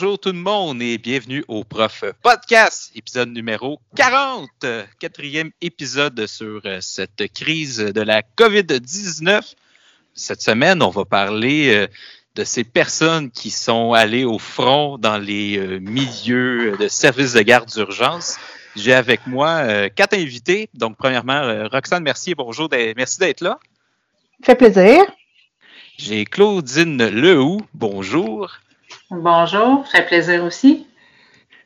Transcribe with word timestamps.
Bonjour 0.00 0.20
tout 0.20 0.30
le 0.30 0.38
monde 0.38 0.80
et 0.80 0.96
bienvenue 0.96 1.44
au 1.48 1.64
Prof 1.64 2.04
Podcast, 2.22 2.92
épisode 2.94 3.30
numéro 3.30 3.80
40, 3.96 4.48
quatrième 5.00 5.50
épisode 5.60 6.24
sur 6.28 6.60
euh, 6.66 6.78
cette 6.80 7.32
crise 7.32 7.78
de 7.78 8.00
la 8.00 8.22
COVID-19. 8.22 9.54
Cette 10.14 10.40
semaine, 10.40 10.84
on 10.84 10.90
va 10.90 11.04
parler 11.04 11.74
euh, 11.74 11.88
de 12.36 12.44
ces 12.44 12.62
personnes 12.62 13.32
qui 13.32 13.50
sont 13.50 13.92
allées 13.92 14.24
au 14.24 14.38
front 14.38 14.98
dans 14.98 15.18
les 15.18 15.58
euh, 15.58 15.80
milieux 15.80 16.76
de 16.76 16.86
services 16.86 17.32
de 17.32 17.40
garde 17.40 17.68
d'urgence. 17.68 18.36
J'ai 18.76 18.94
avec 18.94 19.26
moi 19.26 19.90
quatre 19.90 20.14
invités. 20.14 20.70
Donc, 20.74 20.96
premièrement, 20.96 21.66
Roxane 21.72 22.04
Mercier, 22.04 22.36
bonjour, 22.36 22.68
merci 22.96 23.18
d'être 23.18 23.40
là. 23.40 23.58
Fait 24.44 24.54
plaisir. 24.54 25.02
J'ai 25.96 26.24
Claudine 26.24 27.04
Lehoux, 27.08 27.62
bonjour. 27.74 28.60
Bonjour, 29.10 29.86
ça 29.86 29.98
fait 29.98 30.06
plaisir 30.06 30.44
aussi. 30.44 30.86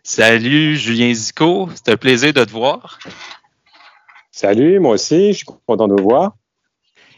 Salut 0.04 0.76
Julien 0.76 1.12
Zico, 1.12 1.68
c'est 1.74 1.92
un 1.92 1.96
plaisir 1.96 2.32
de 2.32 2.44
te 2.44 2.50
voir. 2.50 3.00
Salut, 4.30 4.78
moi 4.78 4.94
aussi, 4.94 5.32
je 5.32 5.38
suis 5.38 5.46
content 5.66 5.88
de 5.88 5.96
te 5.96 6.02
voir. 6.02 6.36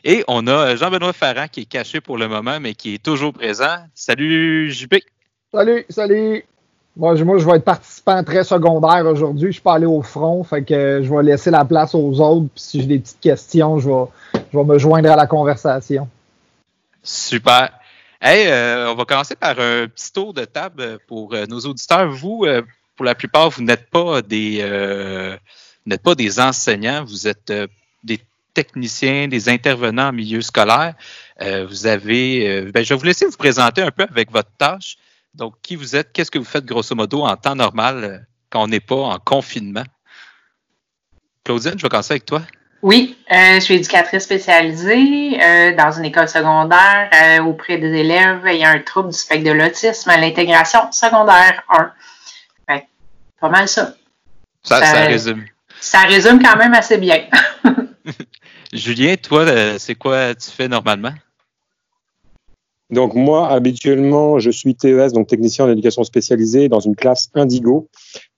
Et 0.02 0.24
on 0.26 0.46
a 0.46 0.76
Jean-Benoît 0.76 1.12
Farran 1.12 1.46
qui 1.52 1.62
est 1.62 1.64
caché 1.66 2.00
pour 2.00 2.16
le 2.16 2.28
moment, 2.28 2.58
mais 2.58 2.72
qui 2.74 2.94
est 2.94 3.02
toujours 3.02 3.34
présent. 3.34 3.76
Salut 3.94 4.70
JP. 4.70 4.94
Salut, 5.52 5.84
salut. 5.90 6.44
Moi, 6.96 7.16
je, 7.16 7.24
moi, 7.24 7.36
je 7.36 7.44
vais 7.44 7.56
être 7.56 7.64
participant 7.64 8.24
très 8.24 8.44
secondaire 8.44 9.04
aujourd'hui. 9.04 9.48
Je 9.48 9.52
suis 9.52 9.62
pas 9.62 9.74
allé 9.74 9.86
au 9.86 10.00
front, 10.00 10.42
fait 10.42 10.62
que 10.62 11.00
je 11.02 11.14
vais 11.14 11.22
laisser 11.22 11.50
la 11.50 11.66
place 11.66 11.94
aux 11.94 12.20
autres. 12.20 12.48
Puis 12.54 12.62
si 12.62 12.80
j'ai 12.80 12.86
des 12.86 12.98
petites 12.98 13.20
questions, 13.20 13.78
je 13.78 13.90
vais, 13.90 14.40
je 14.52 14.58
vais 14.58 14.64
me 14.64 14.78
joindre 14.78 15.10
à 15.10 15.16
la 15.16 15.26
conversation. 15.26 16.08
Super. 17.02 17.70
Hey, 18.26 18.46
euh, 18.48 18.90
on 18.90 18.94
va 18.94 19.04
commencer 19.04 19.36
par 19.36 19.60
un 19.60 19.86
petit 19.86 20.10
tour 20.10 20.32
de 20.32 20.46
table 20.46 20.98
pour 21.06 21.34
euh, 21.34 21.44
nos 21.44 21.60
auditeurs. 21.60 22.10
Vous, 22.10 22.46
euh, 22.46 22.62
pour 22.96 23.04
la 23.04 23.14
plupart, 23.14 23.50
vous 23.50 23.62
n'êtes 23.62 23.90
pas 23.90 24.22
des 24.22 24.62
n'êtes 25.84 26.02
pas 26.02 26.14
des 26.14 26.40
enseignants, 26.40 27.04
vous 27.04 27.28
êtes 27.28 27.52
des 28.02 28.20
techniciens, 28.54 29.28
des 29.28 29.50
intervenants 29.50 30.08
en 30.08 30.12
milieu 30.12 30.40
scolaire. 30.40 30.94
vous 31.68 31.86
avez, 31.86 32.62
ben, 32.72 32.82
je 32.82 32.94
vais 32.94 32.98
vous 32.98 33.04
laisser 33.04 33.26
vous 33.26 33.36
présenter 33.36 33.82
un 33.82 33.90
peu 33.90 34.04
avec 34.04 34.30
votre 34.30 34.56
tâche. 34.56 34.96
Donc, 35.34 35.56
qui 35.60 35.76
vous 35.76 35.94
êtes, 35.94 36.10
qu'est-ce 36.14 36.30
que 36.30 36.38
vous 36.38 36.46
faites 36.46 36.64
grosso 36.64 36.94
modo 36.94 37.24
en 37.24 37.36
temps 37.36 37.56
normal 37.56 38.26
quand 38.48 38.62
on 38.62 38.68
n'est 38.68 38.80
pas 38.80 38.96
en 38.96 39.18
confinement? 39.18 39.84
Claudine, 41.44 41.74
je 41.76 41.82
vais 41.82 41.90
commencer 41.90 42.12
avec 42.12 42.24
toi. 42.24 42.40
Oui, 42.84 43.16
euh, 43.32 43.54
je 43.54 43.60
suis 43.60 43.74
éducatrice 43.76 44.24
spécialisée 44.24 45.42
euh, 45.42 45.74
dans 45.74 45.90
une 45.92 46.04
école 46.04 46.28
secondaire 46.28 47.08
euh, 47.14 47.42
auprès 47.42 47.78
des 47.78 47.90
élèves 47.90 48.46
ayant 48.46 48.68
un 48.68 48.78
trouble 48.80 49.08
du 49.08 49.16
spectre 49.16 49.42
de 49.42 49.52
l'autisme 49.52 50.10
à 50.10 50.18
l'intégration 50.18 50.92
secondaire 50.92 51.62
1. 51.70 52.82
pas 53.40 53.48
mal 53.48 53.68
ça. 53.68 53.94
Ça, 54.62 54.80
résume. 55.06 55.46
Ça 55.80 56.00
résume 56.00 56.42
quand 56.42 56.58
même 56.58 56.74
assez 56.74 56.98
bien. 56.98 57.24
Julien, 58.74 59.14
toi, 59.16 59.46
c'est 59.78 59.94
quoi 59.94 60.34
tu 60.34 60.50
fais 60.50 60.68
normalement? 60.68 61.14
Donc 62.90 63.14
moi, 63.14 63.48
habituellement, 63.48 64.38
je 64.38 64.50
suis 64.50 64.74
TES, 64.74 65.12
donc 65.14 65.28
technicien 65.28 65.64
en 65.64 65.70
éducation 65.70 66.04
spécialisée, 66.04 66.68
dans 66.68 66.80
une 66.80 66.96
classe 66.96 67.30
Indigo. 67.34 67.88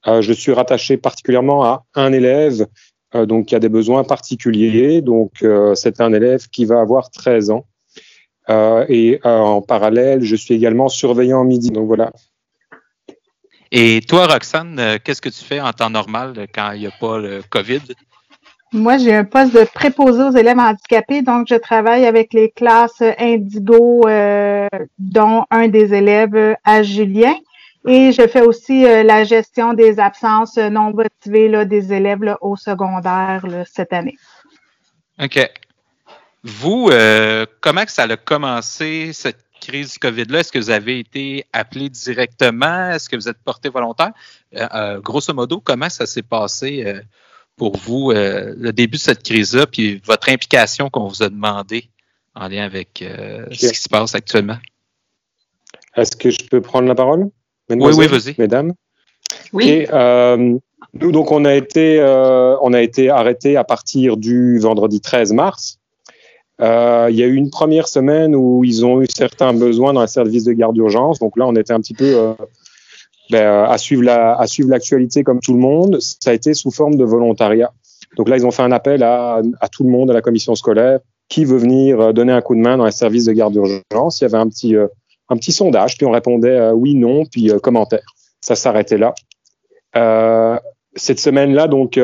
je 0.06 0.32
suis 0.32 0.52
rattaché 0.52 0.98
particulièrement 0.98 1.64
à 1.64 1.84
un 1.96 2.12
élève 2.12 2.62
euh, 2.62 2.66
donc, 3.24 3.50
il 3.50 3.54
y 3.54 3.56
a 3.56 3.60
des 3.60 3.68
besoins 3.68 4.04
particuliers. 4.04 5.00
Donc, 5.00 5.42
euh, 5.42 5.74
c'est 5.74 6.00
un 6.00 6.12
élève 6.12 6.48
qui 6.48 6.64
va 6.64 6.80
avoir 6.80 7.10
13 7.10 7.50
ans. 7.50 7.66
Euh, 8.48 8.84
et 8.88 9.20
en 9.24 9.62
parallèle, 9.62 10.22
je 10.22 10.36
suis 10.36 10.54
également 10.54 10.88
surveillant 10.88 11.44
midi. 11.44 11.70
Donc, 11.70 11.86
voilà. 11.86 12.12
Et 13.72 14.00
toi, 14.06 14.26
Roxane, 14.26 14.98
qu'est-ce 15.02 15.22
que 15.22 15.28
tu 15.28 15.44
fais 15.44 15.60
en 15.60 15.72
temps 15.72 15.90
normal 15.90 16.46
quand 16.54 16.72
il 16.72 16.80
n'y 16.80 16.86
a 16.86 16.92
pas 17.00 17.18
le 17.18 17.42
COVID? 17.48 17.80
Moi, 18.72 18.98
j'ai 18.98 19.14
un 19.14 19.24
poste 19.24 19.54
de 19.54 19.64
préposé 19.64 20.22
aux 20.22 20.32
élèves 20.32 20.58
handicapés, 20.58 21.22
donc 21.22 21.46
je 21.48 21.54
travaille 21.54 22.04
avec 22.04 22.32
les 22.32 22.50
classes 22.50 23.02
Indigo, 23.18 24.02
dont 24.98 25.44
un 25.50 25.68
des 25.68 25.94
élèves 25.94 26.56
à 26.64 26.82
Julien. 26.82 27.34
Et 27.86 28.10
je 28.10 28.26
fais 28.26 28.42
aussi 28.42 28.84
euh, 28.84 29.04
la 29.04 29.22
gestion 29.22 29.72
des 29.72 30.00
absences 30.00 30.56
non 30.56 30.92
motivées 30.92 31.64
des 31.66 31.92
élèves 31.92 32.36
au 32.40 32.56
secondaire 32.56 33.44
cette 33.72 33.92
année. 33.92 34.16
OK. 35.22 35.38
Vous, 36.42 36.88
euh, 36.90 37.46
comment 37.60 37.84
que 37.84 37.92
ça 37.92 38.02
a 38.02 38.16
commencé, 38.16 39.12
cette 39.12 39.38
crise 39.60 39.92
du 39.92 39.98
COVID-là? 40.00 40.40
Est-ce 40.40 40.50
que 40.50 40.58
vous 40.58 40.70
avez 40.70 40.98
été 40.98 41.44
appelé 41.52 41.88
directement? 41.88 42.90
Est-ce 42.90 43.08
que 43.08 43.14
vous 43.14 43.28
êtes 43.28 43.38
porté 43.38 43.68
volontaire? 43.68 44.12
Euh, 44.54 45.00
grosso 45.00 45.32
modo, 45.32 45.60
comment 45.60 45.88
ça 45.88 46.06
s'est 46.06 46.22
passé 46.22 47.02
pour 47.56 47.76
vous, 47.76 48.10
le 48.12 48.70
début 48.72 48.98
de 48.98 49.02
cette 49.02 49.22
crise-là, 49.22 49.66
puis 49.66 50.02
votre 50.04 50.28
implication 50.28 50.90
qu'on 50.90 51.06
vous 51.06 51.22
a 51.22 51.28
demandé 51.28 51.88
en 52.34 52.48
lien 52.48 52.64
avec 52.64 53.02
ce 53.02 53.68
qui 53.68 53.78
se 53.78 53.88
passe 53.88 54.14
actuellement? 54.14 54.58
Est-ce 55.96 56.14
que 56.16 56.30
je 56.30 56.44
peux 56.48 56.60
prendre 56.60 56.86
la 56.86 56.94
parole? 56.94 57.30
Oui, 57.70 57.92
oui, 57.96 58.06
vas-y. 58.06 58.34
Mesdames. 58.38 58.72
Oui. 59.52 59.68
Et, 59.68 59.88
euh, 59.92 60.56
nous, 60.94 61.12
donc, 61.12 61.30
on 61.32 61.44
a 61.44 61.54
été, 61.54 61.98
euh, 62.00 62.56
on 62.62 62.72
a 62.72 62.82
été 62.82 63.10
arrêté 63.10 63.56
à 63.56 63.64
partir 63.64 64.16
du 64.16 64.58
vendredi 64.58 65.00
13 65.00 65.32
mars. 65.32 65.78
Euh, 66.60 67.08
il 67.10 67.16
y 67.16 67.22
a 67.22 67.26
eu 67.26 67.34
une 67.34 67.50
première 67.50 67.86
semaine 67.86 68.34
où 68.34 68.64
ils 68.64 68.84
ont 68.86 69.02
eu 69.02 69.06
certains 69.08 69.52
besoins 69.52 69.92
dans 69.92 70.00
les 70.00 70.06
services 70.06 70.44
de 70.44 70.52
garde 70.52 70.74
d'urgence. 70.74 71.18
Donc 71.18 71.36
là, 71.36 71.46
on 71.46 71.54
était 71.54 71.72
un 71.72 71.80
petit 71.80 71.94
peu 71.94 72.16
euh, 72.16 72.32
ben, 73.30 73.64
à 73.64 73.76
suivre 73.76 74.02
la, 74.02 74.34
à 74.34 74.46
suivre 74.46 74.70
l'actualité 74.70 75.22
comme 75.22 75.40
tout 75.40 75.52
le 75.52 75.58
monde. 75.58 75.98
Ça 76.00 76.30
a 76.30 76.32
été 76.32 76.54
sous 76.54 76.70
forme 76.70 76.96
de 76.96 77.04
volontariat. 77.04 77.72
Donc 78.16 78.28
là, 78.28 78.36
ils 78.36 78.46
ont 78.46 78.50
fait 78.50 78.62
un 78.62 78.72
appel 78.72 79.02
à, 79.02 79.42
à 79.60 79.68
tout 79.68 79.84
le 79.84 79.90
monde, 79.90 80.10
à 80.10 80.14
la 80.14 80.22
commission 80.22 80.54
scolaire, 80.54 81.00
qui 81.28 81.44
veut 81.44 81.58
venir 81.58 82.00
euh, 82.00 82.12
donner 82.12 82.32
un 82.32 82.40
coup 82.40 82.54
de 82.54 82.60
main 82.60 82.78
dans 82.78 82.86
les 82.86 82.92
services 82.92 83.26
de 83.26 83.32
garde 83.32 83.52
d'urgence. 83.52 84.20
Il 84.20 84.24
y 84.24 84.26
avait 84.26 84.38
un 84.38 84.48
petit, 84.48 84.76
euh, 84.76 84.86
un 85.28 85.36
petit 85.36 85.52
sondage, 85.52 85.96
puis 85.96 86.06
on 86.06 86.10
répondait 86.10 86.50
euh, 86.50 86.72
oui, 86.72 86.94
non, 86.94 87.24
puis 87.24 87.50
euh, 87.50 87.58
commentaire. 87.58 88.04
Ça 88.40 88.54
s'arrêtait 88.54 88.98
là. 88.98 89.14
Euh, 89.96 90.58
cette 90.94 91.18
semaine-là, 91.18 91.68
donc, 91.68 92.00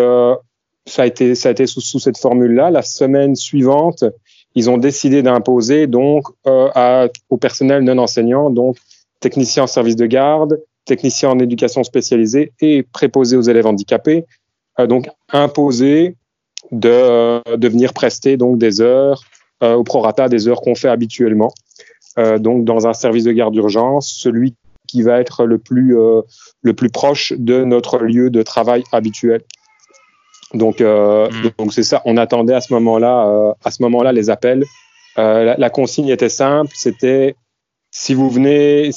ça 0.87 1.03
a 1.03 1.07
été, 1.07 1.35
ça 1.35 1.49
a 1.49 1.53
été 1.53 1.67
sous, 1.67 1.81
sous 1.81 1.99
cette 1.99 2.19
formule-là. 2.19 2.71
La 2.71 2.83
semaine 2.83 3.37
suivante, 3.37 4.05
ils 4.55 4.69
ont 4.69 4.77
décidé 4.77 5.23
d'imposer 5.23 5.87
donc 5.87 6.27
à, 6.45 7.07
au 7.31 7.39
personnel 7.39 7.85
non 7.85 7.97
enseignant, 7.97 8.51
donc 8.51 8.77
technicien 9.21 9.63
en 9.63 9.67
service 9.67 9.97
de 9.97 10.05
garde, 10.05 10.61
technicien 10.85 11.31
en 11.31 11.39
éducation 11.39 11.85
spécialisée 11.85 12.53
et 12.61 12.83
préposé 12.83 13.37
aux 13.37 13.43
élèves 13.43 13.67
handicapés, 13.67 14.27
donc 14.79 15.09
imposer 15.33 16.17
de, 16.71 17.57
de 17.57 17.69
venir 17.69 17.95
prester 17.95 18.37
donc 18.37 18.59
des 18.59 18.83
heures 18.83 19.23
au 19.63 19.85
prorata 19.85 20.29
des 20.29 20.49
heures 20.49 20.61
qu'on 20.61 20.75
fait 20.75 20.89
habituellement. 20.89 21.53
Euh, 22.19 22.39
donc 22.39 22.65
dans 22.65 22.87
un 22.87 22.93
service 22.93 23.25
de 23.25 23.33
garde 23.33 23.55
d'urgence, 23.55 24.13
celui 24.13 24.55
qui 24.87 25.03
va 25.03 25.21
être 25.21 25.47
le 25.47 25.59
plus, 25.59 25.99
euh, 25.99 26.21
le 26.63 26.75
plus 26.75 26.91
proche 26.91 27.33
de 27.37 27.65
notre 27.65 27.99
lieu 27.99 28.31
de 28.31 28.43
travail 28.43 28.85
habituel. 28.93 29.43
Donc, 30.53 30.81
euh, 30.81 31.31
hmm. 31.31 31.51
donc 31.59 31.73
c'est 31.73 31.83
ça. 31.83 32.03
On 32.05 32.17
attendait 32.19 32.55
à 32.55 32.61
ce 32.61 32.73
moment-là, 32.75 33.55
à 33.65 33.71
ce 33.71 33.83
moment-là, 33.83 34.13
les 34.13 34.29
appels. 34.29 34.65
La, 35.17 35.57
la, 35.57 35.71
consigne 35.71 36.09
était 36.09 36.29
simple. 36.29 36.73
C'était 36.75 37.37
si 37.91 38.15
vous 38.15 38.29
venez, 38.29 38.91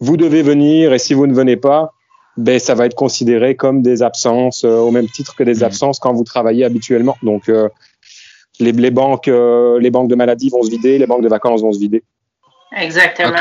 vous 0.00 0.16
devez 0.16 0.42
venir, 0.42 0.92
et 0.92 0.98
si 0.98 1.14
vous 1.14 1.26
ne 1.26 1.34
venez 1.34 1.56
pas, 1.56 1.92
ben 2.36 2.58
ça 2.58 2.74
va 2.74 2.86
être 2.86 2.94
considéré 2.94 3.54
comme 3.54 3.80
des 3.82 4.02
absences 4.02 4.64
au 4.64 4.90
même 4.90 5.08
titre 5.08 5.36
que 5.36 5.42
des 5.42 5.60
hmm. 5.60 5.64
absences 5.64 5.98
quand 5.98 6.14
vous 6.14 6.24
travaillez 6.24 6.64
habituellement. 6.64 7.18
Donc, 7.22 7.50
les, 8.60 8.72
les 8.72 8.90
banques, 8.90 9.26
les 9.26 9.90
banques 9.90 10.08
de 10.08 10.14
maladie 10.14 10.48
vont 10.48 10.62
se 10.62 10.70
vider, 10.70 10.96
les 10.96 11.06
banques 11.06 11.22
de 11.22 11.28
vacances 11.28 11.60
vont 11.60 11.72
se 11.72 11.80
vider. 11.80 12.02
Exactement. 12.76 13.36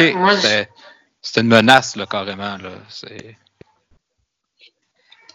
C'est 1.22 1.42
une 1.42 1.48
menace, 1.48 1.96
là, 1.96 2.06
carrément. 2.06 2.58
Là. 2.58 2.70
C'est... 2.90 3.38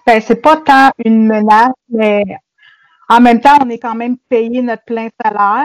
Ben, 0.06 0.20
c'est 0.20 0.40
pas 0.40 0.56
tant 0.56 0.90
une 1.04 1.26
menace, 1.26 1.72
mais 1.90 2.22
en 3.08 3.20
même 3.20 3.40
temps, 3.40 3.58
on 3.62 3.68
est 3.70 3.78
quand 3.78 3.94
même 3.94 4.16
payé 4.28 4.62
notre 4.62 4.84
plein 4.84 5.08
salaire. 5.22 5.64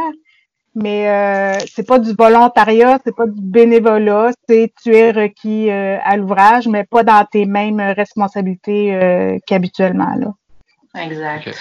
Mais 0.76 1.08
euh, 1.08 1.60
c'est 1.72 1.86
pas 1.86 2.00
du 2.00 2.14
volontariat, 2.18 2.98
c'est 3.06 3.16
pas 3.16 3.28
du 3.28 3.40
bénévolat, 3.40 4.32
c'est 4.50 4.74
tu 4.82 4.96
es 4.96 5.12
requis 5.12 5.70
euh, 5.70 5.98
à 6.04 6.18
l'ouvrage, 6.18 6.68
mais 6.68 6.84
pas 6.84 7.04
dans 7.04 7.24
tes 7.26 7.46
mêmes 7.46 7.80
responsabilités 7.80 8.96
euh, 8.96 9.38
qu'habituellement. 9.46 10.16
Là. 10.16 10.34
Exact. 11.04 11.56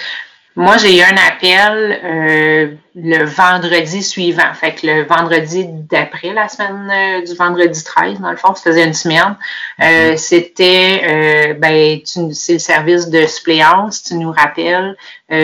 Moi, 0.55 0.77
j'ai 0.77 0.99
eu 0.99 1.01
un 1.01 1.17
appel 1.17 1.99
euh, 2.03 2.75
le 2.95 3.25
vendredi 3.25 4.03
suivant. 4.03 4.53
Fait 4.53 4.75
que 4.75 4.85
le 4.85 5.03
vendredi 5.03 5.65
d'après 5.67 6.31
la 6.31 6.47
semaine 6.47 6.91
euh, 6.91 7.25
du 7.25 7.33
vendredi 7.33 7.83
13, 7.83 8.19
dans 8.19 8.29
le 8.29 8.37
fond, 8.37 8.53
ça 8.53 8.61
faisait 8.61 8.85
une 8.85 8.93
semaine. 8.93 9.35
Euh, 9.81 10.11
mhm. 10.11 10.17
C'était 10.17 11.55
ben, 11.59 11.99
c'est 12.05 12.53
le 12.53 12.59
service 12.59 13.09
de 13.09 13.25
suppléance, 13.25 14.03
tu 14.03 14.15
nous 14.15 14.31
rappelles. 14.31 14.95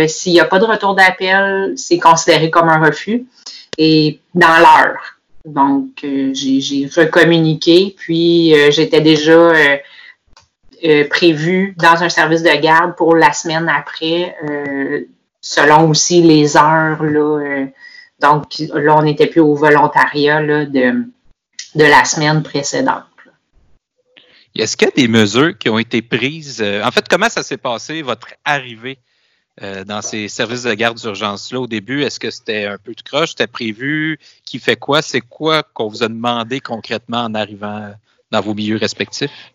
S'il 0.07 0.33
n'y 0.33 0.39
a 0.39 0.45
pas 0.45 0.59
de 0.59 0.65
retour 0.65 0.93
d'appel, 0.93 1.73
c'est 1.75 1.97
considéré 1.97 2.51
comme 2.51 2.69
un 2.69 2.79
refus. 2.79 3.25
Et 3.79 4.19
dans 4.35 4.59
l'heure. 4.59 5.15
Donc, 5.45 5.87
j'ai 6.03 6.87
recommuniqué, 6.95 7.95
puis 7.97 8.53
j'étais 8.69 9.01
déjà 9.01 9.53
prévu 11.09 11.75
dans 11.77 12.03
un 12.03 12.09
service 12.09 12.43
de 12.43 12.61
garde 12.61 12.95
pour 12.95 13.15
la 13.15 13.33
semaine 13.33 13.69
après, 13.69 14.35
selon 15.41 15.89
aussi 15.89 16.21
les 16.21 16.57
heures. 16.57 17.03
Là, 17.03 17.65
donc, 18.19 18.45
là, 18.73 18.97
on 18.97 19.03
n'était 19.03 19.27
plus 19.27 19.41
au 19.41 19.55
volontariat 19.55 20.41
de, 20.65 21.05
de 21.75 21.83
la 21.83 22.03
semaine 22.05 22.43
précédente. 22.43 23.03
Est-ce 24.55 24.75
qu'il 24.75 24.87
y 24.87 24.91
a 24.91 24.93
des 24.93 25.07
mesures 25.07 25.57
qui 25.57 25.69
ont 25.69 25.79
été 25.79 26.01
prises? 26.01 26.61
Euh, 26.61 26.83
en 26.83 26.91
fait, 26.91 27.07
comment 27.07 27.29
ça 27.29 27.43
s'est 27.43 27.57
passé, 27.57 28.01
votre 28.01 28.33
arrivée 28.43 28.97
euh, 29.61 29.85
dans 29.85 30.01
ces 30.01 30.27
services 30.27 30.63
de 30.63 30.73
garde 30.73 30.97
d'urgence-là 30.97 31.61
au 31.61 31.67
début? 31.67 32.03
Est-ce 32.03 32.19
que 32.19 32.29
c'était 32.29 32.65
un 32.65 32.77
peu 32.77 32.93
de 32.93 33.01
croche? 33.01 33.29
C'était 33.29 33.47
prévu? 33.47 34.19
Qui 34.43 34.59
fait 34.59 34.75
quoi? 34.75 35.01
C'est 35.01 35.21
quoi 35.21 35.63
qu'on 35.63 35.87
vous 35.87 36.03
a 36.03 36.09
demandé 36.09 36.59
concrètement 36.59 37.23
en 37.23 37.35
arrivant 37.35 37.93
dans 38.31 38.41
vos 38.41 38.53
milieux 38.53 38.77
respectifs? 38.77 39.53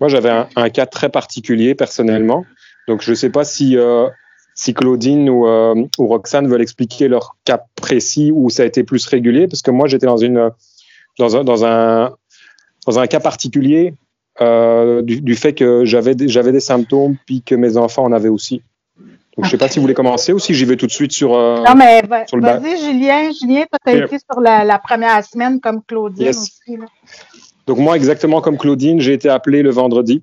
Moi, 0.00 0.08
j'avais 0.08 0.30
un, 0.56 0.70
cas 0.70 0.86
très 0.86 1.08
particulier 1.08 1.74
personnellement. 1.74 2.44
Donc, 2.88 3.02
je 3.02 3.10
ne 3.10 3.14
sais 3.14 3.30
pas 3.30 3.44
si, 3.44 3.76
euh, 3.76 4.08
si 4.54 4.74
Claudine 4.74 5.30
ou, 5.30 5.46
ou, 5.46 6.06
Roxane 6.06 6.48
veulent 6.48 6.62
expliquer 6.62 7.08
leur 7.08 7.36
cas 7.44 7.62
précis 7.76 8.32
où 8.34 8.50
ça 8.50 8.64
a 8.64 8.66
été 8.66 8.82
plus 8.82 9.06
régulier, 9.06 9.46
parce 9.46 9.62
que 9.62 9.70
moi, 9.70 9.86
j'étais 9.86 10.06
dans 10.06 10.16
une 10.16 10.50
dans 11.18 11.36
un, 11.36 11.44
dans 11.44 11.64
un, 11.64 12.14
dans 12.86 12.98
un 12.98 13.06
cas 13.06 13.20
particulier 13.20 13.94
euh, 14.40 15.02
du, 15.02 15.36
fait 15.36 15.52
que 15.52 15.84
j'avais 15.84 16.14
j'avais 16.26 16.52
des 16.52 16.60
symptômes 16.60 17.16
puis 17.26 17.42
que 17.42 17.54
mes 17.54 17.76
enfants 17.76 18.04
en 18.04 18.12
avaient 18.12 18.30
aussi. 18.30 18.62
Donc, 19.36 19.46
je 19.46 19.48
ne 19.48 19.50
sais 19.50 19.58
pas 19.58 19.68
si 19.68 19.78
vous 19.78 19.82
voulez 19.82 19.94
commencer 19.94 20.34
ou 20.34 20.38
si 20.38 20.52
j'y 20.52 20.66
vais 20.66 20.76
tout 20.76 20.86
de 20.86 20.92
suite 20.92 21.12
sur. 21.12 21.34
Euh, 21.34 21.62
non, 21.66 21.74
mais 21.74 22.02
vas-y, 22.02 22.78
Julien. 22.78 23.30
Julien, 23.32 23.64
tu 23.84 23.90
as 23.90 24.04
été 24.04 24.18
sur 24.18 24.40
la, 24.40 24.78
première 24.78 25.24
semaine 25.24 25.58
comme 25.58 25.82
Claudine 25.82 26.28
aussi. 26.28 26.52
Donc, 27.66 27.78
moi, 27.78 27.96
exactement 27.96 28.40
comme 28.40 28.58
Claudine, 28.58 29.00
j'ai 29.00 29.12
été 29.12 29.28
appelé 29.28 29.62
le 29.62 29.70
vendredi. 29.70 30.22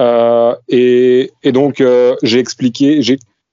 Euh, 0.00 0.54
et, 0.68 1.30
et, 1.42 1.52
donc, 1.52 1.80
euh, 1.80 2.14
j'ai 2.22 2.38
expliqué. 2.38 3.00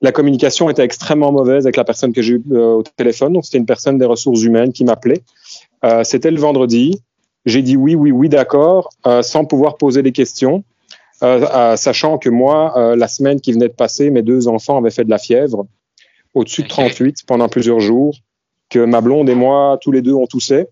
La 0.01 0.11
communication 0.11 0.69
était 0.69 0.83
extrêmement 0.83 1.31
mauvaise 1.31 1.65
avec 1.65 1.75
la 1.75 1.83
personne 1.83 2.13
que 2.13 2.21
j'ai 2.21 2.35
eue 2.35 2.43
euh, 2.51 2.75
au 2.75 2.83
téléphone. 2.83 3.33
Donc, 3.33 3.45
c'était 3.45 3.57
une 3.57 3.65
personne 3.65 3.97
des 3.97 4.05
ressources 4.05 4.41
humaines 4.41 4.71
qui 4.71 4.83
m'appelait. 4.85 5.21
Euh, 5.83 6.03
c'était 6.03 6.31
le 6.31 6.39
vendredi. 6.39 7.01
J'ai 7.45 7.61
dit 7.61 7.77
oui, 7.77 7.95
oui, 7.95 8.11
oui, 8.11 8.29
d'accord, 8.29 8.89
euh, 9.07 9.21
sans 9.21 9.45
pouvoir 9.45 9.77
poser 9.77 10.03
des 10.03 10.11
questions, 10.11 10.63
euh, 11.23 11.75
sachant 11.77 12.17
que 12.17 12.29
moi, 12.29 12.95
la 12.95 13.07
semaine 13.07 13.39
qui 13.39 13.53
venait 13.53 13.69
de 13.69 13.73
passer, 13.73 14.09
mes 14.09 14.21
deux 14.21 14.47
enfants 14.47 14.77
avaient 14.77 14.89
fait 14.89 15.05
de 15.05 15.09
la 15.09 15.17
fièvre, 15.17 15.65
au-dessus 16.33 16.63
de 16.63 16.67
38 16.67 17.23
pendant 17.25 17.47
plusieurs 17.47 17.79
jours, 17.79 18.15
que 18.69 18.79
ma 18.79 19.01
blonde 19.01 19.29
et 19.29 19.35
moi, 19.35 19.77
tous 19.81 19.91
les 19.91 20.01
deux, 20.01 20.13
on 20.13 20.27
toussait. 20.27 20.69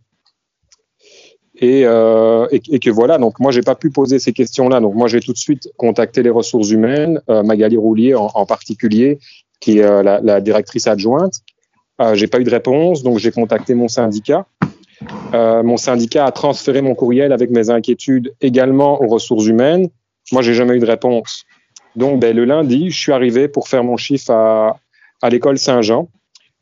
Et, 1.59 1.81
et, 1.81 2.79
que 2.79 2.89
voilà, 2.91 3.17
donc 3.17 3.39
moi, 3.39 3.51
j'ai 3.51 3.63
pas 3.63 3.73
pu 3.73 3.89
poser 3.89 4.19
ces 4.19 4.31
questions-là. 4.31 4.79
Donc 4.79 4.93
moi, 4.93 5.07
j'ai 5.07 5.19
tout 5.19 5.33
de 5.33 5.37
suite 5.37 5.69
contacté 5.77 6.21
les 6.21 6.29
ressources 6.29 6.69
humaines, 6.69 7.19
Magali 7.27 7.77
Roulier 7.77 8.13
en, 8.13 8.45
particulier, 8.45 9.17
qui 9.59 9.79
est 9.79 10.03
la, 10.03 10.19
la, 10.21 10.39
directrice 10.39 10.85
adjointe. 10.85 11.41
Euh, 11.99 12.15
j'ai 12.15 12.27
pas 12.27 12.39
eu 12.39 12.43
de 12.43 12.49
réponse, 12.49 13.03
donc 13.03 13.17
j'ai 13.17 13.31
contacté 13.31 13.73
mon 13.73 13.87
syndicat. 13.87 14.45
Euh, 15.33 15.63
mon 15.63 15.77
syndicat 15.77 16.25
a 16.25 16.31
transféré 16.31 16.81
mon 16.81 16.95
courriel 16.95 17.31
avec 17.31 17.49
mes 17.49 17.69
inquiétudes 17.69 18.33
également 18.41 19.01
aux 19.01 19.07
ressources 19.07 19.45
humaines. 19.45 19.89
Moi, 20.31 20.41
j'ai 20.41 20.53
jamais 20.53 20.75
eu 20.75 20.79
de 20.79 20.85
réponse. 20.85 21.45
Donc, 21.95 22.19
ben, 22.19 22.35
le 22.35 22.45
lundi, 22.45 22.91
je 22.91 22.97
suis 22.97 23.11
arrivé 23.11 23.47
pour 23.47 23.67
faire 23.67 23.83
mon 23.83 23.97
chiffre 23.97 24.31
à, 24.31 24.79
à 25.21 25.29
l'école 25.29 25.57
Saint-Jean. 25.57 26.09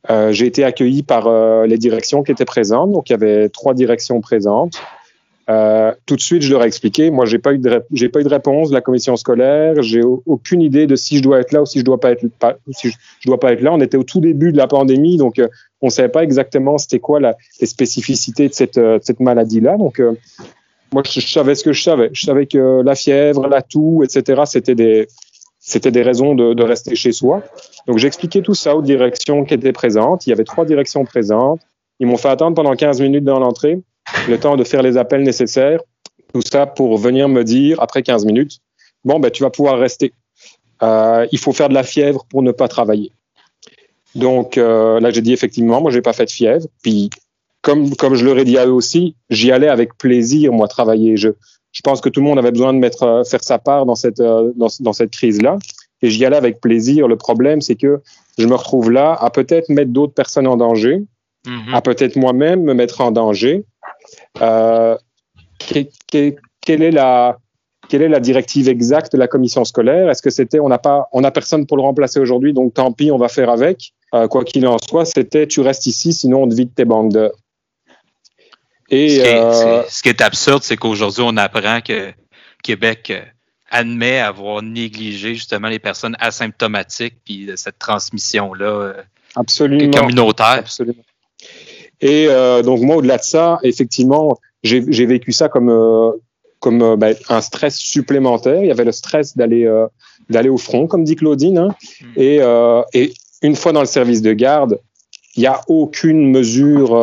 Euh, 0.10 0.32
j'ai 0.32 0.46
été 0.46 0.64
accueilli 0.64 1.04
par 1.04 1.28
euh, 1.28 1.66
les 1.66 1.78
directions 1.78 2.24
qui 2.24 2.32
étaient 2.32 2.46
présentes. 2.46 2.92
Donc, 2.92 3.10
il 3.10 3.14
y 3.14 3.16
avait 3.16 3.50
trois 3.50 3.74
directions 3.74 4.22
présentes. 4.22 4.82
Euh, 5.48 5.94
tout 6.08 6.16
de 6.16 6.22
suite, 6.22 6.42
je 6.42 6.52
leur 6.52 6.64
ai 6.64 6.68
expliqué. 6.68 7.12
Moi, 7.12 7.26
j'ai 7.26 7.38
pas 7.38 7.54
eu 7.54 7.60
de 7.60 7.84
j'ai 7.94 8.10
pas 8.10 8.22
eu 8.22 8.24
de 8.24 8.30
réponse 8.30 8.70
de 8.70 8.74
la 8.74 8.82
commission 8.82 9.16
scolaire. 9.16 9.82
J'ai 9.84 10.02
aucune 10.04 10.62
idée 10.62 10.88
de 10.88 10.96
si 10.96 11.18
je 11.18 11.24
dois 11.24 11.40
être 11.40 11.52
là 11.52 11.62
ou 11.62 11.66
si 11.68 11.80
je 11.80 11.84
dois 11.84 12.00
pas 12.00 12.12
être 12.12 12.26
je, 12.84 12.90
dois 13.26 13.40
pas 13.40 13.54
être 13.54 13.62
là. 13.62 13.72
On 13.72 13.80
était 13.80 13.98
au 13.98 14.04
tout 14.04 14.20
début 14.20 14.52
de 14.52 14.58
la 14.58 14.66
pandémie, 14.66 15.18
donc 15.18 15.38
euh, 15.38 15.48
on 15.82 15.90
savait 15.90 16.10
pas 16.10 16.24
exactement 16.24 16.80
c'était 16.80 17.00
quoi 17.00 17.20
les 17.20 17.68
spécificités 17.68 18.50
de 18.50 18.54
cette, 18.54 18.80
cette 19.04 19.20
maladie-là. 19.20 19.78
Donc 19.78 20.02
moi, 20.92 21.04
je, 21.06 21.20
savais 21.20 21.54
ce 21.54 21.64
que 21.64 21.74
je 21.74 21.84
savais. 21.84 22.10
Je 22.14 22.26
savais 22.26 22.48
que 22.48 22.82
la 22.84 22.96
fièvre, 22.96 23.48
la 23.48 23.62
toux, 23.62 24.02
etc. 24.04 24.44
C'était 24.46 24.76
des 24.76 25.08
c'était 25.68 25.92
des 25.92 26.04
raisons 26.04 26.36
de, 26.36 26.54
de 26.54 26.64
rester 26.64 26.96
chez 26.96 27.12
soi. 27.12 27.42
Donc 27.88 27.98
j'ai 27.98 28.08
expliqué 28.08 28.44
tout 28.44 28.54
ça 28.54 28.76
aux 28.76 28.84
directions 28.84 29.44
qui 29.46 29.56
étaient 29.56 29.74
présentes. 29.74 30.28
Il 30.28 30.30
y 30.30 30.34
avait 30.34 30.44
trois 30.44 30.64
directions 30.64 31.04
présentes. 31.06 31.62
Ils 32.00 32.06
m'ont 32.06 32.18
fait 32.18 32.30
attendre 32.30 32.56
pendant 32.56 32.76
15 32.76 33.02
minutes 33.02 33.24
dans 33.24 33.40
l'entrée 33.40 33.82
le 34.30 34.40
temps 34.40 34.58
de 34.58 34.64
faire 34.64 34.84
les 34.84 34.98
appels 34.98 35.24
nécessaires, 35.24 35.80
tout 36.34 36.42
ça 36.42 36.68
pour 36.68 36.98
venir 37.00 37.28
me 37.28 37.44
dire 37.44 37.82
après 37.82 38.04
15 38.04 38.26
minutes, 38.26 38.60
bon, 39.04 39.20
ben, 39.20 39.32
tu 39.32 39.42
vas 39.42 39.50
pouvoir 39.50 39.80
rester. 39.80 40.14
Euh, 40.84 41.26
il 41.32 41.40
faut 41.40 41.52
faire 41.52 41.70
de 41.70 41.74
la 41.74 41.84
fièvre 41.84 42.26
pour 42.30 42.44
ne 42.44 42.52
pas 42.52 42.68
travailler. 42.68 43.12
Donc 44.14 44.60
euh, 44.60 45.00
là, 45.00 45.10
j'ai 45.10 45.22
dit 45.22 45.34
effectivement, 45.34 45.82
moi, 45.82 45.90
j'ai 45.90 46.02
pas 46.02 46.14
fait 46.14 46.26
de 46.26 46.32
fièvre. 46.32 46.68
Puis, 46.84 47.10
comme, 47.64 47.96
comme 47.96 48.14
je 48.14 48.24
leur 48.24 48.38
ai 48.38 48.44
dit 48.44 48.60
à 48.60 48.68
eux 48.68 48.74
aussi, 48.74 49.16
j'y 49.32 49.52
allais 49.52 49.68
avec 49.68 49.98
plaisir, 49.98 50.54
moi, 50.54 50.68
travailler. 50.68 51.18
Je, 51.18 51.30
je 51.76 51.82
pense 51.82 52.00
que 52.00 52.08
tout 52.10 52.22
le 52.22 52.26
monde 52.26 52.40
avait 52.40 52.52
besoin 52.52 52.74
de 52.74 52.80
mettre, 52.80 53.04
euh, 53.04 53.24
faire 53.26 53.44
sa 53.44 53.60
part 53.60 53.86
dans 53.86 53.96
cette, 53.96 54.18
dans, 54.18 54.68
dans 54.80 54.94
cette 54.94 55.12
crise-là. 55.12 55.58
Et 56.02 56.10
j'y 56.10 56.26
allais 56.26 56.38
avec 56.38 56.62
plaisir. 56.62 57.08
Le 57.08 57.18
problème, 57.18 57.62
c'est 57.62 57.76
que 57.76 58.02
je 58.38 58.48
me 58.48 58.56
retrouve 58.56 58.92
là 58.92 59.14
à 59.14 59.30
peut-être 59.30 59.70
mettre 59.70 59.92
d'autres 59.92 60.14
personnes 60.14 60.48
en 60.48 60.56
danger, 60.56 61.04
mm-hmm. 61.46 61.74
à 61.74 61.82
peut-être 61.82 62.16
moi-même 62.16 62.64
me 62.64 62.74
mettre 62.74 63.02
en 63.02 63.12
danger. 63.12 63.66
Euh, 64.42 64.98
quelle 65.60 66.82
est 66.82 66.92
la 66.92 67.38
quelle 67.88 68.02
est 68.02 68.10
la 68.10 68.20
directive 68.20 68.68
exacte 68.68 69.14
de 69.14 69.18
la 69.18 69.28
commission 69.28 69.64
scolaire? 69.64 70.10
Est-ce 70.10 70.22
que 70.22 70.30
c'était 70.30 70.60
on 70.60 70.70
n'a 70.70 70.80
pas 70.80 71.08
on 71.12 71.24
a 71.24 71.32
personne 71.32 71.68
pour 71.68 71.78
le 71.78 71.84
remplacer 71.84 72.20
aujourd'hui, 72.20 72.54
donc 72.54 72.74
tant 72.74 72.92
pis, 72.92 73.12
on 73.12 73.18
va 73.18 73.28
faire 73.28 73.50
avec. 73.50 73.94
Euh, 74.14 74.28
quoi 74.28 74.44
qu'il 74.44 74.66
en 74.66 74.78
soit, 74.78 75.06
c'était 75.06 75.46
tu 75.46 75.60
restes 75.60 75.88
ici, 75.88 76.14
sinon 76.14 76.44
on 76.44 76.48
te 76.48 76.56
vide 76.56 76.74
tes 76.74 76.86
banques 76.86 77.12
d'heures. 77.12 77.36
Et 78.90 79.10
ce 79.10 79.16
qui, 79.16 79.28
est, 79.28 79.40
euh, 79.40 79.84
ce 79.90 80.04
qui 80.04 80.10
est 80.10 80.22
absurde, 80.22 80.64
c'est 80.64 80.78
qu'aujourd'hui 80.78 81.24
on 81.26 81.38
apprend 81.38 81.82
que 81.82 82.12
Québec 82.64 83.14
admet 83.70 84.20
avoir 84.20 84.62
négligé 84.62 85.34
justement 85.36 85.70
les 85.70 85.80
personnes 85.80 86.16
asymptomatiques 86.20 87.16
puis 87.26 87.50
cette 87.56 87.80
transmission 87.80 88.54
là 88.54 88.94
communautaire. 89.36 90.60
Absolument. 90.60 91.04
Et 92.02 92.28
euh, 92.30 92.62
donc 92.62 92.82
moi, 92.82 92.98
au-delà 92.98 93.18
de 93.18 93.24
ça, 93.24 93.60
effectivement, 93.64 94.38
j'ai 94.64 95.06
vécu 95.06 95.32
ça 95.32 95.50
comme 95.50 95.70
euh, 95.70 96.12
comme 96.60 96.82
euh, 96.82 96.96
ben, 96.96 97.16
un 97.30 97.42
stress 97.42 97.78
supplémentaire. 97.78 98.62
Il 98.62 98.68
y 98.68 98.72
avait 98.72 98.86
le 98.86 98.92
stress 98.92 99.36
d'aller 99.38 99.70
d'aller 100.30 100.50
au 100.50 100.58
front, 100.58 100.88
comme 100.88 101.04
dit 101.04 101.16
Claudine. 101.16 101.58
Hein. 101.58 101.76
Hmm. 102.02 102.06
Et, 102.18 102.40
et 102.94 103.14
une 103.42 103.56
fois 103.56 103.72
dans 103.72 103.82
le 103.82 103.88
service 103.88 104.22
de 104.22 104.34
garde, 104.34 104.80
il 105.36 105.42
n'y 105.42 105.48
a 105.48 105.62
aucune 105.68 106.32
mesure 106.32 106.96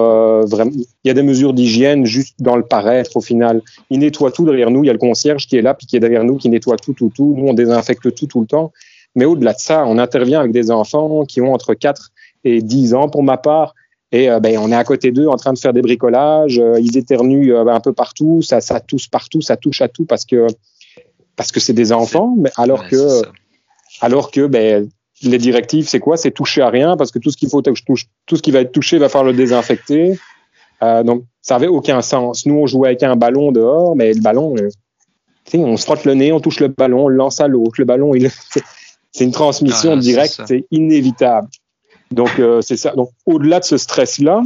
vraiment. 0.46 0.70
Il 1.04 1.08
y 1.08 1.10
a 1.10 1.14
des 1.14 1.22
mesures 1.22 1.52
d'hygiène 1.52 2.06
juste 2.06 2.36
dans 2.40 2.56
le 2.56 2.62
paraître 2.62 3.16
au 3.16 3.20
final. 3.20 3.60
Il 3.90 3.98
nettoie 3.98 4.30
tout 4.30 4.44
derrière 4.44 4.70
nous. 4.70 4.84
Il 4.84 4.86
y 4.86 4.90
a 4.90 4.94
le 4.94 4.98
concierge 4.98 5.46
qui 5.46 5.56
est 5.56 5.62
là 5.62 5.74
puis 5.74 5.86
qui 5.86 5.96
est 5.96 6.00
derrière 6.00 6.24
nous 6.24 6.36
qui 6.36 6.48
nettoie 6.48 6.76
tout, 6.76 6.94
tout, 6.94 7.12
tout. 7.14 7.34
Nous 7.36 7.46
on 7.46 7.52
désinfecte 7.52 8.14
tout 8.14 8.26
tout 8.26 8.40
le 8.40 8.46
temps. 8.46 8.72
Mais 9.14 9.26
au-delà 9.26 9.52
de 9.52 9.58
ça, 9.58 9.84
on 9.86 9.98
intervient 9.98 10.40
avec 10.40 10.52
des 10.52 10.70
enfants 10.70 11.24
qui 11.26 11.42
ont 11.42 11.52
entre 11.52 11.74
4 11.74 12.10
et 12.44 12.62
10 12.62 12.94
ans 12.94 13.08
pour 13.08 13.22
ma 13.22 13.36
part 13.36 13.74
et 14.12 14.30
euh, 14.30 14.40
ben, 14.40 14.58
on 14.58 14.70
est 14.70 14.76
à 14.76 14.84
côté 14.84 15.10
d'eux 15.10 15.26
en 15.26 15.36
train 15.36 15.54
de 15.54 15.58
faire 15.58 15.72
des 15.72 15.80
bricolages. 15.80 16.58
Euh, 16.58 16.78
ils 16.78 16.98
éternuent 16.98 17.54
euh, 17.54 17.66
un 17.66 17.80
peu 17.80 17.94
partout, 17.94 18.42
ça, 18.42 18.60
ça 18.60 18.78
tousse 18.78 19.08
partout, 19.08 19.40
ça 19.40 19.56
touche 19.56 19.80
à 19.80 19.88
tout 19.88 20.04
parce 20.04 20.26
que 20.26 20.46
parce 21.34 21.50
que 21.50 21.60
c'est 21.60 21.72
des 21.72 21.92
enfants. 21.92 22.34
Mais 22.36 22.50
alors 22.56 22.86
que 22.86 23.22
alors 24.02 24.30
que 24.30 24.46
ben, 24.46 24.88
les 25.22 25.38
directives, 25.38 25.88
c'est 25.88 26.00
quoi? 26.00 26.16
C'est 26.16 26.30
toucher 26.30 26.62
à 26.62 26.70
rien 26.70 26.96
parce 26.96 27.10
que 27.10 27.18
tout 27.18 27.30
ce 27.30 27.36
qu'il 27.36 27.48
faut 27.48 27.62
touche, 27.62 28.06
tout 28.26 28.36
ce 28.36 28.42
qui 28.42 28.50
va 28.50 28.60
être 28.60 28.72
touché 28.72 28.98
va 28.98 29.08
falloir 29.08 29.30
le 29.30 29.36
désinfecter. 29.36 30.18
Euh, 30.82 31.02
donc 31.02 31.24
ça 31.40 31.56
avait 31.56 31.68
aucun 31.68 32.02
sens. 32.02 32.46
Nous, 32.46 32.54
on 32.54 32.66
jouait 32.66 32.88
avec 32.88 33.02
un 33.02 33.16
ballon 33.16 33.52
dehors, 33.52 33.94
mais 33.96 34.12
le 34.12 34.20
ballon, 34.20 34.54
on 35.54 35.76
se 35.76 35.84
frotte 35.84 36.04
le 36.04 36.14
nez, 36.14 36.32
on 36.32 36.40
touche 36.40 36.60
le 36.60 36.68
ballon, 36.68 37.04
on 37.04 37.08
le 37.08 37.16
lance 37.16 37.40
à 37.40 37.48
l'autre. 37.48 37.74
Le 37.78 37.84
ballon, 37.84 38.14
il 38.14 38.30
c'est 39.12 39.24
une 39.24 39.32
transmission 39.32 39.92
ah, 39.92 39.96
directe, 39.96 40.40
c'est 40.46 40.64
inévitable. 40.70 41.48
Donc 42.10 42.38
euh, 42.38 42.60
c'est 42.60 42.76
ça. 42.76 42.92
Donc 42.92 43.10
au-delà 43.26 43.60
de 43.60 43.64
ce 43.64 43.76
stress-là, 43.76 44.42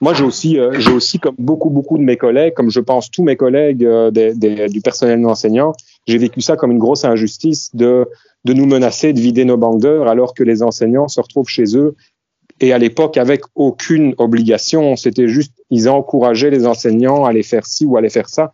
moi 0.00 0.14
j'ai 0.14 0.24
aussi, 0.24 0.58
euh, 0.58 0.78
j'ai 0.78 0.92
aussi 0.92 1.18
comme 1.18 1.34
beaucoup 1.38 1.70
beaucoup 1.70 1.98
de 1.98 2.02
mes 2.02 2.16
collègues, 2.16 2.54
comme 2.54 2.70
je 2.70 2.80
pense 2.80 3.10
tous 3.10 3.22
mes 3.22 3.36
collègues 3.36 3.84
euh, 3.84 4.10
des, 4.10 4.34
des, 4.34 4.68
du 4.68 4.80
personnel 4.80 5.24
enseignant, 5.26 5.72
j'ai 6.08 6.18
vécu 6.18 6.40
ça 6.40 6.56
comme 6.56 6.72
une 6.72 6.78
grosse 6.78 7.04
injustice 7.04 7.74
de 7.74 8.08
de 8.44 8.52
nous 8.52 8.66
menacer 8.66 9.12
de 9.12 9.20
vider 9.20 9.44
nos 9.44 9.56
banques 9.56 9.80
d'heures 9.80 10.08
alors 10.08 10.34
que 10.34 10.42
les 10.42 10.62
enseignants 10.62 11.08
se 11.08 11.20
retrouvent 11.20 11.48
chez 11.48 11.76
eux 11.76 11.94
et 12.60 12.72
à 12.72 12.78
l'époque 12.78 13.16
avec 13.16 13.42
aucune 13.54 14.14
obligation. 14.18 14.96
C'était 14.96 15.28
juste, 15.28 15.52
ils 15.70 15.88
encourageaient 15.88 16.50
les 16.50 16.66
enseignants 16.66 17.24
à 17.24 17.30
aller 17.30 17.42
faire 17.42 17.66
ci 17.66 17.84
ou 17.84 17.96
à 17.96 18.00
aller 18.00 18.08
faire 18.08 18.28
ça. 18.28 18.50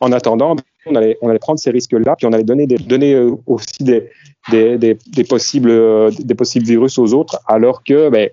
En 0.00 0.12
attendant, 0.12 0.56
on 0.84 0.94
allait, 0.94 1.16
on 1.22 1.28
allait 1.28 1.38
prendre 1.38 1.58
ces 1.58 1.70
risques-là, 1.70 2.14
puis 2.16 2.26
on 2.26 2.32
allait 2.32 2.44
donner, 2.44 2.66
donner 2.66 3.18
aussi 3.46 3.82
des, 3.82 4.10
des, 4.50 5.24
possibles, 5.24 6.14
des 6.18 6.34
possibles 6.34 6.66
virus 6.66 6.98
aux 6.98 7.14
autres, 7.14 7.40
alors 7.46 7.82
que 7.82 8.10
ben, 8.10 8.28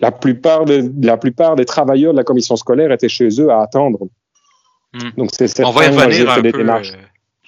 la 0.00 0.10
plupart, 0.10 0.64
la 1.00 1.16
plupart 1.18 1.54
des 1.54 1.66
travailleurs 1.66 2.12
de 2.12 2.16
la 2.16 2.24
commission 2.24 2.56
scolaire 2.56 2.90
étaient 2.90 3.10
chez 3.10 3.28
eux 3.40 3.50
à 3.50 3.60
attendre. 3.60 4.08
Hmm. 4.94 5.10
Donc, 5.16 5.30
c'est 5.32 5.64
On 5.64 5.70
va 5.70 5.86
y 5.86 5.88
revenir 5.88 6.30
un 6.30 6.42
peu. 6.42 6.52
Démarches. 6.52 6.92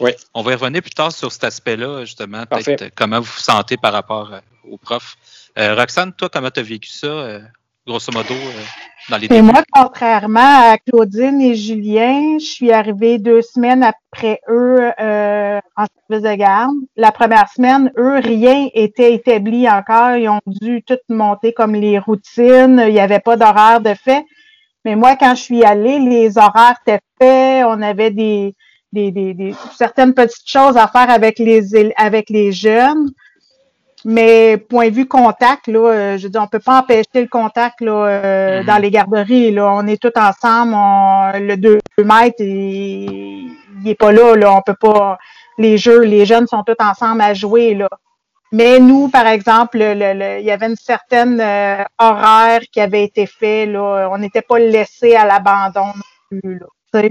Euh, 0.01 0.11
On 0.35 0.43
va 0.43 0.53
y 0.53 0.55
revenir 0.55 0.83
plus 0.83 0.91
tard 0.91 1.13
sur 1.13 1.31
cet 1.31 1.45
aspect-là, 1.45 2.05
justement, 2.05 2.45
peut-être 2.47 2.91
comment 2.95 3.21
vous 3.21 3.33
vous 3.33 3.41
sentez 3.41 3.77
par 3.77 3.93
rapport 3.93 4.31
aux 4.69 4.79
profs. 4.79 5.17
Roxane, 5.57 6.13
toi, 6.13 6.29
comment 6.29 6.51
tu 6.51 6.61
as 6.61 6.65
vécu 6.65 6.89
ça, 6.89 7.41
grosso 7.87 8.11
modo? 8.13 8.35
Et 9.31 9.43
moi, 9.43 9.63
contrairement 9.71 10.73
à 10.73 10.79
Claudine 10.79 11.41
et 11.43 11.55
Julien, 11.55 12.39
je 12.39 12.45
suis 12.45 12.73
arrivée 12.73 13.19
deux 13.19 13.43
semaines 13.43 13.83
après 13.83 14.41
eux 14.49 14.91
euh, 14.99 15.61
en 15.77 15.85
service 16.09 16.31
de 16.31 16.35
garde. 16.35 16.75
La 16.97 17.13
première 17.13 17.49
semaine, 17.51 17.93
eux, 17.99 18.19
rien 18.19 18.69
était 18.73 19.13
établi 19.13 19.69
encore. 19.69 20.17
Ils 20.17 20.29
ont 20.29 20.41
dû 20.47 20.83
tout 20.83 20.97
monter 21.11 21.53
comme 21.53 21.75
les 21.75 21.99
routines. 21.99 22.83
Il 22.87 22.95
n'y 22.95 23.01
avait 23.01 23.21
pas 23.21 23.37
d'horaire 23.37 23.83
de 23.83 23.93
fait. 23.93 24.25
Mais 24.85 24.97
moi, 24.97 25.17
quand 25.17 25.35
je 25.35 25.43
suis 25.43 25.65
allée, 25.65 25.99
les 25.99 26.37
horaires 26.37 26.77
étaient 26.87 27.01
faits. 27.21 27.65
On 27.67 27.81
avait 27.81 28.11
des, 28.11 28.55
des, 28.93 29.11
des, 29.11 29.35
des 29.35 29.55
certaines 29.77 30.15
petites 30.15 30.49
choses 30.49 30.77
à 30.77 30.87
faire 30.89 31.11
avec 31.11 31.39
les 31.39 31.93
avec 31.97 32.31
les 32.31 32.53
jeunes. 32.53 33.11
Mais 34.07 34.59
point 34.59 34.91
de 34.91 34.95
vue 34.95 35.09
contact, 35.09 35.67
là, 35.67 35.79
euh, 35.79 36.19
je 36.19 36.25
veux 36.25 36.29
dire, 36.29 36.43
on 36.43 36.47
peut 36.47 36.59
pas 36.59 36.81
empêcher 36.81 37.07
le 37.15 37.27
contact 37.27 37.81
là, 37.81 37.93
euh, 37.93 38.61
mm-hmm. 38.61 38.67
dans 38.67 38.77
les 38.77 38.91
garderies. 38.91 39.51
Là. 39.51 39.73
On 39.73 39.87
est 39.87 40.01
tous 40.01 40.13
ensemble. 40.21 40.77
le 41.39 41.57
2 41.57 41.79
mètres, 42.05 42.37
il, 42.41 43.51
il 43.83 43.89
est 43.89 43.95
pas 43.95 44.13
là, 44.13 44.37
là. 44.37 44.55
On 44.55 44.61
peut 44.61 44.77
pas. 44.79 45.19
Les 45.57 45.79
jeux, 45.79 46.01
les 46.01 46.27
jeunes 46.27 46.47
sont 46.47 46.63
tous 46.65 46.77
ensemble 46.85 47.23
à 47.23 47.33
jouer. 47.33 47.75
Là. 47.75 47.89
Mais 48.55 48.79
nous, 48.79 49.09
par 49.09 49.27
exemple, 49.27 49.79
le, 49.81 50.39
il 50.39 50.47
y 50.47 50.53
avait 50.53 50.69
une 50.69 50.77
certaine 50.77 51.41
euh, 51.41 51.83
horaire 51.99 52.61
qui 52.71 52.81
avait 52.81 53.03
été 53.03 53.27
fait. 53.27 53.67
Là. 53.67 54.09
On 54.13 54.19
n'était 54.19 54.43
pas 54.43 54.61
laissé 54.61 55.17
à 55.17 55.27
l'abandon 55.27 55.87
non 55.87 56.41
plus. 56.41 56.61
Là, 56.61 57.09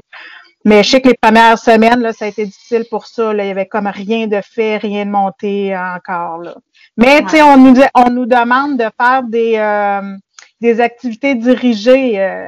mais 0.64 0.84
je 0.84 0.92
sais 0.92 1.02
que 1.02 1.10
les 1.10 1.18
premières 1.22 1.60
semaines, 1.60 2.00
là, 2.00 2.14
ça 2.14 2.24
a 2.24 2.28
été 2.30 2.46
difficile 2.46 2.86
pour 2.90 3.08
ça. 3.08 3.34
Là. 3.34 3.44
Il 3.44 3.48
y 3.48 3.52
avait 3.52 3.66
comme 3.66 3.88
rien 3.88 4.28
de 4.28 4.40
fait, 4.40 4.78
rien 4.78 5.06
de 5.06 5.12
monté 5.12 5.76
encore. 5.78 6.38
Là. 6.38 6.56
Mais 6.96 7.22
tu 7.24 7.32
sais, 7.32 7.42
on 7.42 7.58
nous, 7.58 7.76
on 7.94 8.10
nous 8.10 8.26
demande 8.26 8.78
de 8.78 8.86
faire 8.98 9.24
des, 9.24 9.56
euh, 9.58 10.16
des 10.62 10.80
activités 10.80 11.36
dirigées. 11.36 12.22
Euh, 12.22 12.48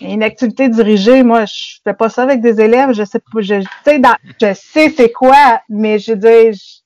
une 0.00 0.22
activité 0.22 0.68
dirigée, 0.68 1.24
moi, 1.24 1.46
je 1.46 1.78
fais 1.82 1.94
pas 1.94 2.08
ça 2.08 2.22
avec 2.22 2.40
des 2.40 2.60
élèves. 2.60 2.92
Je 2.92 3.02
sais 3.02 3.18
pas, 3.18 3.40
je, 3.40 3.60
sais, 3.84 3.98
dans, 3.98 4.14
je 4.40 4.54
sais 4.54 4.94
c'est 4.96 5.10
quoi, 5.10 5.60
mais 5.68 5.98
je 5.98 6.12
dis 6.12 6.79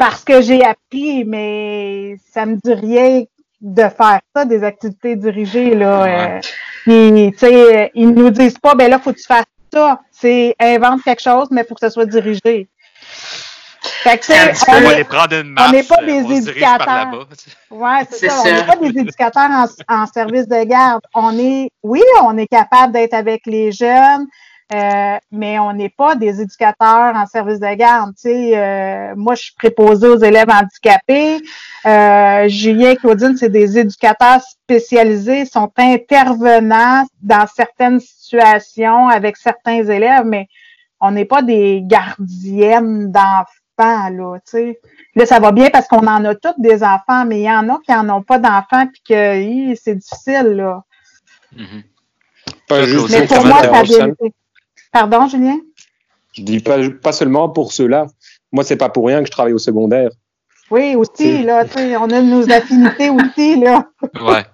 parce 0.00 0.24
que 0.24 0.40
j'ai 0.40 0.64
appris, 0.64 1.24
mais 1.26 2.16
ça 2.32 2.46
me 2.46 2.56
dit 2.56 2.72
rien 2.72 3.22
de 3.60 3.82
faire 3.82 4.20
ça, 4.34 4.46
des 4.46 4.64
activités 4.64 5.14
dirigées 5.14 5.74
là. 5.74 6.38
Euh, 6.38 6.40
tu 6.84 7.36
sais, 7.36 7.90
ils 7.94 8.08
nous 8.08 8.30
disent 8.30 8.58
pas, 8.58 8.74
ben 8.74 8.90
là, 8.90 8.98
faut 8.98 9.12
que 9.12 9.18
tu 9.18 9.26
fasses 9.26 9.44
ça. 9.70 10.00
C'est 10.10 10.56
invente 10.58 11.02
quelque 11.02 11.20
chose, 11.20 11.48
mais 11.50 11.64
faut 11.64 11.74
que 11.74 11.80
ça 11.80 11.90
soit 11.90 12.06
dirigé. 12.06 12.70
Fait 13.82 14.16
que, 14.16 14.32
on, 14.88 15.70
n'est 15.70 15.82
pas 15.82 16.02
des 16.02 16.34
éducateurs. 16.34 17.28
Ouais, 17.70 18.06
c'est 18.10 18.30
ça. 18.30 18.40
On 18.40 18.52
n'est 18.54 18.64
pas 18.64 18.76
des 18.76 18.98
éducateurs 19.00 19.50
en, 19.86 20.06
service 20.06 20.48
de 20.48 20.64
garde. 20.64 21.02
On 21.14 21.38
est, 21.38 21.70
oui, 21.82 22.00
on 22.22 22.38
est 22.38 22.46
capable 22.46 22.94
d'être 22.94 23.12
avec 23.12 23.42
les 23.44 23.70
jeunes, 23.70 24.26
euh, 24.72 25.16
mais 25.32 25.58
on 25.58 25.72
n'est 25.72 25.88
pas 25.88 26.14
des 26.14 26.40
éducateurs 26.40 27.16
en 27.16 27.26
service 27.26 27.58
de 27.58 27.74
garde. 27.74 28.10
Tu 28.14 28.22
sais, 28.22 28.56
euh, 28.56 29.14
moi, 29.16 29.34
je 29.34 29.42
suis 29.42 29.54
préposée 29.54 30.06
aux 30.06 30.18
élèves 30.18 30.48
handicapés. 30.48 31.38
Euh, 31.86 32.48
Julien 32.48 32.90
et 32.90 32.96
Claudine, 32.96 33.36
c'est 33.36 33.48
des 33.48 33.78
éducateurs 33.78 34.40
spécialisés, 34.42 35.44
sont 35.44 35.72
intervenants 35.76 37.04
dans 37.20 37.46
certaines 37.48 37.98
situations 37.98 39.08
avec 39.08 39.36
certains 39.36 39.84
élèves, 39.84 40.24
mais 40.24 40.46
on 41.00 41.10
n'est 41.10 41.24
pas 41.24 41.42
des 41.42 41.82
gardiennes 41.82 43.10
d'enfants 43.10 43.46
là, 43.78 44.36
Là, 45.16 45.26
ça 45.26 45.40
va 45.40 45.52
bien 45.52 45.70
parce 45.70 45.88
qu'on 45.88 46.06
en 46.06 46.24
a 46.26 46.34
tous 46.34 46.54
des 46.58 46.84
enfants, 46.84 47.24
mais 47.26 47.40
il 47.40 47.44
y 47.44 47.50
en 47.50 47.68
a 47.70 47.78
qui 47.84 47.92
n'en 47.92 48.18
ont 48.18 48.22
pas 48.22 48.38
d'enfants 48.38 48.86
puis 48.86 49.02
que 49.08 49.74
c'est 49.74 49.96
difficile, 49.96 50.52
là. 50.54 50.84
Mm-hmm. 51.56 53.10
mais 53.10 53.26
pour 53.26 53.44
moi, 53.46 53.62
ça 53.62 53.82
bien 53.82 54.12
Pardon, 54.92 55.28
Julien? 55.28 55.58
Je 56.32 56.42
dis 56.42 56.60
pas, 56.60 56.78
pas 57.02 57.12
seulement 57.12 57.48
pour 57.48 57.72
ceux-là. 57.72 58.06
Moi, 58.52 58.64
c'est 58.64 58.76
pas 58.76 58.88
pour 58.88 59.06
rien 59.06 59.20
que 59.20 59.26
je 59.26 59.32
travaille 59.32 59.52
au 59.52 59.58
secondaire. 59.58 60.10
Oui, 60.70 60.94
aussi, 60.94 61.42
là, 61.42 61.64
on 62.00 62.10
a 62.10 62.20
nos 62.20 62.50
affinités 62.50 63.10
aussi, 63.10 63.58
là. 63.60 63.88
Ouais. 64.20 64.44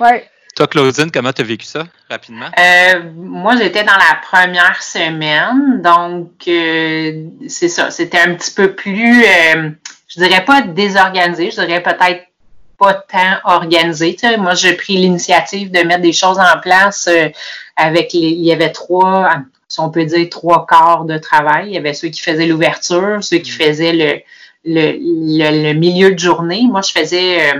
ouais. 0.00 0.28
Toi, 0.56 0.66
Claudine, 0.66 1.10
comment 1.10 1.32
tu 1.32 1.42
as 1.42 1.44
vécu 1.44 1.66
ça 1.66 1.84
rapidement? 2.08 2.48
Euh, 2.58 3.12
moi, 3.14 3.56
j'étais 3.56 3.84
dans 3.84 3.92
la 3.92 4.18
première 4.22 4.82
semaine, 4.82 5.82
donc 5.82 6.30
euh, 6.48 7.26
c'est 7.46 7.68
ça. 7.68 7.90
C'était 7.90 8.18
un 8.18 8.34
petit 8.34 8.52
peu 8.52 8.72
plus, 8.74 9.22
euh, 9.22 9.68
je 10.08 10.20
dirais 10.20 10.46
pas 10.46 10.62
désorganisé, 10.62 11.50
je 11.50 11.60
dirais 11.60 11.82
peut-être 11.82 12.22
pas 12.78 12.94
tant 12.94 13.36
organisé. 13.44 14.16
Moi, 14.38 14.54
j'ai 14.54 14.72
pris 14.72 14.96
l'initiative 14.96 15.70
de 15.70 15.80
mettre 15.80 16.00
des 16.02 16.14
choses 16.14 16.38
en 16.38 16.58
place 16.60 17.06
avec 17.76 18.12
les, 18.12 18.28
il 18.28 18.44
y 18.44 18.52
avait 18.52 18.72
trois, 18.72 19.30
si 19.68 19.80
on 19.80 19.90
peut 19.90 20.04
dire 20.04 20.28
trois 20.30 20.66
quarts 20.66 21.04
de 21.04 21.18
travail. 21.18 21.68
Il 21.68 21.74
y 21.74 21.78
avait 21.78 21.94
ceux 21.94 22.08
qui 22.08 22.20
faisaient 22.20 22.46
l'ouverture, 22.46 23.22
ceux 23.22 23.38
qui 23.38 23.50
mm. 23.50 23.54
faisaient 23.54 23.92
le, 23.92 24.20
le, 24.64 25.72
le, 25.72 25.72
milieu 25.74 26.12
de 26.12 26.18
journée. 26.18 26.62
Moi, 26.68 26.80
je 26.82 26.92
faisais 26.92 27.52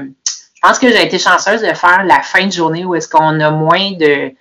je 0.56 0.60
pense 0.62 0.78
que 0.78 0.90
j'ai 0.90 1.04
été 1.04 1.18
chanceuse 1.18 1.60
de 1.60 1.74
faire 1.74 2.04
la 2.04 2.22
fin 2.22 2.46
de 2.46 2.52
journée 2.52 2.84
où 2.84 2.94
est-ce 2.94 3.08
qu'on 3.08 3.40
a 3.40 3.50
moins 3.50 3.92
de 3.92 4.32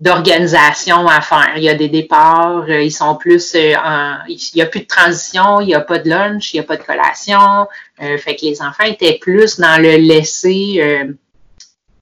d'organisation 0.00 1.08
à 1.08 1.20
faire. 1.20 1.54
Il 1.56 1.64
y 1.64 1.68
a 1.68 1.74
des 1.74 1.88
départs, 1.88 2.66
euh, 2.68 2.82
ils 2.82 2.92
sont 2.92 3.16
plus 3.16 3.56
euh, 3.56 3.74
en, 3.84 4.18
il 4.28 4.38
n'y 4.54 4.62
a 4.62 4.66
plus 4.66 4.82
de 4.82 4.86
transition, 4.86 5.60
il 5.60 5.66
n'y 5.66 5.74
a 5.74 5.80
pas 5.80 5.98
de 5.98 6.08
lunch, 6.08 6.54
il 6.54 6.56
n'y 6.56 6.60
a 6.60 6.62
pas 6.62 6.76
de 6.76 6.84
collation. 6.84 7.66
Euh, 8.00 8.16
fait 8.16 8.36
que 8.36 8.46
les 8.46 8.62
enfants 8.62 8.84
étaient 8.84 9.18
plus 9.20 9.58
dans 9.58 9.82
le 9.82 9.96
laisser 9.96 10.80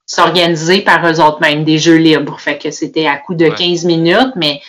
s'organiser 0.06 0.80
par 0.80 1.04
eux 1.06 1.20
autres 1.20 1.40
mêmes, 1.40 1.64
des 1.64 1.78
jeux 1.78 1.96
libres. 1.96 2.38
Fait 2.40 2.58
que 2.58 2.70
c'était 2.70 3.06
à 3.06 3.16
coup 3.16 3.34
de 3.34 3.48
15 3.48 3.84
minutes, 3.84 4.32
mais 4.36 4.60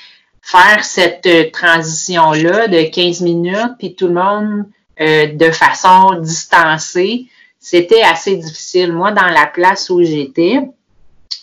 faire 0.41 0.83
cette 0.83 1.51
transition-là 1.51 2.67
de 2.67 2.83
15 2.83 3.21
minutes, 3.21 3.75
puis 3.77 3.95
tout 3.95 4.07
le 4.07 4.13
monde 4.13 4.65
de 4.99 5.51
façon 5.51 6.19
distancée, 6.19 7.27
c'était 7.59 8.01
assez 8.01 8.35
difficile. 8.35 8.93
Moi, 8.93 9.11
dans 9.11 9.27
la 9.27 9.45
place 9.45 9.89
où 9.89 10.01
j'étais, 10.01 10.59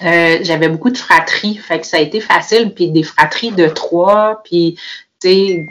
euh, 0.03 0.39
j'avais 0.43 0.69
beaucoup 0.69 0.91
de 0.91 0.99
fratries, 0.99 1.57
fait 1.57 1.81
que 1.81 1.87
ça 1.87 1.99
a 1.99 2.01
été 2.01 2.21
facile, 2.21 2.73
puis 2.75 2.91
des 2.91 3.03
fratries 3.03 3.53
de 3.53 3.69
trois, 3.69 4.43
puis 4.45 4.79
tu 5.21 5.29
sais, 5.29 5.67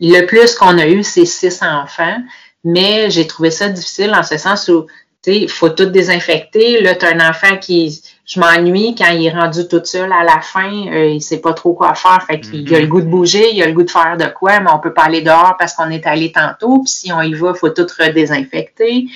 le 0.00 0.26
plus 0.26 0.54
qu'on 0.54 0.78
a 0.78 0.86
eu, 0.86 1.02
c'est 1.02 1.24
six 1.24 1.62
enfants, 1.62 2.18
mais 2.64 3.10
j'ai 3.10 3.26
trouvé 3.26 3.50
ça 3.50 3.68
difficile 3.68 4.14
en 4.14 4.22
ce 4.22 4.36
sens 4.36 4.68
où 4.68 4.86
il 5.26 5.48
faut 5.48 5.68
tout 5.68 5.86
désinfecter. 5.86 6.80
Là, 6.80 6.94
tu 6.94 7.04
as 7.04 7.10
un 7.10 7.28
enfant 7.28 7.56
qui, 7.58 8.02
je 8.24 8.40
m'ennuie 8.40 8.94
quand 8.96 9.10
il 9.10 9.26
est 9.26 9.30
rendu 9.30 9.68
tout 9.68 9.82
seul 9.84 10.10
à 10.12 10.24
la 10.24 10.40
fin, 10.40 10.86
euh, 10.88 11.06
il 11.06 11.20
sait 11.20 11.40
pas 11.40 11.52
trop 11.52 11.74
quoi 11.74 11.94
faire. 11.94 12.22
Fait 12.26 12.40
qu'il 12.40 12.74
a 12.74 12.80
le 12.80 12.86
goût 12.86 13.00
de 13.00 13.06
bouger, 13.06 13.52
il 13.52 13.62
a 13.62 13.66
le 13.66 13.72
goût 13.72 13.82
de 13.82 13.90
faire 13.90 14.16
de 14.16 14.26
quoi, 14.26 14.60
mais 14.60 14.70
on 14.72 14.78
peut 14.78 14.94
pas 14.94 15.04
aller 15.04 15.22
dehors 15.22 15.56
parce 15.58 15.74
qu'on 15.74 15.90
est 15.90 16.06
allé 16.06 16.32
tantôt. 16.32 16.82
Puis 16.82 16.92
si 16.92 17.12
on 17.12 17.20
y 17.20 17.34
va, 17.34 17.52
il 17.54 17.58
faut 17.58 17.70
tout 17.70 17.86
redésinfecter. 17.98 19.06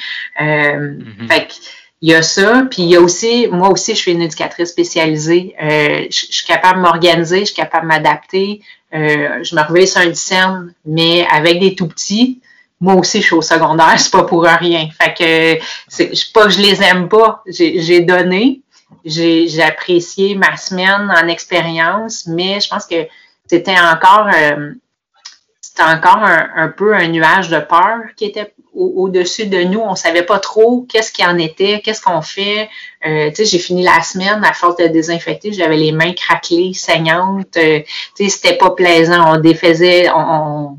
Euh, 0.40 0.44
mm-hmm. 0.44 1.28
Fait 1.28 1.48
il 2.04 2.10
y 2.10 2.14
a 2.14 2.20
ça. 2.20 2.66
Puis 2.70 2.82
il 2.82 2.90
y 2.90 2.96
a 2.96 3.00
aussi, 3.00 3.48
moi 3.50 3.70
aussi, 3.70 3.92
je 3.94 3.98
suis 3.98 4.12
une 4.12 4.20
éducatrice 4.20 4.68
spécialisée. 4.68 5.54
Euh, 5.62 6.04
je, 6.10 6.26
suis 6.30 6.46
capable 6.46 6.76
de 6.76 6.82
m'organiser, 6.82 7.40
je 7.40 7.44
suis 7.46 7.54
capable 7.54 7.84
de 7.84 7.88
m'adapter. 7.88 8.60
Euh, 8.94 9.42
je 9.42 9.56
me 9.56 9.62
réveille 9.62 9.88
sur 9.88 10.02
un 10.02 10.12
scène, 10.12 10.74
mais 10.84 11.26
avec 11.32 11.60
des 11.60 11.74
tout 11.74 11.88
petits, 11.88 12.42
moi 12.84 12.94
aussi, 12.96 13.20
je 13.20 13.26
suis 13.26 13.34
au 13.34 13.42
secondaire, 13.42 13.94
c'est 13.98 14.12
pas 14.12 14.24
pour 14.24 14.42
rien. 14.44 14.88
Fait 15.00 15.14
que 15.14 15.64
c'est 15.88 16.12
pas 16.32 16.44
que 16.44 16.50
je 16.50 16.60
les 16.60 16.82
aime 16.82 17.08
pas, 17.08 17.42
j'ai 17.46 18.00
donné, 18.00 18.60
j'ai 19.04 19.62
apprécié 19.62 20.34
ma 20.34 20.56
semaine 20.56 21.10
en 21.10 21.26
expérience, 21.28 22.26
mais 22.26 22.60
je 22.60 22.68
pense 22.68 22.86
que 22.86 23.06
c'était 23.46 23.78
encore 23.78 24.28
euh, 24.34 24.72
encore 25.80 26.22
un, 26.22 26.68
peu 26.68 26.94
un 26.94 27.08
nuage 27.08 27.48
de 27.48 27.58
peur 27.58 27.98
qui 28.16 28.26
était 28.26 28.54
au-dessus 28.74 29.46
de 29.46 29.62
nous. 29.64 29.80
On 29.80 29.96
savait 29.96 30.22
pas 30.22 30.38
trop 30.38 30.86
qu'est-ce 30.88 31.10
qu'il 31.12 31.26
en 31.26 31.38
était, 31.38 31.80
qu'est-ce 31.80 32.00
qu'on 32.00 32.22
fait. 32.22 32.68
Euh, 33.06 33.30
j'ai 33.36 33.58
fini 33.58 33.82
la 33.82 34.00
semaine 34.02 34.44
à 34.44 34.52
force 34.52 34.76
de 34.76 34.86
désinfecter, 34.86 35.52
j'avais 35.52 35.76
les 35.76 35.92
mains 35.92 36.12
craquelées, 36.12 36.74
saignantes. 36.74 37.56
Euh, 37.56 37.80
c'était 38.14 38.56
pas 38.56 38.70
plaisant. 38.70 39.34
On 39.34 39.40
défaisait, 39.40 40.10
on 40.10 40.74
on 40.74 40.78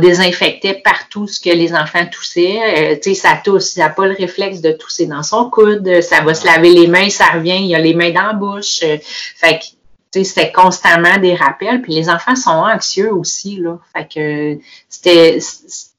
désinfectait 0.00 0.74
partout 0.74 1.28
ce 1.28 1.38
que 1.40 1.50
les 1.50 1.72
enfants 1.74 2.04
toussaient. 2.10 2.58
Euh, 2.60 2.96
tu 2.96 3.14
sais, 3.14 3.14
ça 3.14 3.40
tousse, 3.42 3.76
il 3.76 3.80
n'a 3.80 3.88
pas 3.88 4.06
le 4.06 4.14
réflexe 4.14 4.60
de 4.60 4.72
tousser 4.72 5.06
dans 5.06 5.22
son 5.22 5.48
coude, 5.48 6.02
ça 6.02 6.22
va 6.22 6.34
se 6.34 6.44
laver 6.44 6.70
les 6.70 6.88
mains, 6.88 7.08
ça 7.08 7.26
revient, 7.26 7.58
il 7.60 7.66
y 7.66 7.74
a 7.74 7.78
les 7.78 7.94
mains 7.94 8.10
dans 8.10 8.26
la 8.26 8.32
bouche. 8.32 8.80
Euh, 8.82 8.98
fait 9.36 9.58
que, 9.58 9.64
tu 10.12 10.18
sais, 10.18 10.24
c'était 10.24 10.52
constamment 10.52 11.18
des 11.18 11.36
rappels. 11.36 11.82
Puis 11.82 11.94
les 11.94 12.10
enfants 12.10 12.34
sont 12.34 12.50
anxieux 12.50 13.12
aussi, 13.14 13.58
là. 13.58 13.78
Fait 13.94 14.08
que 14.12 14.60
c'était, 14.88 15.38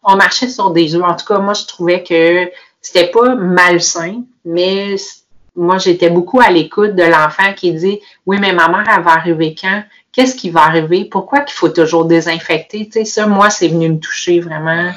on 0.03 0.17
marchait 0.17 0.49
sur 0.49 0.71
des 0.71 0.93
œufs. 0.95 1.03
En 1.03 1.15
tout 1.15 1.25
cas, 1.25 1.39
moi, 1.39 1.53
je 1.53 1.65
trouvais 1.65 2.03
que 2.03 2.51
c'était 2.81 3.07
pas 3.07 3.35
malsain, 3.35 4.23
mais 4.43 4.97
moi, 5.55 5.77
j'étais 5.77 6.09
beaucoup 6.09 6.41
à 6.41 6.49
l'écoute 6.49 6.95
de 6.95 7.03
l'enfant 7.03 7.53
qui 7.55 7.71
dit 7.71 8.01
Oui, 8.25 8.37
mais 8.39 8.51
ma 8.51 8.67
mère, 8.67 8.85
elle 8.93 9.03
va 9.03 9.11
arriver 9.11 9.55
quand? 9.59 9.83
Qu'est-ce 10.13 10.35
qui 10.35 10.49
va 10.49 10.63
arriver? 10.63 11.05
Pourquoi 11.05 11.41
qu'il 11.41 11.55
faut 11.55 11.69
toujours 11.69 12.05
désinfecter? 12.05 12.85
Tu 12.85 12.91
sais, 12.91 13.05
ça, 13.05 13.27
moi, 13.27 13.49
c'est 13.49 13.69
venu 13.69 13.89
me 13.89 13.99
toucher 13.99 14.39
vraiment 14.39 14.91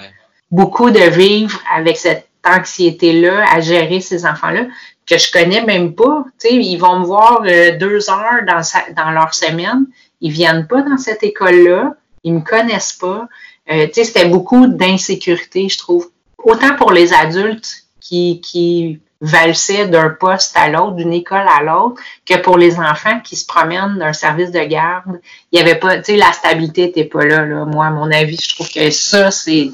beaucoup 0.50 0.90
de 0.90 1.00
vivre 1.00 1.60
avec 1.72 1.96
cette 1.96 2.28
anxiété-là 2.44 3.44
à 3.52 3.60
gérer 3.60 4.00
ces 4.00 4.26
enfants-là 4.26 4.66
que 5.06 5.18
je 5.18 5.30
connais 5.30 5.62
même 5.62 5.94
pas. 5.94 6.24
Tu 6.40 6.48
sais, 6.48 6.54
ils 6.54 6.76
vont 6.76 7.00
me 7.00 7.04
voir 7.04 7.42
euh, 7.46 7.76
deux 7.78 8.10
heures 8.10 8.44
dans, 8.46 8.62
dans 8.96 9.10
leur 9.10 9.34
semaine. 9.34 9.86
Ils 10.20 10.32
viennent 10.32 10.66
pas 10.66 10.82
dans 10.82 10.96
cette 10.96 11.22
école-là. 11.22 11.94
Ils 12.22 12.34
me 12.34 12.40
connaissent 12.40 12.94
pas. 12.94 13.28
Euh, 13.70 13.86
tu 13.86 13.94
sais, 13.94 14.04
c'était 14.04 14.28
beaucoup 14.28 14.66
d'insécurité, 14.66 15.68
je 15.68 15.78
trouve. 15.78 16.10
Autant 16.38 16.74
pour 16.76 16.92
les 16.92 17.12
adultes 17.12 17.84
qui, 18.00 18.40
qui 18.40 19.00
valsaient 19.20 19.88
d'un 19.88 20.10
poste 20.10 20.56
à 20.56 20.68
l'autre, 20.68 20.96
d'une 20.96 21.12
école 21.12 21.46
à 21.48 21.62
l'autre, 21.62 22.00
que 22.26 22.36
pour 22.38 22.58
les 22.58 22.78
enfants 22.78 23.20
qui 23.20 23.36
se 23.36 23.46
promènent 23.46 23.98
d'un 23.98 24.12
service 24.12 24.50
de 24.50 24.60
garde. 24.60 25.20
Il 25.52 25.58
y 25.58 25.62
avait 25.62 25.78
pas, 25.78 25.96
tu 25.98 26.04
sais, 26.04 26.16
la 26.16 26.32
stabilité 26.32 26.86
n'était 26.86 27.04
pas 27.04 27.24
là, 27.24 27.44
là. 27.44 27.64
Moi, 27.64 27.86
à 27.86 27.90
mon 27.90 28.10
avis, 28.10 28.38
je 28.40 28.54
trouve 28.54 28.70
que 28.70 28.90
ça, 28.90 29.30
c'est, 29.30 29.70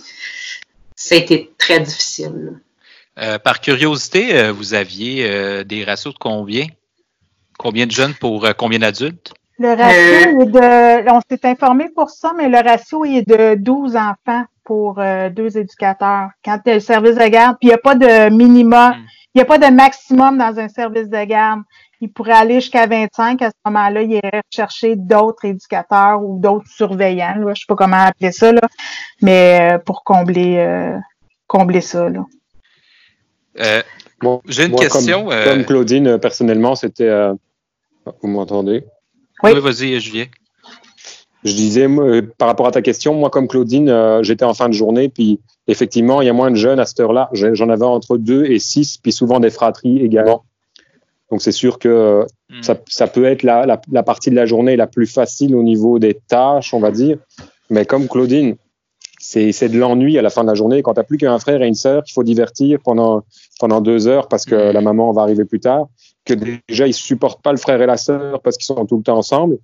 c'était 0.94 1.50
très 1.58 1.80
difficile. 1.80 2.60
Euh, 3.18 3.38
par 3.38 3.60
curiosité, 3.60 4.38
euh, 4.38 4.52
vous 4.52 4.74
aviez 4.74 5.26
euh, 5.28 5.64
des 5.64 5.84
ratios 5.84 6.14
de 6.14 6.18
combien? 6.18 6.66
Combien 7.58 7.86
de 7.86 7.90
jeunes 7.90 8.14
pour 8.14 8.46
combien 8.56 8.78
d'adultes? 8.78 9.34
Le 9.58 9.68
ratio 9.68 10.40
est 10.40 10.46
de, 10.46 11.10
on 11.10 11.20
s'est 11.28 11.46
informé 11.46 11.90
pour 11.94 12.08
ça, 12.08 12.32
mais 12.34 12.48
le 12.48 12.56
ratio 12.56 13.04
est 13.04 13.28
de 13.28 13.56
12 13.56 13.94
enfants 13.96 14.44
pour 14.64 15.02
deux 15.32 15.58
éducateurs. 15.58 16.30
Quand 16.42 16.58
tu 16.64 16.70
as 16.70 16.74
le 16.74 16.80
service 16.80 17.16
de 17.16 17.28
garde, 17.28 17.58
puis 17.60 17.68
il 17.68 17.72
n'y 17.72 17.74
a 17.74 17.78
pas 17.78 17.94
de 17.94 18.30
minimum, 18.30 18.92
hmm. 18.92 19.04
Il 19.34 19.38
n'y 19.38 19.42
a 19.42 19.44
pas 19.44 19.58
de 19.58 19.74
maximum 19.74 20.38
dans 20.38 20.58
un 20.58 20.68
service 20.68 21.08
de 21.08 21.24
garde. 21.24 21.60
Il 22.00 22.10
pourrait 22.10 22.32
aller 22.32 22.60
jusqu'à 22.60 22.86
25. 22.86 23.42
À 23.42 23.50
ce 23.50 23.54
moment-là, 23.66 24.02
il 24.02 24.12
irait 24.12 24.42
chercher 24.50 24.96
d'autres 24.96 25.44
éducateurs 25.44 26.22
ou 26.22 26.40
d'autres 26.40 26.68
surveillants. 26.68 27.34
je 27.36 27.42
ne 27.42 27.54
sais 27.54 27.64
pas 27.68 27.76
comment 27.76 28.04
appeler 28.04 28.32
ça, 28.32 28.52
là, 28.52 28.62
mais 29.20 29.78
pour 29.84 30.02
combler, 30.02 30.96
combler 31.46 31.82
ça. 31.82 32.08
Là. 32.08 32.24
Euh, 33.58 33.82
j'ai 34.46 34.66
une 34.66 34.76
question. 34.76 35.24
Comme, 35.24 35.32
euh, 35.32 35.64
Claudine, 35.64 36.06
euh, 36.06 36.18
personnellement, 36.18 36.74
c'était. 36.74 37.10
vous 38.22 38.28
m'entendez? 38.28 38.84
Oui, 39.42 39.58
vas-y, 39.58 39.98
Julien. 40.00 40.26
Je 41.42 41.52
disais, 41.52 41.88
par 42.36 42.48
rapport 42.48 42.66
à 42.66 42.70
ta 42.70 42.82
question, 42.82 43.14
moi, 43.14 43.30
comme 43.30 43.48
Claudine, 43.48 44.20
j'étais 44.22 44.44
en 44.44 44.54
fin 44.54 44.68
de 44.68 44.74
journée, 44.74 45.08
puis 45.08 45.40
effectivement, 45.70 46.20
il 46.20 46.26
y 46.26 46.28
a 46.28 46.32
moins 46.32 46.50
de 46.50 46.56
jeunes 46.56 46.80
à 46.80 46.84
cette 46.84 47.00
heure-là. 47.00 47.30
J'en 47.32 47.68
avais 47.68 47.84
entre 47.84 48.16
deux 48.16 48.44
et 48.46 48.58
six, 48.58 48.98
puis 48.98 49.12
souvent 49.12 49.40
des 49.40 49.50
fratries 49.50 49.98
également. 49.98 50.44
Donc, 51.30 51.42
c'est 51.42 51.52
sûr 51.52 51.78
que 51.78 52.26
hmm. 52.48 52.62
ça, 52.88 53.06
peut 53.06 53.24
être 53.24 53.44
la, 53.44 53.80
la, 53.90 54.02
partie 54.02 54.30
de 54.30 54.34
la 54.34 54.46
journée 54.46 54.76
la 54.76 54.88
plus 54.88 55.06
facile 55.06 55.54
au 55.54 55.62
niveau 55.62 55.98
des 55.98 56.14
tâches, 56.14 56.74
on 56.74 56.80
va 56.80 56.90
dire. 56.90 57.18
Mais 57.70 57.84
comme 57.84 58.08
Claudine, 58.08 58.56
c'est 59.20 59.68
de 59.68 59.78
l'ennui 59.78 60.18
à 60.18 60.22
la 60.22 60.30
fin 60.30 60.42
de 60.42 60.48
la 60.48 60.54
journée 60.54 60.82
quand 60.82 60.94
tu 60.94 61.00
n'as 61.00 61.04
plus 61.04 61.18
qu'un 61.18 61.38
frère 61.38 61.62
et 61.62 61.68
une 61.68 61.74
sœur 61.74 62.02
qu'il 62.02 62.14
faut 62.14 62.24
divertir 62.24 62.78
pendant, 62.82 63.22
pendant 63.60 63.80
deux 63.80 64.08
heures 64.08 64.28
parce 64.28 64.44
que 64.44 64.70
mm. 64.70 64.72
la 64.72 64.80
maman 64.80 65.12
va 65.12 65.22
arriver 65.22 65.44
plus 65.44 65.60
tard, 65.60 65.86
que 66.24 66.34
déjà 66.34 66.86
ils 66.86 66.94
supportent 66.94 67.42
pas 67.42 67.52
le 67.52 67.58
frère 67.58 67.80
et 67.80 67.86
la 67.86 67.96
sœur 67.96 68.40
parce 68.42 68.56
qu'ils 68.56 68.66
sont 68.66 68.86
tout 68.86 68.96
le 68.96 69.02
temps 69.02 69.18
ensemble. 69.18 69.58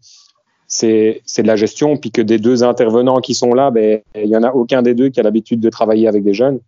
C'est 0.69 1.23
de 1.39 1.47
la 1.47 1.57
gestion, 1.57 1.97
puis 1.97 2.11
que 2.11 2.23
des 2.23 2.39
deux 2.39 2.65
intervenants 2.65 3.21
qui 3.21 3.35
sont 3.35 3.55
là, 3.55 3.71
ben 3.71 4.01
il 4.15 4.27
y 4.27 4.37
en 4.37 4.43
a 4.43 4.51
aucun 4.51 4.83
des 4.83 4.95
deux 4.95 5.11
qui 5.11 5.21
a 5.21 5.23
l'habitude 5.23 5.61
de 5.61 5.71
travailler 5.71 6.09
avec 6.09 6.25
des 6.25 6.35
jeunes. 6.35 6.61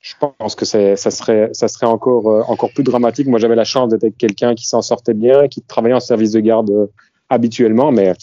Je 0.00 0.14
pense 0.18 0.54
que 0.54 0.64
ça 0.64 0.96
serait, 0.96 1.50
ça 1.52 1.68
serait 1.68 1.86
encore, 1.86 2.30
euh, 2.30 2.42
encore 2.48 2.72
plus 2.72 2.84
dramatique. 2.84 3.26
Moi, 3.26 3.38
j'avais 3.38 3.54
la 3.54 3.64
chance 3.64 3.90
d'être 3.90 4.04
avec 4.04 4.16
quelqu'un 4.16 4.54
qui 4.54 4.66
s'en 4.66 4.80
sortait 4.80 5.12
bien, 5.12 5.46
qui 5.48 5.60
travaillait 5.60 5.94
en 5.94 6.00
service 6.00 6.32
de 6.32 6.40
garde 6.40 6.70
euh, 6.70 6.86
habituellement, 7.28 7.92
mais 7.92 8.14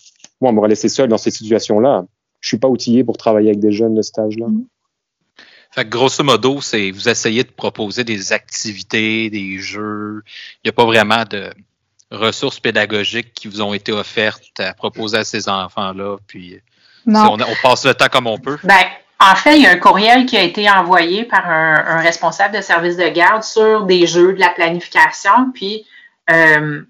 moi, 0.41 0.49
on 0.49 0.53
m'aurait 0.53 0.69
laissé 0.69 0.89
seul 0.89 1.07
dans 1.07 1.19
ces 1.19 1.29
situations-là 1.29 2.05
je 2.39 2.47
suis 2.49 2.57
pas 2.57 2.67
outillé 2.67 3.03
pour 3.03 3.17
travailler 3.17 3.49
avec 3.49 3.59
des 3.59 3.71
jeunes 3.71 3.95
de 3.95 4.01
stage 4.01 4.37
là. 4.37 4.47
Fait 5.71 5.83
que 5.83 5.89
grosso 5.89 6.23
modo, 6.23 6.61
c'est 6.61 6.91
vous 6.91 7.09
essayez 7.09 7.43
de 7.43 7.51
proposer 7.51 8.03
des 8.03 8.31
activités, 8.31 9.29
des 9.29 9.59
jeux. 9.59 10.23
Il 10.63 10.67
n'y 10.67 10.69
a 10.69 10.71
pas 10.71 10.85
vraiment 10.85 11.23
de 11.29 11.51
ressources 12.11 12.59
pédagogiques 12.59 13.33
qui 13.33 13.47
vous 13.47 13.61
ont 13.61 13.73
été 13.73 13.91
offertes 13.91 14.59
à 14.59 14.73
proposer 14.73 15.17
à 15.17 15.23
ces 15.23 15.49
enfants-là. 15.49 16.17
Puis 16.27 16.59
on, 17.07 17.37
passe 17.61 17.85
le 17.85 17.93
temps 17.93 18.07
comme 18.11 18.27
on 18.27 18.37
peut. 18.37 18.57
Ben, 18.63 18.85
en 19.19 19.35
fait, 19.35 19.57
il 19.57 19.63
y 19.63 19.67
a 19.67 19.71
un 19.71 19.77
courriel 19.77 20.25
qui 20.25 20.37
a 20.37 20.43
été 20.43 20.69
envoyé 20.69 21.23
par 21.23 21.49
un, 21.49 21.99
responsable 21.99 22.55
de 22.55 22.61
service 22.61 22.97
de 22.97 23.07
garde 23.09 23.43
sur 23.43 23.83
des 23.83 24.05
jeux 24.05 24.33
de 24.33 24.39
la 24.39 24.49
planification. 24.49 25.51
Puis 25.53 25.85
euh, 26.29 26.81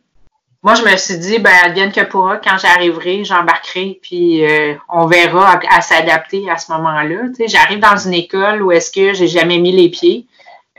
moi, 0.63 0.73
je 0.75 0.83
me 0.83 0.97
suis 0.97 1.17
dit, 1.17 1.39
ben, 1.39 1.53
advienne 1.63 1.91
que 1.91 2.01
pourra, 2.01 2.37
quand 2.37 2.57
j'arriverai, 2.57 3.23
j'embarquerai, 3.23 3.99
puis 4.01 4.43
euh, 4.45 4.75
on 4.89 5.05
verra 5.05 5.59
à, 5.69 5.81
s'adapter 5.81 6.49
à 6.49 6.57
ce 6.57 6.71
moment-là. 6.73 7.29
Tu 7.29 7.35
sais, 7.35 7.47
j'arrive 7.47 7.79
dans 7.79 7.95
une 7.95 8.13
école 8.13 8.61
où 8.61 8.71
est-ce 8.71 8.91
que 8.91 9.13
j'ai 9.13 9.27
jamais 9.27 9.59
mis 9.59 9.71
les 9.71 9.89
pieds. 9.89 10.25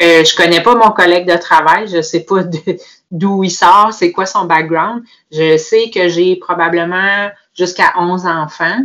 Euh, 0.01 0.25
je 0.25 0.37
connais 0.37 0.63
pas 0.63 0.75
mon 0.75 0.91
collègue 0.91 1.27
de 1.29 1.37
travail, 1.37 1.89
je 1.89 2.01
sais 2.03 2.21
pas 2.21 2.43
d'où 3.11 3.43
il 3.43 3.51
sort, 3.51 3.93
c'est 3.93 4.13
quoi 4.13 4.27
son 4.27 4.45
background. 4.45 5.03
Je 5.33 5.57
sais 5.57 5.91
que 5.91 6.09
j'ai 6.09 6.37
probablement 6.37 7.31
jusqu'à 7.55 7.95
11 7.99 8.27
enfants. 8.27 8.81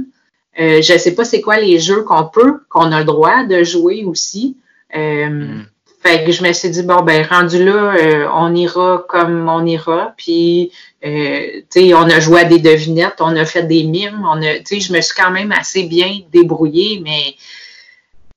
Euh, 0.60 0.82
je 0.82 0.98
sais 0.98 1.16
pas 1.16 1.26
c'est 1.26 1.42
quoi 1.42 1.58
les 1.58 1.80
jeux 1.80 2.04
qu'on 2.04 2.26
peut, 2.26 2.62
qu'on 2.70 2.92
a 2.92 3.00
le 3.00 3.06
droit 3.06 3.44
de 3.44 3.64
jouer 3.64 4.04
aussi. 4.06 4.58
Euh, 4.96 5.30
hmm. 5.30 5.66
Fait 6.04 6.26
que 6.26 6.34
je 6.34 6.44
me 6.44 6.52
suis 6.52 6.70
dit, 6.70 6.84
bon, 6.84 7.02
ben, 7.02 7.26
rendu 7.26 7.64
là, 7.64 7.96
euh, 7.96 8.28
on 8.34 8.54
ira 8.54 9.06
comme 9.08 9.48
on 9.48 9.66
ira. 9.66 10.14
Puis, 10.18 10.70
euh, 11.06 11.62
tu 11.72 11.80
sais, 11.80 11.94
on 11.94 12.02
a 12.02 12.20
joué 12.20 12.42
à 12.42 12.44
des 12.44 12.60
devinettes, 12.60 13.22
on 13.22 13.34
a 13.38 13.46
fait 13.46 13.64
des 13.64 13.86
mimes. 13.86 14.22
On 14.30 14.42
a, 14.42 14.56
tu 14.56 14.66
sais, 14.66 14.80
je 14.82 14.92
me 14.92 15.00
suis 15.00 15.16
quand 15.16 15.32
même 15.32 15.54
assez 15.54 15.84
bien 15.84 16.20
débrouillée, 16.30 17.02
mais, 17.02 17.36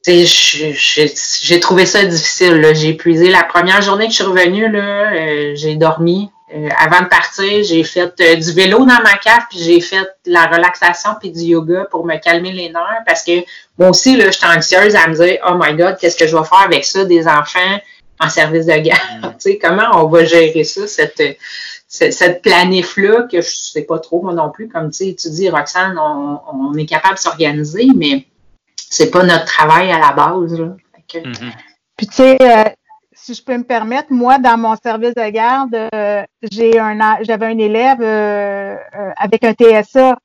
j'ai 0.06 1.60
trouvé 1.60 1.86
ça 1.86 2.04
difficile. 2.04 2.72
J'ai 2.74 2.88
épuisé. 2.90 3.28
La 3.28 3.44
première 3.44 3.82
journée 3.82 4.06
que 4.06 4.12
je 4.12 4.16
suis 4.16 4.24
revenue, 4.24 4.70
là, 4.70 5.12
euh, 5.12 5.52
j'ai 5.54 5.76
dormi. 5.76 6.30
Euh, 6.54 6.68
avant 6.78 7.02
de 7.02 7.08
partir, 7.08 7.64
j'ai 7.64 7.82
fait 7.82 8.14
euh, 8.20 8.36
du 8.36 8.52
vélo 8.52 8.78
dans 8.78 9.02
ma 9.02 9.16
cave, 9.16 9.42
puis 9.50 9.58
j'ai 9.58 9.80
fait 9.80 10.06
la 10.26 10.46
relaxation 10.46 11.10
puis 11.18 11.32
du 11.32 11.40
yoga 11.40 11.86
pour 11.90 12.06
me 12.06 12.16
calmer 12.18 12.52
les 12.52 12.68
nerfs 12.68 13.02
parce 13.04 13.24
que 13.24 13.44
moi 13.78 13.90
aussi, 13.90 14.16
là, 14.16 14.30
j'étais 14.30 14.46
anxieuse 14.46 14.94
à 14.94 15.08
me 15.08 15.14
dire 15.14 15.38
Oh 15.48 15.54
my 15.60 15.74
God, 15.76 15.96
qu'est-ce 16.00 16.16
que 16.16 16.28
je 16.28 16.36
vais 16.36 16.44
faire 16.44 16.62
avec 16.64 16.84
ça, 16.84 17.04
des 17.04 17.26
enfants 17.26 17.80
en 18.20 18.28
service 18.28 18.66
de 18.66 18.76
garde? 18.78 19.00
Mm. 19.22 19.22
tu 19.22 19.34
sais, 19.38 19.58
comment 19.58 19.88
on 19.94 20.06
va 20.06 20.24
gérer 20.24 20.62
ça, 20.62 20.86
cette, 20.86 21.20
cette, 21.88 22.42
planif-là, 22.42 23.26
que 23.30 23.40
je 23.40 23.50
sais 23.50 23.82
pas 23.82 23.98
trop 23.98 24.22
moi 24.22 24.32
non 24.32 24.50
plus, 24.50 24.68
comme 24.68 24.92
tu 24.92 25.12
dis, 25.12 25.50
Roxane, 25.50 25.98
on, 25.98 26.74
est 26.76 26.86
capable 26.86 27.14
de 27.14 27.20
s'organiser, 27.20 27.88
mais 27.94 28.24
c'est 28.90 29.10
pas 29.10 29.24
notre 29.24 29.44
travail 29.44 29.90
à 29.90 29.98
la 29.98 30.12
base. 30.12 30.58
Là. 30.58 30.76
Mm-hmm. 31.14 31.52
Puis 31.96 32.06
tu 32.06 32.14
sais, 32.14 32.36
euh, 32.40 32.64
si 33.12 33.34
je 33.34 33.42
peux 33.42 33.56
me 33.56 33.64
permettre, 33.64 34.12
moi, 34.12 34.38
dans 34.38 34.58
mon 34.58 34.76
service 34.76 35.14
de 35.14 35.28
garde, 35.30 35.74
euh, 35.94 36.22
j'ai 36.50 36.78
un 36.78 37.18
j'avais 37.22 37.46
un 37.46 37.58
élève 37.58 38.00
euh, 38.00 38.76
avec 39.16 39.44
un 39.44 39.52
TSA. 39.52 40.16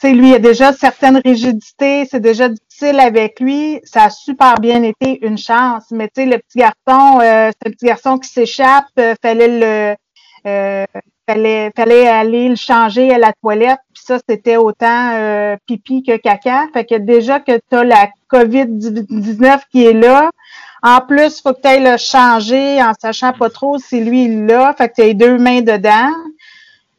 Tu 0.00 0.06
sais, 0.06 0.14
lui, 0.14 0.28
il 0.28 0.34
a 0.36 0.38
déjà 0.38 0.72
certaines 0.72 1.20
rigidités, 1.24 2.06
c'est 2.08 2.20
déjà 2.20 2.48
difficile 2.48 3.00
avec 3.00 3.40
lui. 3.40 3.80
Ça 3.82 4.04
a 4.04 4.10
super 4.10 4.60
bien 4.60 4.84
été 4.84 5.18
une 5.26 5.38
chance. 5.38 5.86
Mais 5.90 6.06
tu 6.06 6.22
sais, 6.22 6.26
le 6.26 6.38
petit 6.38 6.58
garçon, 6.58 7.18
c'est 7.20 7.66
un 7.66 7.70
petit 7.70 7.86
garçon 7.86 8.18
qui 8.18 8.28
s'échappe, 8.28 8.86
fallait 9.20 9.58
le 9.58 9.96
fallait, 10.44 11.70
fallait 11.76 12.08
aller 12.08 12.48
le 12.48 12.56
changer 12.56 13.12
à 13.14 13.18
la 13.18 13.32
toilette. 13.42 13.78
Puis 13.94 14.04
ça, 14.06 14.18
c'était 14.28 14.56
autant 14.56 15.56
pipi 15.66 16.02
que 16.02 16.16
caca. 16.16 16.66
Fait 16.72 16.84
que 16.84 16.94
déjà 16.96 17.40
que 17.40 17.58
tu 17.70 17.76
as 17.76 17.84
la 17.84 18.08
COVID-19 18.30 19.60
qui 19.70 19.84
est 19.84 19.92
là, 19.92 20.30
en 20.82 21.00
plus, 21.00 21.40
faut 21.40 21.52
que 21.52 21.60
tu 21.60 21.68
ailles 21.68 21.82
le 21.82 21.96
changer 21.96 22.82
en 22.82 22.92
sachant 22.98 23.32
pas 23.32 23.50
trop 23.50 23.78
si 23.78 24.02
lui 24.02 24.24
il 24.24 24.46
l'a. 24.46 24.72
Fait 24.74 24.88
que 24.88 24.94
tu 24.94 25.02
as 25.02 25.14
deux 25.14 25.38
mains 25.38 25.60
dedans. 25.60 26.12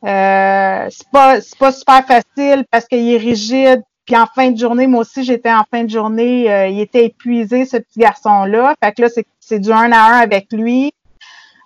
Euh, 0.05 0.87
c'est 0.89 1.09
pas 1.11 1.41
c'est 1.41 1.57
pas 1.57 1.71
super 1.71 2.05
facile 2.05 2.65
parce 2.71 2.87
qu'il 2.87 3.09
est 3.09 3.17
rigide. 3.17 3.81
Puis 4.05 4.17
en 4.17 4.25
fin 4.25 4.49
de 4.49 4.57
journée, 4.57 4.87
moi 4.87 5.01
aussi, 5.01 5.23
j'étais 5.23 5.51
en 5.51 5.63
fin 5.69 5.83
de 5.83 5.89
journée, 5.89 6.51
euh, 6.51 6.67
il 6.67 6.79
était 6.79 7.05
épuisé, 7.05 7.65
ce 7.65 7.77
petit 7.77 7.99
garçon-là. 7.99 8.73
Fait 8.83 8.91
que 8.91 9.03
là, 9.03 9.07
c'est 9.39 9.59
du 9.59 9.71
un 9.71 9.91
à 9.91 10.13
un 10.13 10.19
avec 10.19 10.47
lui. 10.51 10.91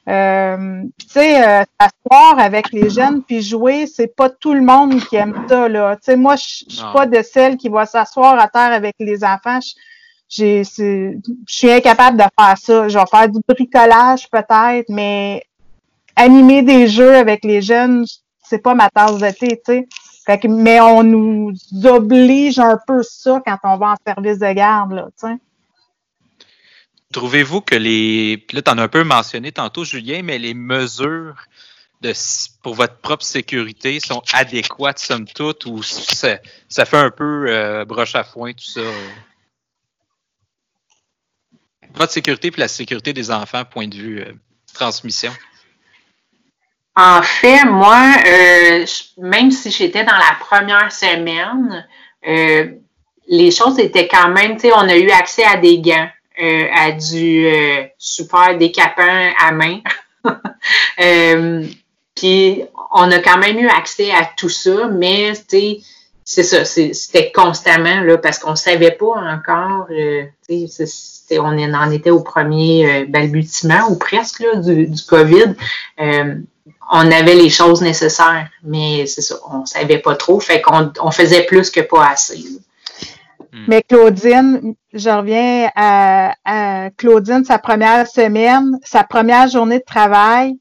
Euh, 0.10 0.84
tu 1.00 1.08
sais, 1.08 1.42
euh, 1.42 1.64
s'asseoir 1.80 2.38
avec 2.38 2.72
les 2.74 2.90
jeunes 2.90 3.24
puis 3.24 3.42
jouer, 3.42 3.88
c'est 3.88 4.14
pas 4.14 4.30
tout 4.30 4.54
le 4.54 4.62
monde 4.62 5.00
qui 5.06 5.16
aime 5.16 5.46
ça 5.48 5.70
là. 5.70 5.96
Tu 5.96 6.02
sais, 6.04 6.16
moi, 6.18 6.36
je 6.36 6.44
suis 6.44 6.84
pas 6.94 7.06
de 7.06 7.22
celle 7.22 7.56
qui 7.56 7.70
va 7.70 7.86
s'asseoir 7.86 8.38
à 8.38 8.48
terre 8.48 8.74
avec 8.74 8.96
les 9.00 9.24
enfants 9.24 9.60
je 10.36 10.64
suis 11.48 11.72
incapable 11.72 12.18
de 12.18 12.24
faire 12.24 12.58
ça. 12.58 12.88
Je 12.88 12.98
vais 12.98 13.06
faire 13.06 13.30
du 13.30 13.40
bricolage 13.48 14.30
peut-être, 14.30 14.90
mais 14.90 15.44
animer 16.16 16.62
des 16.64 16.88
jeux 16.88 17.16
avec 17.16 17.44
les 17.44 17.62
jeunes, 17.62 18.06
c'est 18.42 18.60
pas 18.60 18.74
ma 18.74 18.90
tasse 18.90 19.18
de 19.18 19.30
thé, 19.32 19.62
tu 19.66 19.88
sais. 20.26 20.48
mais 20.48 20.80
on 20.80 21.04
nous 21.04 21.54
oblige 21.84 22.60
un 22.60 22.80
peu 22.88 23.02
ça 23.04 23.42
quand 23.46 23.58
on 23.64 23.78
va 23.78 23.92
en 23.92 23.96
service 24.06 24.40
de 24.40 24.54
garde, 24.54 24.94
là, 24.94 25.08
tu 25.20 25.28
sais. 25.28 25.36
Trouvez-vous 27.14 27.62
que 27.62 27.76
les. 27.76 28.46
Là, 28.52 28.62
tu 28.62 28.72
en 28.72 28.78
as 28.78 28.84
un 28.84 28.88
peu 28.90 29.06
mentionné 29.06 29.54
tantôt, 29.54 29.86
Julien, 29.86 30.22
mais 30.24 30.38
les 30.38 30.54
mesures 30.54 31.36
pour 32.62 32.76
votre 32.76 32.98
propre 32.98 33.24
sécurité 33.24 34.00
sont 34.00 34.22
adéquates, 34.34 35.00
somme 35.00 35.26
toute, 35.26 35.66
ou 35.66 35.82
ça, 35.84 36.38
ça 36.68 36.86
fait 36.86 36.98
un 36.98 37.12
peu 37.12 37.46
euh, 37.48 37.86
broche 37.86 38.16
à 38.16 38.24
foin, 38.24 38.52
tout 38.54 38.66
ça? 38.66 38.82
Votre 41.94 42.12
sécurité 42.12 42.52
puis 42.52 42.60
la 42.60 42.68
sécurité 42.68 43.14
des 43.14 43.32
enfants, 43.32 43.64
point 43.66 43.88
de 43.88 43.96
vue 43.96 44.22
euh, 44.22 44.34
transmission. 44.74 45.32
En 46.96 47.22
fait, 47.22 47.66
moi, 47.66 48.16
euh, 48.28 48.86
même 49.18 49.52
si 49.52 49.72
j'étais 49.72 50.04
dans 50.04 50.18
la 50.18 50.38
première 50.40 50.92
semaine, 50.92 51.88
les 53.28 53.52
choses 53.52 53.80
étaient 53.80 54.08
quand 54.08 54.30
même, 54.30 54.56
tu 54.56 54.68
sais, 54.68 54.74
on 54.74 54.88
a 54.88 54.96
eu 54.96 55.10
accès 55.10 55.44
à 55.44 55.58
des 55.58 55.80
gants, 55.80 56.10
à 56.38 56.92
du 56.92 57.48
super 57.98 58.58
décapant 58.58 59.32
à 59.40 59.52
main. 59.52 59.80
Puis 62.16 62.64
on 62.94 63.12
a 63.12 63.20
quand 63.20 63.38
même 63.38 63.58
eu 63.58 63.68
accès 63.68 64.12
à 64.12 64.30
tout 64.38 64.50
ça, 64.50 64.88
mais 64.88 65.34
c'est 66.26 66.44
ça, 66.44 66.64
c'était 66.64 67.32
constamment 67.32 68.02
là, 68.02 68.18
parce 68.18 68.40
qu'on 68.40 68.56
savait 68.56 68.92
pas 68.92 69.16
encore. 69.16 69.88
Euh, 69.92 70.24
on 71.32 71.74
en 71.74 71.92
était 71.92 72.12
au 72.12 72.22
premier 72.22 72.88
euh, 72.88 73.06
balbutiement 73.08 73.90
ou 73.90 73.96
presque 73.98 74.40
là, 74.40 74.56
du, 74.58 74.88
du 74.88 75.04
COVID. 75.04 75.56
Euh, 76.00 76.36
on 76.92 77.12
avait 77.12 77.36
les 77.36 77.50
choses 77.50 77.82
nécessaires, 77.82 78.48
mais 78.64 79.06
c'est 79.08 79.22
ça, 79.22 79.36
on 79.50 79.66
savait 79.66 79.98
pas 79.98 80.16
trop, 80.16 80.40
fait 80.40 80.62
qu'on 80.62 80.94
on 81.02 81.12
faisait 81.12 81.44
plus 81.44 81.72
que 81.72 81.82
pas 81.82 82.10
assez. 82.10 82.44
Hmm. 83.54 83.66
Mais 83.68 83.84
Claudine, 83.84 84.74
je 84.94 85.10
reviens 85.10 85.70
à, 85.76 86.34
à, 86.44 86.90
Claudine, 86.98 87.46
sa 87.46 87.60
première 87.60 88.08
semaine, 88.08 88.80
sa 88.84 89.04
première 89.04 89.48
journée 89.48 89.78
de 89.78 89.84
travail, 89.84 90.58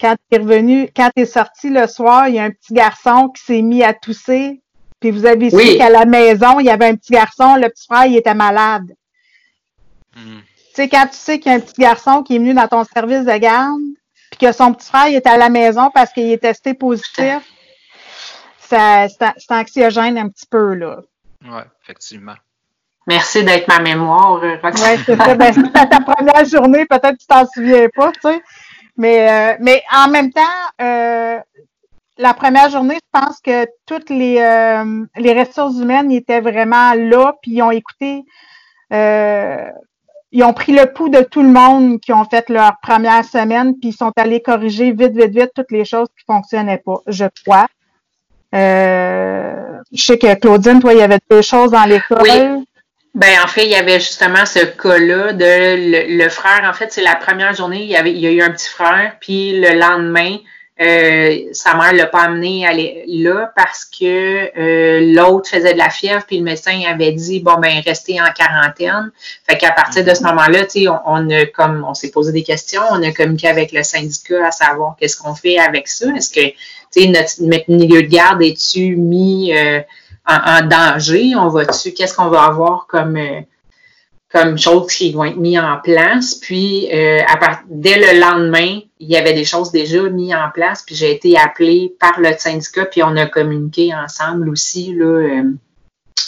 quand 0.00 0.14
tu 0.14 0.38
es 0.38 0.40
revenu, 0.40 0.88
quand 0.96 1.10
tu 1.14 1.22
es 1.22 1.26
sorti 1.26 1.68
le 1.68 1.86
soir, 1.86 2.28
il 2.28 2.36
y 2.36 2.38
a 2.38 2.44
un 2.44 2.50
petit 2.50 2.72
garçon 2.72 3.28
qui 3.28 3.44
s'est 3.44 3.60
mis 3.60 3.82
à 3.82 3.92
tousser. 3.92 4.62
Puis 5.00 5.10
vous 5.10 5.26
avez 5.26 5.50
su 5.50 5.76
qu'à 5.76 5.90
la 5.90 6.06
maison, 6.06 6.60
il 6.60 6.66
y 6.66 6.70
avait 6.70 6.86
un 6.86 6.96
petit 6.96 7.12
garçon, 7.12 7.56
le 7.56 7.68
petit 7.68 7.86
frère, 7.86 8.06
il 8.06 8.16
était 8.16 8.34
malade. 8.34 8.94
Hmm. 10.16 10.40
Tu 10.70 10.74
sais, 10.74 10.88
quand 10.88 11.06
tu 11.08 11.16
sais 11.16 11.38
qu'il 11.38 11.52
y 11.52 11.54
a 11.54 11.58
un 11.58 11.60
petit 11.60 11.80
garçon 11.80 12.22
qui 12.22 12.36
est 12.36 12.38
venu 12.38 12.54
dans 12.54 12.68
ton 12.68 12.84
service 12.84 13.26
de 13.26 13.36
garde, 13.36 13.80
puis 14.30 14.46
que 14.46 14.52
son 14.52 14.72
petit 14.72 14.88
frère 14.88 15.08
il 15.08 15.16
était 15.16 15.28
à 15.28 15.36
la 15.36 15.50
maison 15.50 15.90
parce 15.92 16.12
qu'il 16.12 16.30
est 16.30 16.38
testé 16.38 16.72
positif, 16.72 17.42
c'est 18.60 19.50
anxiogène 19.50 20.16
un 20.16 20.28
petit 20.28 20.46
peu, 20.46 20.74
là. 20.74 21.02
Oui, 21.44 21.60
effectivement. 21.82 22.34
Merci 23.06 23.42
d'être 23.44 23.66
ma 23.66 23.80
mémoire, 23.80 24.40
Oui, 24.40 24.50
c'est 25.06 25.16
ça. 25.16 25.34
Ben, 25.34 25.52
ta 25.72 26.00
première 26.00 26.44
journée, 26.44 26.86
peut-être 26.86 27.12
que 27.12 27.20
tu 27.20 27.26
t'en 27.26 27.46
souviens 27.46 27.88
pas, 27.94 28.12
tu 28.12 28.20
sais. 28.22 28.42
Mais, 28.96 29.30
euh, 29.30 29.56
mais 29.60 29.82
en 29.94 30.08
même 30.08 30.30
temps, 30.30 30.42
euh, 30.82 31.38
la 32.18 32.34
première 32.34 32.68
journée, 32.68 32.96
je 32.96 33.20
pense 33.20 33.40
que 33.40 33.66
toutes 33.86 34.10
les, 34.10 34.38
euh, 34.38 35.06
les 35.16 35.42
ressources 35.42 35.78
humaines 35.78 36.12
étaient 36.12 36.42
vraiment 36.42 36.92
là, 36.94 37.34
puis 37.40 37.52
ils 37.52 37.62
ont 37.62 37.70
écouté, 37.70 38.24
ils 38.92 40.44
ont 40.44 40.52
pris 40.52 40.72
le 40.72 40.92
pouls 40.92 41.08
de 41.08 41.22
tout 41.22 41.42
le 41.42 41.48
monde 41.48 41.98
qui 42.00 42.12
ont 42.12 42.24
fait 42.24 42.48
leur 42.50 42.78
première 42.82 43.24
semaine, 43.24 43.74
puis 43.80 43.88
ils 43.90 43.96
sont 43.96 44.12
allés 44.16 44.42
corriger 44.42 44.92
vite, 44.92 45.16
vite, 45.16 45.32
vite 45.32 45.50
toutes 45.54 45.70
les 45.72 45.86
choses 45.86 46.08
qui 46.16 46.24
fonctionnaient 46.26 46.82
pas, 46.84 47.00
je 47.06 47.24
crois. 47.44 47.66
Je 48.52 50.04
sais 50.04 50.18
que 50.18 50.34
Claudine, 50.34 50.80
toi, 50.80 50.92
il 50.92 50.98
y 50.98 51.02
avait 51.02 51.18
deux 51.30 51.42
choses 51.42 51.70
dans 51.70 51.84
l'école. 51.84 52.64
Ben 53.14 53.40
en 53.42 53.48
fait, 53.48 53.64
il 53.64 53.70
y 53.70 53.74
avait 53.74 53.98
justement 53.98 54.46
ce 54.46 54.60
cas-là 54.60 55.32
de 55.32 56.16
le, 56.16 56.28
frère. 56.28 56.62
En 56.64 56.72
fait, 56.72 56.92
c'est 56.92 57.02
la 57.02 57.16
première 57.16 57.54
journée, 57.54 57.82
il 57.82 57.88
y 57.88 57.96
avait, 57.96 58.12
il 58.12 58.20
y 58.20 58.26
a 58.26 58.30
eu 58.30 58.40
un 58.40 58.50
petit 58.50 58.70
frère, 58.70 59.16
puis 59.20 59.60
le 59.60 59.76
lendemain, 59.76 60.36
euh, 60.80 61.36
sa 61.52 61.74
mère 61.74 61.92
l'a 61.92 62.06
pas 62.06 62.22
amené 62.22 62.66
aller 62.66 63.04
là 63.08 63.52
parce 63.54 63.84
que 63.84 64.50
euh, 64.56 65.12
l'autre 65.12 65.50
faisait 65.50 65.72
de 65.72 65.78
la 65.78 65.90
fièvre, 65.90 66.24
puis 66.24 66.38
le 66.38 66.44
médecin 66.44 66.80
avait 66.88 67.10
dit 67.10 67.40
bon 67.40 67.56
ben 67.58 67.82
restez 67.84 68.20
en 68.20 68.30
quarantaine. 68.32 69.10
Fait 69.46 69.58
qu'à 69.58 69.72
partir 69.72 70.04
de 70.04 70.14
ce 70.14 70.22
moment-là, 70.22 70.64
tu 70.64 70.82
sais, 70.82 70.88
on, 70.88 71.00
on, 71.04 71.30
a 71.30 71.46
comme 71.46 71.84
on 71.86 71.94
s'est 71.94 72.12
posé 72.12 72.30
des 72.30 72.44
questions, 72.44 72.82
on 72.90 73.02
a 73.02 73.10
communiqué 73.10 73.48
avec 73.48 73.72
le 73.72 73.82
syndicat 73.82 74.46
à 74.46 74.50
savoir 74.52 74.94
qu'est-ce 74.98 75.16
qu'on 75.16 75.34
fait 75.34 75.58
avec 75.58 75.88
ça. 75.88 76.06
Est-ce 76.16 76.30
que 76.30 76.54
tu 76.92 77.08
notre, 77.08 77.68
milieu 77.68 78.02
de 78.02 78.08
garde 78.08 78.42
est-tu 78.42 78.96
mis 78.96 79.54
euh, 79.54 79.80
en, 80.26 80.66
danger? 80.66 81.34
On 81.36 81.48
va-tu, 81.48 81.92
qu'est-ce 81.92 82.14
qu'on 82.14 82.28
va 82.28 82.44
avoir 82.44 82.86
comme, 82.86 83.16
euh, 83.16 83.40
comme 84.32 84.58
choses 84.58 84.92
qui 84.92 85.12
vont 85.12 85.24
être 85.24 85.36
mises 85.36 85.58
en 85.58 85.78
place? 85.82 86.34
Puis, 86.34 86.88
euh, 86.92 87.20
à 87.26 87.60
dès 87.68 87.96
le 87.96 88.20
lendemain, 88.20 88.80
il 88.98 89.08
y 89.08 89.16
avait 89.16 89.32
des 89.32 89.44
choses 89.44 89.70
déjà 89.70 90.02
mises 90.08 90.34
en 90.34 90.50
place, 90.52 90.82
puis 90.82 90.94
j'ai 90.94 91.12
été 91.12 91.38
appelée 91.38 91.94
par 91.98 92.20
le 92.20 92.30
syndicat, 92.36 92.86
puis 92.86 93.02
on 93.02 93.16
a 93.16 93.26
communiqué 93.26 93.94
ensemble 93.94 94.48
aussi, 94.48 94.94
là, 94.94 95.06
euh, 95.06 95.42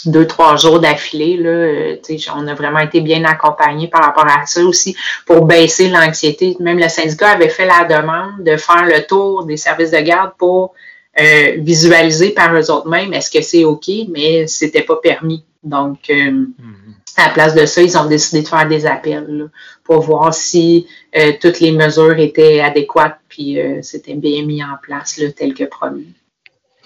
deux, 0.05 0.27
trois 0.27 0.55
jours 0.55 0.79
d'affilée. 0.79 1.37
Là, 1.37 1.95
on 2.35 2.47
a 2.47 2.53
vraiment 2.53 2.79
été 2.79 3.01
bien 3.01 3.23
accompagnés 3.23 3.87
par 3.87 4.03
rapport 4.03 4.27
à 4.27 4.45
ça 4.45 4.63
aussi 4.63 4.95
pour 5.25 5.45
baisser 5.45 5.89
l'anxiété. 5.89 6.55
Même 6.59 6.79
le 6.79 6.89
syndicat 6.89 7.29
avait 7.29 7.49
fait 7.49 7.65
la 7.65 7.85
demande 7.85 8.43
de 8.43 8.57
faire 8.57 8.85
le 8.85 9.05
tour 9.05 9.45
des 9.45 9.57
services 9.57 9.91
de 9.91 9.99
garde 9.99 10.31
pour 10.37 10.73
euh, 11.19 11.57
visualiser 11.59 12.31
par 12.31 12.55
eux 12.55 12.71
autres 12.71 12.89
mêmes 12.89 13.13
est-ce 13.13 13.29
que 13.29 13.43
c'est 13.43 13.63
OK, 13.63 13.87
mais 14.09 14.47
c'était 14.47 14.81
pas 14.81 14.95
permis. 14.95 15.43
Donc, 15.63 16.09
euh, 16.09 16.13
mm-hmm. 16.13 17.17
à 17.17 17.27
la 17.27 17.33
place 17.33 17.53
de 17.53 17.65
ça, 17.65 17.81
ils 17.83 17.97
ont 17.97 18.05
décidé 18.05 18.41
de 18.41 18.47
faire 18.47 18.67
des 18.67 18.85
appels 18.85 19.49
pour 19.83 20.01
voir 20.01 20.33
si 20.33 20.87
euh, 21.15 21.33
toutes 21.39 21.59
les 21.59 21.71
mesures 21.71 22.17
étaient 22.17 22.61
adéquates 22.61 23.19
puis 23.29 23.59
c'était 23.81 24.13
bien 24.13 24.43
mis 24.43 24.63
en 24.63 24.77
place 24.81 25.17
là, 25.17 25.31
tel 25.31 25.53
que 25.53 25.63
promis. 25.63 26.13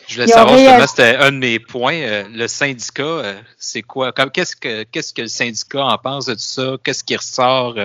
Je 0.08 0.16
voulais 0.16 0.28
savoir, 0.28 0.58
justement, 0.58 0.88
c'était 0.88 1.16
un 1.18 1.32
de 1.32 1.38
mes 1.38 1.60
points. 1.60 2.24
le 2.30 2.48
syndicat, 2.48 3.36
c'est 3.58 3.82
quoi? 3.82 4.12
Qu'est-ce 4.12 4.56
que 4.56 4.84
qu'est-ce 4.84 5.14
que 5.14 5.24
le 5.24 5.28
syndicat 5.28 5.86
en 5.86 5.98
pense 5.98 6.28
de 6.28 6.34
tout 6.34 6.40
ça? 6.40 6.78
Qu'est-ce 6.84 7.04
qui 7.04 7.16
ressort 7.16 7.76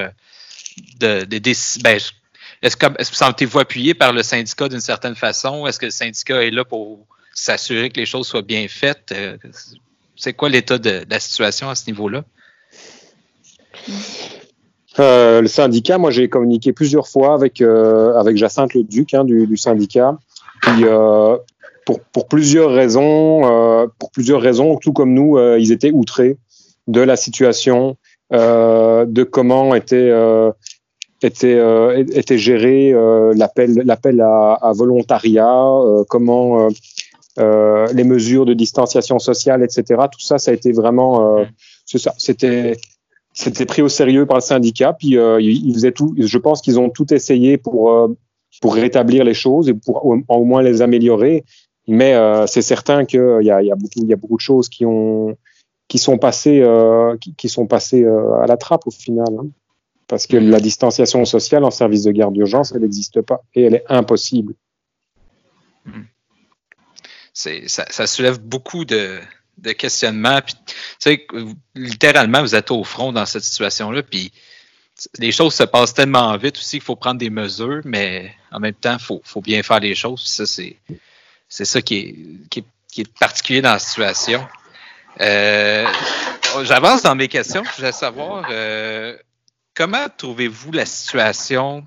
de, 1.00 1.24
des 1.24 1.54
ben, 1.82 1.98
est-ce 2.62 2.76
que, 2.76 2.86
est-ce 2.98 3.10
que 3.10 3.16
vous 3.16 3.24
sentez-vous 3.24 3.58
appuyé 3.58 3.92
par 3.92 4.12
le 4.12 4.22
syndicat 4.22 4.68
d'une 4.68 4.80
certaine 4.80 5.16
façon? 5.16 5.66
Est-ce 5.66 5.80
que 5.80 5.86
le 5.86 5.90
syndicat 5.90 6.44
est 6.44 6.50
là 6.50 6.64
pour 6.64 7.00
s'assurer 7.34 7.90
que 7.90 7.98
les 7.98 8.06
choses 8.06 8.28
soient 8.28 8.42
bien 8.42 8.66
faites? 8.68 9.12
Euh, 9.12 9.36
c'est 10.14 10.32
quoi 10.32 10.48
l'état 10.48 10.78
de, 10.78 11.02
la 11.08 11.18
situation 11.18 11.68
à 11.68 11.74
ce 11.74 11.86
niveau-là? 11.86 12.22
Euh, 15.00 15.40
le 15.40 15.48
syndicat, 15.48 15.98
moi 15.98 16.12
j'ai 16.12 16.28
communiqué 16.28 16.72
plusieurs 16.72 17.08
fois 17.08 17.34
avec, 17.34 17.60
euh, 17.60 18.14
avec 18.16 18.36
Jacinthe 18.36 18.74
Le 18.74 18.84
Duc 18.84 19.12
hein, 19.14 19.24
du, 19.24 19.56
syndicat. 19.56 20.16
Puis, 20.60 20.84
pour, 21.86 22.00
pour, 22.00 22.28
plusieurs 22.28 22.70
raisons, 22.70 23.88
pour 23.98 24.10
plusieurs 24.10 24.40
raisons, 24.40 24.76
tout 24.76 24.92
comme 24.92 25.14
nous, 25.14 25.38
ils 25.58 25.72
étaient 25.72 25.90
outrés 25.90 26.36
de 26.86 27.00
la 27.00 27.16
situation, 27.16 27.96
de 28.30 29.22
comment 29.24 29.74
était 29.74 30.10
était, 31.26 31.54
euh, 31.54 32.04
était 32.14 32.38
géré 32.38 32.92
euh, 32.92 33.32
l'appel, 33.34 33.82
l'appel 33.84 34.20
à, 34.20 34.54
à, 34.54 34.72
volontariat, 34.72 35.54
euh, 35.56 36.04
comment 36.08 36.68
les 37.38 38.04
mesures 38.04 38.44
de 38.44 38.54
distanciation 38.54 39.18
sociale, 39.18 39.62
etc. 39.62 40.02
Tout 40.12 40.20
ça, 40.20 40.38
ça 40.38 40.50
a 40.50 40.54
été 40.54 40.72
vraiment, 40.72 41.44
ça, 41.86 42.12
c'était 42.18 42.76
c'était 43.34 43.64
pris 43.64 43.80
au 43.80 43.88
sérieux 43.88 44.26
par 44.26 44.36
le 44.36 44.42
syndicat, 44.42 44.92
puis 44.92 45.16
euh, 45.16 45.40
ils, 45.40 45.72
faisaient 45.72 45.92
tout. 45.92 46.14
Je 46.18 46.38
pense 46.38 46.60
qu'ils 46.60 46.78
ont 46.78 46.90
tout 46.90 47.12
essayé 47.14 47.56
pour 47.56 48.10
pour 48.60 48.74
rétablir 48.74 49.24
les 49.24 49.32
choses 49.32 49.70
et 49.70 49.74
pour 49.74 50.04
au 50.04 50.44
moins 50.44 50.62
les 50.62 50.82
améliorer. 50.82 51.44
Mais 51.88 52.14
euh, 52.14 52.46
c'est 52.46 52.62
certain 52.62 53.04
qu'il 53.04 53.40
y 53.42 53.50
a, 53.50 53.62
y 53.62 53.72
a 53.72 53.74
beaucoup 53.74 53.92
il 53.96 54.06
y 54.06 54.12
a 54.12 54.16
beaucoup 54.16 54.36
de 54.36 54.42
choses 54.42 54.68
qui 54.68 54.86
ont 54.86 55.36
qui 55.88 55.98
sont 55.98 56.16
passées 56.16 56.60
euh, 56.60 57.16
qui, 57.18 57.34
qui, 57.34 57.48
sont 57.48 57.66
passées 57.66 58.06
à 58.06 58.46
la 58.46 58.56
trappe 58.56 58.86
au 58.86 58.90
final. 58.90 59.28
Hein 59.38 59.48
parce 60.12 60.26
que 60.26 60.36
la 60.36 60.60
distanciation 60.60 61.24
sociale 61.24 61.64
en 61.64 61.70
service 61.70 62.02
de 62.02 62.12
garde 62.12 62.34
d'urgence, 62.34 62.72
elle 62.74 62.82
n'existe 62.82 63.22
pas 63.22 63.40
et 63.54 63.62
elle 63.62 63.76
est 63.76 63.84
impossible. 63.88 64.52
Hmm. 65.86 66.02
Ça, 67.32 68.06
soulève 68.06 68.38
beaucoup 68.38 68.84
de, 68.84 69.20
questionnements. 69.78 70.40
littéralement, 71.74 72.42
vous 72.42 72.54
êtes 72.54 72.70
au 72.70 72.84
front 72.84 73.10
dans 73.10 73.24
cette 73.24 73.42
situation-là, 73.42 74.02
puis 74.02 74.32
les 75.18 75.32
choses 75.32 75.54
se 75.54 75.62
passent 75.62 75.94
tellement 75.94 76.36
vite 76.36 76.58
aussi 76.58 76.76
qu'il 76.76 76.82
faut 76.82 76.96
prendre 76.96 77.18
des 77.18 77.30
mesures, 77.30 77.80
mais 77.86 78.34
en 78.50 78.60
même 78.60 78.74
temps, 78.74 78.98
il 78.98 79.20
faut, 79.24 79.40
bien 79.40 79.62
faire 79.62 79.80
les 79.80 79.94
choses. 79.94 80.26
Ça, 80.26 80.44
c'est, 80.44 80.76
ça 81.52 81.82
qui 81.82 82.46
est, 82.56 83.08
particulier 83.18 83.60
dans 83.60 83.72
la 83.72 83.78
situation. 83.78 84.46
Euh, 85.20 85.86
j'avance 86.62 87.02
dans 87.02 87.14
mes 87.14 87.28
questions. 87.28 87.62
Je 87.62 87.76
voulais 87.76 87.92
savoir, 87.92 88.46
euh, 88.50 89.16
comment 89.74 90.06
trouvez-vous 90.16 90.72
la 90.72 90.86
situation 90.86 91.86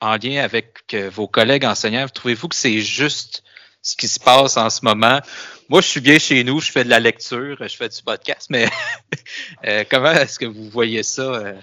en 0.00 0.12
lien 0.16 0.42
avec 0.44 0.78
euh, 0.94 1.10
vos 1.12 1.26
collègues 1.26 1.64
enseignants? 1.64 2.06
Trouvez-vous 2.12 2.48
que 2.48 2.54
c'est 2.54 2.78
juste 2.78 3.42
ce 3.82 3.96
qui 3.96 4.06
se 4.06 4.20
passe 4.20 4.56
en 4.56 4.70
ce 4.70 4.84
moment? 4.84 5.20
Moi, 5.68 5.80
je 5.80 5.86
suis 5.86 6.00
bien 6.00 6.18
chez 6.20 6.44
nous, 6.44 6.60
je 6.60 6.70
fais 6.70 6.84
de 6.84 6.88
la 6.88 7.00
lecture, 7.00 7.56
je 7.60 7.76
fais 7.76 7.88
du 7.88 8.02
podcast, 8.04 8.46
mais 8.48 8.68
euh, 9.66 9.84
comment 9.90 10.12
est-ce 10.12 10.38
que 10.38 10.46
vous 10.46 10.70
voyez 10.70 11.02
ça? 11.02 11.22
Euh? 11.22 11.54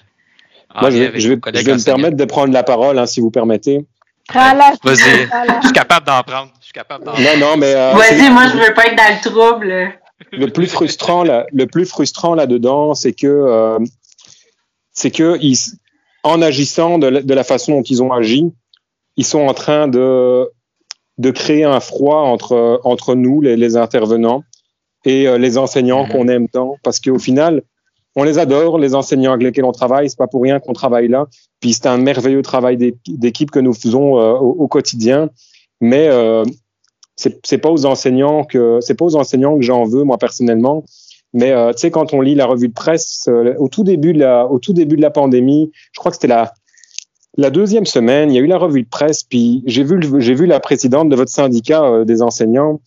Moi, 0.81 0.91
je, 0.91 0.97
vais, 0.97 1.19
je 1.21 1.29
vais 1.29 1.35
me 1.37 1.85
permettre 1.85 2.17
de 2.17 2.25
prendre 2.25 2.53
la 2.53 2.63
parole, 2.63 2.99
hein, 2.99 3.05
si 3.05 3.21
vous 3.21 3.31
permettez. 3.31 3.85
Vas-y, 4.33 4.97
je 4.97 5.63
suis 5.63 5.73
capable 5.73 6.07
d'en 6.07 6.23
prendre. 6.23 6.51
Je 6.59 6.65
suis 6.65 6.73
capable 6.73 7.05
d'en 7.05 7.13
Non, 7.13 7.37
non, 7.37 7.57
mais. 7.57 7.73
Euh, 7.73 7.93
Vas-y, 7.93 8.29
moi, 8.31 8.47
je 8.47 8.57
veux 8.57 8.73
pas 8.73 8.87
être 8.87 8.95
dans 8.95 9.15
le 9.15 9.29
trouble. 9.29 9.93
Le 10.31 10.47
plus 10.47 10.67
frustrant, 10.67 11.23
là, 11.23 11.45
le 11.51 11.67
plus 11.67 11.85
frustrant 11.85 12.35
là-dedans, 12.35 12.95
c'est 12.95 13.13
que, 13.13 13.27
euh, 13.27 13.79
c'est 14.93 15.11
que 15.11 15.37
ils, 15.41 15.57
en 16.23 16.41
agissant 16.41 16.97
de 16.97 17.07
la, 17.07 17.21
de 17.21 17.33
la, 17.33 17.43
façon 17.43 17.73
dont 17.73 17.83
ils 17.83 18.01
ont 18.01 18.11
agi, 18.11 18.51
ils 19.17 19.25
sont 19.25 19.41
en 19.41 19.53
train 19.53 19.87
de, 19.87 20.49
de 21.17 21.31
créer 21.31 21.65
un 21.65 21.79
froid 21.79 22.21
entre, 22.21 22.81
entre 22.83 23.13
nous, 23.15 23.41
les, 23.41 23.57
les 23.57 23.77
intervenants, 23.77 24.43
et 25.03 25.27
euh, 25.27 25.37
les 25.37 25.57
enseignants 25.57 26.05
mm-hmm. 26.05 26.11
qu'on 26.11 26.27
aime 26.29 26.49
tant, 26.49 26.77
parce 26.83 26.99
qu'au 26.99 27.19
final, 27.19 27.61
on 28.15 28.23
les 28.23 28.39
adore, 28.39 28.77
les 28.77 28.95
enseignants 28.95 29.33
avec 29.33 29.43
lesquels 29.43 29.65
on 29.65 29.71
travaille. 29.71 30.09
C'est 30.09 30.17
pas 30.17 30.27
pour 30.27 30.41
rien 30.41 30.59
qu'on 30.59 30.73
travaille 30.73 31.07
là. 31.07 31.27
Puis 31.59 31.73
c'est 31.73 31.87
un 31.87 31.97
merveilleux 31.97 32.41
travail 32.41 32.77
d'équipe 33.07 33.51
que 33.51 33.59
nous 33.59 33.73
faisons 33.73 34.19
euh, 34.19 34.33
au, 34.33 34.67
quotidien. 34.67 35.29
Mais 35.81 36.07
euh, 36.07 36.43
c'est 37.15 37.57
pas 37.57 37.69
aux 37.69 37.85
enseignants 37.85 38.43
que 38.43 38.79
c'est 38.81 38.95
pas 38.95 39.05
aux 39.05 39.15
enseignants 39.15 39.55
que 39.57 39.63
j'en 39.63 39.83
veux 39.83 40.03
moi 40.03 40.17
personnellement. 40.17 40.83
Mais 41.33 41.51
euh, 41.51 41.73
tu 41.73 41.79
sais 41.79 41.91
quand 41.91 42.13
on 42.13 42.21
lit 42.21 42.35
la 42.35 42.45
revue 42.45 42.69
de 42.69 42.73
presse 42.73 43.25
euh, 43.27 43.53
au 43.57 43.67
tout 43.67 43.83
début 43.83 44.13
de 44.13 44.19
la 44.19 44.45
au 44.45 44.59
tout 44.59 44.73
début 44.73 44.95
de 44.95 45.01
la 45.01 45.11
pandémie, 45.11 45.71
je 45.91 45.99
crois 45.99 46.11
que 46.11 46.15
c'était 46.15 46.27
la 46.27 46.53
la 47.37 47.49
deuxième 47.49 47.85
semaine, 47.85 48.31
il 48.31 48.35
y 48.35 48.39
a 48.39 48.41
eu 48.41 48.47
la 48.47 48.57
revue 48.57 48.83
de 48.83 48.89
presse. 48.89 49.23
Puis 49.23 49.61
j'ai 49.65 49.83
vu 49.83 49.99
j'ai 50.19 50.33
vu 50.33 50.45
la 50.45 50.61
présidente 50.61 51.09
de 51.09 51.15
votre 51.17 51.31
syndicat 51.31 52.05
des 52.05 52.21
enseignants. 52.21 52.79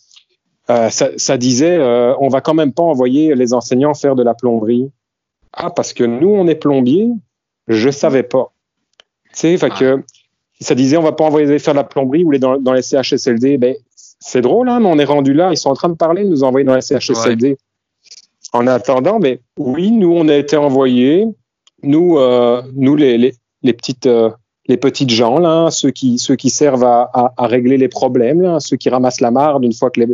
Ça, 0.68 1.08
ça, 1.16 1.38
disait 1.38 1.78
on 2.20 2.28
va 2.28 2.42
quand 2.42 2.52
même 2.52 2.74
pas 2.74 2.82
envoyer 2.82 3.34
les 3.34 3.54
enseignants 3.54 3.94
faire 3.94 4.14
de 4.14 4.22
la 4.22 4.34
plomberie. 4.34 4.90
Ah, 5.60 5.70
parce 5.70 5.92
que 5.92 6.04
nous, 6.04 6.28
on 6.28 6.46
est 6.46 6.54
plombier, 6.54 7.10
je 7.66 7.90
savais 7.90 8.22
pas. 8.22 8.52
Tu 9.32 9.40
sais, 9.40 9.58
fait 9.58 9.70
que 9.70 10.02
ça 10.60 10.74
disait 10.74 10.96
on 10.96 11.02
va 11.02 11.12
pas 11.12 11.24
envoyer 11.24 11.58
faire 11.58 11.74
de 11.74 11.78
la 11.78 11.84
plomberie 11.84 12.24
ou 12.24 12.30
les 12.30 12.38
dans, 12.38 12.58
dans 12.58 12.72
les 12.72 12.82
CHSLD. 12.82 13.58
Ben, 13.58 13.74
c'est 14.20 14.40
drôle, 14.40 14.68
hein, 14.68 14.78
mais 14.80 14.88
on 14.88 14.98
est 14.98 15.04
rendu 15.04 15.34
là. 15.34 15.50
Ils 15.50 15.56
sont 15.56 15.70
en 15.70 15.74
train 15.74 15.88
de 15.88 15.96
parler 15.96 16.22
de 16.24 16.28
nous 16.28 16.44
envoyer 16.44 16.64
dans 16.64 16.76
les 16.76 16.80
CHSLD. 16.80 17.56
En 18.52 18.66
attendant, 18.66 19.18
mais 19.18 19.40
oui, 19.58 19.90
nous, 19.90 20.12
on 20.12 20.28
a 20.28 20.34
été 20.34 20.56
envoyés. 20.56 21.26
Nous, 21.82 22.18
euh, 22.18 22.62
nous 22.74 22.96
les, 22.96 23.18
les, 23.18 23.34
les 23.62 23.72
petites, 23.72 24.06
euh, 24.06 24.30
les 24.68 24.76
petites 24.76 25.10
gens, 25.10 25.38
là, 25.38 25.70
ceux 25.70 25.90
qui, 25.90 26.18
ceux 26.18 26.36
qui 26.36 26.50
servent 26.50 26.84
à, 26.84 27.10
à, 27.14 27.32
à 27.36 27.46
régler 27.46 27.78
les 27.78 27.88
problèmes, 27.88 28.42
là, 28.42 28.60
ceux 28.60 28.76
qui 28.76 28.90
ramassent 28.90 29.22
la 29.22 29.30
marde 29.30 29.64
une 29.64 29.72
fois 29.72 29.90
que 29.90 30.00
les, 30.00 30.06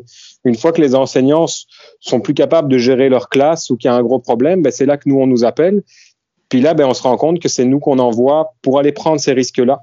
une 0.44 0.54
fois 0.54 0.72
que 0.72 0.80
les 0.80 0.94
enseignants 0.94 1.46
sont 2.00 2.20
plus 2.20 2.34
capables 2.34 2.68
de 2.68 2.78
gérer 2.78 3.08
leur 3.08 3.28
classe 3.28 3.70
ou 3.70 3.76
qu'il 3.76 3.90
y 3.90 3.92
a 3.92 3.96
un 3.96 4.02
gros 4.02 4.20
problème, 4.20 4.62
ben 4.62 4.70
c'est 4.70 4.86
là 4.86 4.96
que 4.96 5.08
nous, 5.08 5.18
on 5.18 5.26
nous 5.26 5.44
appelle. 5.44 5.82
Puis 6.48 6.60
là, 6.60 6.74
ben, 6.74 6.86
on 6.86 6.94
se 6.94 7.02
rend 7.02 7.16
compte 7.16 7.40
que 7.40 7.48
c'est 7.48 7.64
nous 7.64 7.80
qu'on 7.80 7.98
envoie 7.98 8.54
pour 8.62 8.78
aller 8.78 8.92
prendre 8.92 9.18
ces 9.18 9.32
risques-là. 9.32 9.80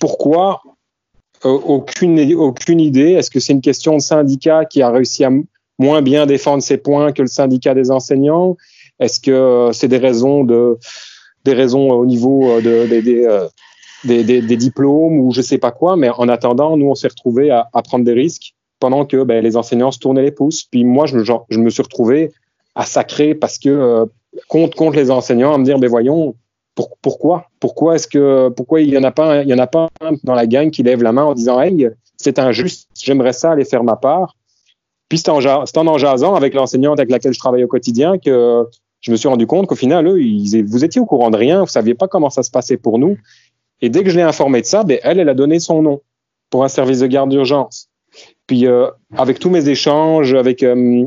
Pourquoi? 0.00 0.62
Euh, 1.44 1.50
aucune, 1.50 2.34
aucune 2.34 2.80
idée. 2.80 3.12
Est-ce 3.12 3.30
que 3.30 3.40
c'est 3.40 3.52
une 3.52 3.60
question 3.60 3.94
de 3.94 4.00
syndicat 4.00 4.64
qui 4.64 4.82
a 4.82 4.90
réussi 4.90 5.22
à 5.22 5.30
moins 5.78 6.02
bien 6.02 6.26
défendre 6.26 6.62
ses 6.62 6.78
points 6.78 7.12
que 7.12 7.22
le 7.22 7.28
syndicat 7.28 7.74
des 7.74 7.90
enseignants? 7.90 8.56
Est-ce 8.98 9.20
que 9.20 9.30
euh, 9.30 9.72
c'est 9.72 9.88
des 9.88 9.98
raisons 9.98 10.42
de 10.44 10.78
des 11.44 11.52
raisons 11.52 11.90
au 11.90 12.06
niveau 12.06 12.50
euh, 12.50 12.60
de, 12.60 13.48
des, 14.06 14.56
diplômes 14.56 15.20
ou 15.20 15.32
je 15.32 15.42
sais 15.42 15.58
pas 15.58 15.70
quoi 15.70 15.96
Mais 15.96 16.10
en 16.10 16.28
attendant, 16.28 16.76
nous, 16.76 16.86
on 16.86 16.94
s'est 16.94 17.08
retrouvés 17.08 17.50
à, 17.50 17.68
prendre 17.84 18.04
des 18.04 18.12
risques 18.12 18.54
pendant 18.80 19.04
que 19.04 19.24
ben, 19.24 19.42
les 19.42 19.56
enseignants 19.56 19.90
se 19.90 19.98
tournaient 19.98 20.22
les 20.22 20.32
pouces. 20.32 20.64
Puis 20.64 20.84
moi, 20.84 21.06
je, 21.06 21.18
je 21.48 21.60
me 21.60 21.70
suis 21.70 21.82
retrouvé 21.82 22.32
à 22.74 22.84
sacrer 22.84 23.34
parce 23.34 23.58
que 23.58 23.68
euh, 23.68 24.04
contre 24.48 24.76
contre 24.76 24.96
les 24.96 25.10
enseignants, 25.10 25.54
à 25.54 25.58
me 25.58 25.64
dire, 25.64 25.78
ben 25.78 25.88
voyons, 25.88 26.34
pour, 26.74 26.96
pourquoi? 27.00 27.46
Pourquoi 27.58 27.96
est-ce 27.96 28.06
que 28.06 28.50
pourquoi 28.50 28.82
il 28.82 28.90
y 28.90 28.98
en 28.98 29.02
a 29.02 29.10
pas 29.10 29.42
il 29.42 29.48
y 29.48 29.54
en 29.54 29.58
a 29.58 29.66
pas 29.66 29.88
un 30.02 30.12
dans 30.24 30.34
la 30.34 30.46
gang 30.46 30.70
qui 30.70 30.82
lève 30.82 31.02
la 31.02 31.12
main 31.12 31.24
en 31.24 31.34
disant, 31.34 31.60
hey, 31.60 31.88
c'est 32.18 32.38
injuste, 32.38 32.88
j'aimerais 32.94 33.32
ça 33.32 33.52
aller 33.52 33.64
faire 33.64 33.82
ma 33.82 33.96
part. 33.96 34.36
Puis 35.08 35.18
c'est 35.18 35.30
en, 35.30 35.38
en 35.38 35.86
en 35.86 35.98
jasant 35.98 36.34
avec 36.34 36.52
l'enseignante 36.52 36.98
avec 36.98 37.10
laquelle 37.10 37.32
je 37.32 37.38
travaille 37.38 37.64
au 37.64 37.68
quotidien 37.68 38.18
que 38.18 38.66
je 39.00 39.10
me 39.12 39.16
suis 39.16 39.28
rendu 39.28 39.46
compte 39.46 39.66
qu'au 39.68 39.76
final, 39.76 40.06
eux, 40.08 40.18
vous 40.64 40.84
étiez 40.84 41.00
au 41.00 41.06
courant 41.06 41.30
de 41.30 41.36
rien, 41.36 41.60
vous 41.60 41.68
saviez 41.68 41.94
pas 41.94 42.08
comment 42.08 42.28
ça 42.30 42.42
se 42.42 42.50
passait 42.50 42.76
pour 42.76 42.98
nous. 42.98 43.16
Et 43.82 43.88
dès 43.90 44.02
que 44.02 44.10
je 44.10 44.16
l'ai 44.16 44.22
informé 44.22 44.60
de 44.60 44.66
ça, 44.66 44.84
ben, 44.84 44.98
elle, 45.02 45.20
elle 45.20 45.28
a 45.28 45.34
donné 45.34 45.60
son 45.60 45.82
nom 45.82 46.00
pour 46.50 46.64
un 46.64 46.68
service 46.68 47.00
de 47.00 47.06
garde 47.06 47.30
d'urgence. 47.30 47.88
Puis 48.46 48.66
euh, 48.66 48.88
avec 49.16 49.38
tous 49.38 49.50
mes 49.50 49.68
échanges 49.68 50.34
avec 50.34 50.62
euh, 50.62 51.04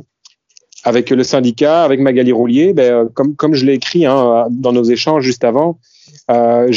avec 0.83 1.09
le 1.09 1.23
syndicat, 1.23 1.83
avec 1.83 1.99
Magali 1.99 2.31
Roulier, 2.31 2.73
ben, 2.73 2.93
euh, 2.93 3.05
comme 3.13 3.35
comme 3.35 3.53
je 3.53 3.65
l'ai 3.65 3.73
écrit 3.73 4.05
hein, 4.05 4.47
dans 4.49 4.71
nos 4.71 4.83
échanges 4.83 5.23
juste 5.23 5.43
avant, 5.43 5.79
euh, 6.29 6.71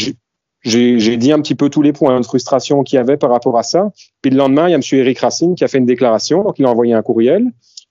j'ai 0.65 1.17
dit 1.17 1.33
un 1.33 1.41
petit 1.41 1.55
peu 1.55 1.69
tous 1.69 1.83
les 1.83 1.93
points 1.93 2.19
de 2.19 2.25
frustration 2.25 2.83
qu'il 2.83 2.97
y 2.97 3.01
avait 3.01 3.17
par 3.17 3.31
rapport 3.31 3.59
à 3.59 3.63
ça. 3.63 3.91
Puis 4.23 4.31
le 4.31 4.37
lendemain, 4.37 4.69
il 4.69 4.71
y 4.71 4.75
a 4.75 4.77
M. 4.77 4.83
Eric 4.93 5.19
Racine 5.19 5.55
qui 5.55 5.65
a 5.65 5.69
fait 5.69 5.79
une 5.79 5.87
déclaration, 5.87 6.45
donc 6.45 6.59
il 6.59 6.65
a 6.65 6.71
envoyé 6.71 6.95
un 6.95 7.03
courriel 7.03 7.47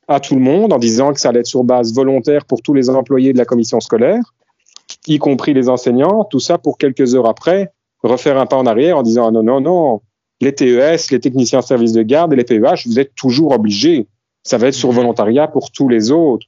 à 0.08 0.20
tout 0.20 0.36
le 0.36 0.42
monde 0.42 0.74
en 0.74 0.80
disant 0.80 1.14
que 1.14 1.20
ça 1.20 1.30
allait 1.30 1.42
être 1.42 1.46
sur 1.46 1.64
base 1.64 1.94
volontaire 1.94 2.46
pour 2.46 2.62
tous 2.62 2.74
les 2.74 2.90
employés 2.90 3.34
de 3.34 3.38
la 3.38 3.46
commission 3.46 3.80
scolaire, 3.80 4.34
y 5.08 5.20
compris 5.20 5.54
les 5.54 5.70
enseignants. 5.70 6.26
Tout 6.26 6.40
ça 6.40 6.58
pour 6.58 6.78
quelques 6.78 7.16
heures 7.16 7.28
après 7.28 7.72
refaire 8.04 8.38
un 8.38 8.46
pas 8.46 8.58
en 8.58 8.66
arrière 8.66 8.98
en 8.98 9.04
disant 9.04 9.28
ah 9.28 9.32
non 9.32 9.44
non 9.44 9.62
non 9.62 10.02
les 10.42 10.54
TES, 10.54 11.12
les 11.12 11.20
techniciens 11.20 11.60
en 11.60 11.62
service 11.62 11.94
de 11.94 12.02
garde 12.02 12.34
et 12.34 12.36
les 12.36 12.44
PEH, 12.44 12.88
vous 12.88 13.00
êtes 13.00 13.14
toujours 13.16 13.52
obligés. 13.54 14.08
Ça 14.44 14.58
va 14.58 14.68
être 14.68 14.74
sur 14.74 14.90
mhm. 14.90 14.96
volontariat 14.96 15.48
pour 15.48 15.72
tous 15.72 15.88
les 15.88 16.12
autres. 16.12 16.48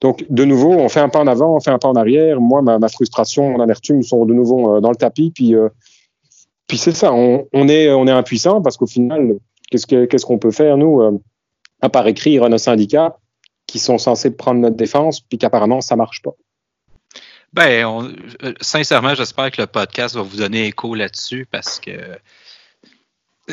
Donc, 0.00 0.26
de 0.28 0.44
nouveau, 0.44 0.72
on 0.72 0.88
fait 0.88 1.00
un 1.00 1.08
pas 1.08 1.20
en 1.20 1.26
avant, 1.26 1.56
on 1.56 1.60
fait 1.60 1.70
un 1.70 1.78
pas 1.78 1.88
en 1.88 1.94
arrière. 1.94 2.40
Moi, 2.40 2.60
ma, 2.60 2.88
frustration, 2.88 3.50
mon 3.50 3.60
amertume 3.60 4.02
sont 4.02 4.26
de 4.26 4.34
nouveau 4.34 4.74
euh, 4.74 4.80
dans 4.80 4.90
le 4.90 4.96
tapis. 4.96 5.30
Puis, 5.30 5.54
euh, 5.54 5.68
puis 6.66 6.76
c'est 6.76 6.92
ça, 6.92 7.12
on, 7.12 7.68
est, 7.68 7.90
on 7.92 8.06
est 8.06 8.10
impuissant 8.10 8.60
parce 8.60 8.76
qu'au 8.76 8.86
final, 8.86 9.38
qu'est-ce 9.70 10.26
qu'on 10.26 10.38
peut 10.38 10.50
faire, 10.50 10.76
nous, 10.76 11.00
euh, 11.00 11.12
à 11.80 11.88
part 11.88 12.06
écrire 12.06 12.42
à 12.42 12.48
nos 12.48 12.58
syndicats 12.58 13.16
qui 13.66 13.78
sont 13.78 13.96
censés 13.96 14.30
prendre 14.30 14.60
notre 14.60 14.76
défense, 14.76 15.20
puis 15.20 15.38
qu'apparemment, 15.38 15.80
ça 15.80 15.96
marche 15.96 16.20
pas. 16.22 16.34
Ben, 17.54 18.16
sincèrement, 18.60 19.14
j'espère 19.14 19.52
que 19.52 19.62
le 19.62 19.68
podcast 19.68 20.16
va 20.16 20.22
vous 20.22 20.38
donner 20.38 20.66
écho 20.66 20.96
là-dessus 20.96 21.46
parce 21.48 21.78
que 21.78 22.18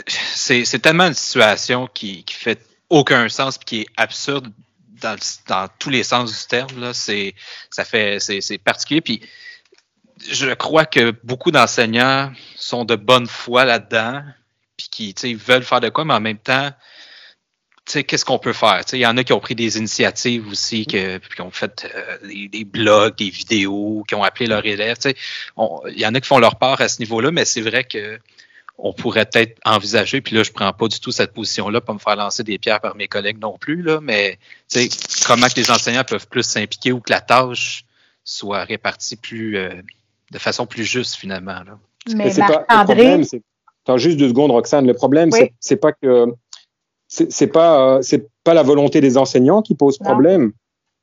c'est 0.07 0.81
tellement 0.81 1.05
une 1.05 1.13
situation 1.13 1.85
qui, 1.85 2.23
qui 2.23 2.33
fait 2.33 2.65
aucun 2.89 3.29
sens 3.29 3.57
et 3.57 3.63
qui 3.63 3.81
est 3.81 3.87
absurde 3.97 4.51
dans, 4.99 5.15
dans, 5.47 5.67
tous 5.77 5.91
les 5.91 6.01
sens 6.01 6.31
du 6.31 6.47
terme. 6.47 6.81
Là. 6.81 6.95
C'est, 6.95 7.35
ça 7.69 7.85
fait, 7.85 8.19
c'est, 8.19 8.57
particulier. 8.57 9.01
Puis 9.01 9.21
je 10.27 10.51
crois 10.55 10.87
que 10.87 11.13
beaucoup 11.23 11.51
d'enseignants 11.51 12.33
sont 12.55 12.85
de 12.85 12.95
bonne 12.95 13.27
foi 13.27 13.65
là-dedans, 13.65 14.23
puis 14.77 15.13
qui 15.13 15.35
veulent 15.35 15.63
faire 15.63 15.79
de 15.79 15.89
quoi, 15.89 16.05
mais 16.05 16.15
en 16.15 16.21
même 16.21 16.39
temps, 16.39 16.71
qu'est-ce 17.85 18.25
qu'on 18.25 18.39
peut 18.39 18.53
faire? 18.53 18.81
Il 18.93 18.99
y 18.99 19.05
en 19.05 19.17
a 19.17 19.23
qui 19.23 19.33
ont 19.33 19.39
pris 19.39 19.55
des 19.55 19.77
initiatives 19.77 20.47
aussi, 20.47 20.85
que, 20.85 21.17
qui 21.17 21.41
ont 21.41 21.51
fait 21.51 21.87
euh, 21.93 22.47
des, 22.49 22.63
blogs, 22.63 23.15
des 23.17 23.29
vidéos, 23.29 24.03
qui 24.07 24.15
ont 24.15 24.23
appelé 24.23 24.47
leurs 24.47 24.65
élèves. 24.65 24.97
Il 25.05 25.99
y 25.99 26.05
en 26.05 26.13
a 26.13 26.21
qui 26.21 26.27
font 26.27 26.39
leur 26.39 26.57
part 26.57 26.81
à 26.81 26.87
ce 26.87 26.99
niveau-là, 26.99 27.31
mais 27.31 27.45
c'est 27.45 27.61
vrai 27.61 27.83
que 27.83 28.19
on 28.83 28.93
pourrait 28.93 29.25
peut-être 29.25 29.59
envisager, 29.63 30.21
puis 30.21 30.35
là, 30.35 30.41
je 30.41 30.51
prends 30.51 30.73
pas 30.73 30.87
du 30.87 30.99
tout 30.99 31.11
cette 31.11 31.33
position-là 31.33 31.81
pour 31.81 31.93
me 31.93 31.99
faire 31.99 32.15
lancer 32.15 32.43
des 32.43 32.57
pierres 32.57 32.81
par 32.81 32.95
mes 32.95 33.07
collègues 33.07 33.39
non 33.39 33.57
plus, 33.59 33.83
là, 33.83 33.99
mais 34.01 34.39
comment 35.27 35.47
que 35.47 35.55
les 35.55 35.69
enseignants 35.69 36.03
peuvent 36.03 36.27
plus 36.27 36.43
s'impliquer 36.43 36.91
ou 36.91 36.99
que 36.99 37.11
la 37.11 37.21
tâche 37.21 37.85
soit 38.23 38.63
répartie 38.63 39.17
plus 39.17 39.57
euh, 39.57 39.69
de 40.31 40.37
façon 40.39 40.65
plus 40.65 40.83
juste 40.83 41.15
finalement. 41.15 41.63
Là. 41.63 41.77
Mais, 42.15 42.31
c'est 42.31 42.41
pas, 42.41 42.65
le 42.67 42.85
problème, 42.85 43.23
c'est, 43.23 43.41
juste 43.97 44.17
deux 44.17 44.29
secondes, 44.29 44.51
Roxane. 44.51 44.87
Le 44.87 44.93
problème, 44.93 45.29
c'est, 45.59 45.75
pas 45.75 45.91
que 45.91 46.25
c'est, 47.11 47.47
pas 47.47 47.97
euh, 47.97 47.99
c'est 48.01 48.27
pas 48.43 48.53
la 48.53 48.63
volonté 48.63 49.01
des 49.01 49.17
enseignants 49.17 49.61
qui 49.61 49.75
pose 49.75 49.97
problème. 49.97 50.51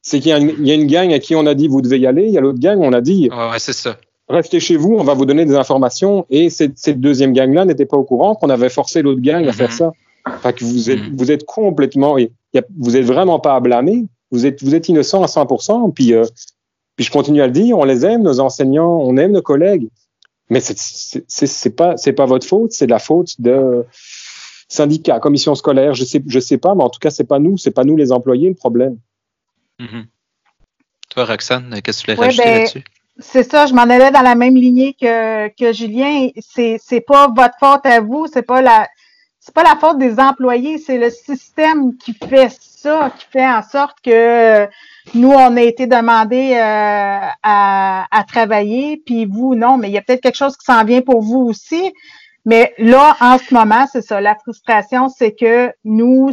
C'est 0.03 0.21
qu'il 0.21 0.31
y 0.31 0.33
a, 0.33 0.39
une, 0.39 0.55
il 0.59 0.67
y 0.67 0.71
a, 0.71 0.75
une, 0.75 0.87
gang 0.87 1.13
à 1.13 1.19
qui 1.19 1.37
on 1.37 1.45
a 1.47 1.55
dit 1.55 1.69
vous 1.69 1.83
devez 1.83 1.99
y 1.99 2.07
aller, 2.07 2.25
il 2.25 2.33
y 2.33 2.39
a 2.39 2.41
l'autre 2.41 2.61
gang, 2.61 2.79
on 2.81 2.93
a 2.93 3.01
dit 3.01 3.29
ouais, 3.31 3.59
c'est 3.59 3.73
ça 3.73 3.99
restez 4.29 4.61
chez 4.61 4.77
vous, 4.77 4.95
on 4.95 5.05
va 5.05 5.15
vous 5.15 5.27
donner 5.27 5.45
des 5.45 5.55
informations. 5.55 6.27
Et 6.31 6.51
cette, 6.51 6.79
cette 6.79 7.01
deuxième 7.01 7.33
gang-là 7.33 7.65
n'était 7.65 7.87
pas 7.87 7.97
au 7.97 8.05
courant 8.05 8.35
qu'on 8.35 8.51
avait 8.51 8.69
forcé 8.69 9.03
l'autre 9.03 9.21
gang 9.21 9.47
à 9.49 9.53
faire 9.53 9.71
mhm. 9.71 9.77
ça. 9.77 9.93
Enfin, 10.27 10.53
que 10.53 10.65
vous 10.65 10.91
êtes, 10.91 11.01
mhm. 11.01 11.17
vous 11.17 11.31
êtes 11.31 11.45
complètement, 11.45 12.17
vous 12.77 12.97
êtes 12.97 13.05
vraiment 13.05 13.41
pas 13.41 13.55
à 13.55 13.61
blâmer. 13.61 14.05
Vous 14.31 14.45
êtes, 14.45 14.63
vous 14.63 14.75
êtes 14.75 14.89
innocent 14.89 15.23
à 15.23 15.27
100%. 15.27 15.93
Puis, 15.95 16.13
euh, 16.13 16.25
puis 16.97 17.07
je 17.07 17.11
continue 17.11 17.41
à 17.41 17.47
le 17.47 17.53
dire, 17.53 17.79
on 17.79 17.85
les 17.85 18.05
aime, 18.05 18.23
nos 18.23 18.41
enseignants, 18.41 18.99
on 19.01 19.17
aime 19.17 19.33
nos 19.33 19.43
collègues. 19.43 19.89
Mais 20.51 20.61
c'est 20.61 21.77
pas, 21.77 21.97
c'est 21.97 22.13
pas 22.13 22.27
votre 22.27 22.47
faute, 22.47 22.73
c'est 22.73 22.87
la 22.87 22.99
faute 22.99 23.39
de 23.39 23.85
syndicats, 24.69 25.19
commission 25.19 25.55
scolaire, 25.55 25.95
je 25.95 26.05
sais, 26.05 26.23
je 26.27 26.39
sais 26.39 26.59
pas, 26.59 26.75
mais 26.75 26.85
en 26.85 26.91
tout 26.91 27.01
cas, 27.01 27.11
c'est 27.11 27.25
pas 27.25 27.39
nous, 27.39 27.57
c'est 27.57 27.71
pas 27.71 27.85
nous 27.85 27.97
les 27.97 28.13
employés 28.13 28.49
le 28.49 28.55
problème. 28.55 28.99
Mhm. 29.79 30.07
Toi, 31.11 31.25
Roxane, 31.25 31.81
qu'est-ce 31.83 32.03
que 32.03 32.13
tu 32.13 32.17
voulais 32.17 32.27
rajouter 32.27 32.45
ben, 32.45 32.59
là-dessus? 32.59 32.85
C'est 33.19 33.51
ça, 33.51 33.67
je 33.67 33.75
m'en 33.75 33.83
allais 33.83 34.13
dans 34.13 34.23
la 34.23 34.35
même 34.35 34.55
lignée 34.55 34.95
que, 34.95 35.49
que 35.49 35.73
Julien. 35.73 36.29
C'est, 36.39 36.77
c'est 36.81 37.01
pas 37.01 37.29
votre 37.29 37.57
faute 37.59 37.85
à 37.85 38.01
vous, 38.01 38.27
c'est 38.33 38.43
pas 38.43 38.63
la 38.63 38.87
c'est 39.41 39.55
pas 39.55 39.63
la 39.63 39.77
faute 39.77 39.97
des 39.97 40.21
employés, 40.21 40.77
c'est 40.77 40.99
le 40.99 41.09
système 41.09 41.97
qui 41.97 42.13
fait 42.13 42.51
ça, 42.61 43.11
qui 43.19 43.25
fait 43.31 43.47
en 43.47 43.63
sorte 43.63 43.97
que 44.05 44.67
nous, 45.15 45.31
on 45.31 45.57
a 45.57 45.63
été 45.63 45.87
demandé 45.87 46.53
euh, 46.53 47.29
à, 47.43 48.07
à, 48.11 48.25
travailler, 48.25 49.03
puis 49.07 49.25
vous, 49.25 49.55
non, 49.55 49.79
mais 49.79 49.89
il 49.89 49.95
y 49.95 49.97
a 49.97 50.03
peut-être 50.03 50.21
quelque 50.21 50.37
chose 50.37 50.55
qui 50.55 50.67
s'en 50.67 50.85
vient 50.85 51.01
pour 51.01 51.23
vous 51.23 51.41
aussi. 51.41 51.95
Mais 52.49 52.73
là, 52.79 53.15
en 53.21 53.37
ce 53.37 53.53
moment, 53.53 53.87
c'est 53.93 54.01
ça. 54.01 54.23
La 54.23 54.35
frustration, 54.35 55.11
c'est 55.11 55.33
que 55.33 55.71
nous, 55.85 56.31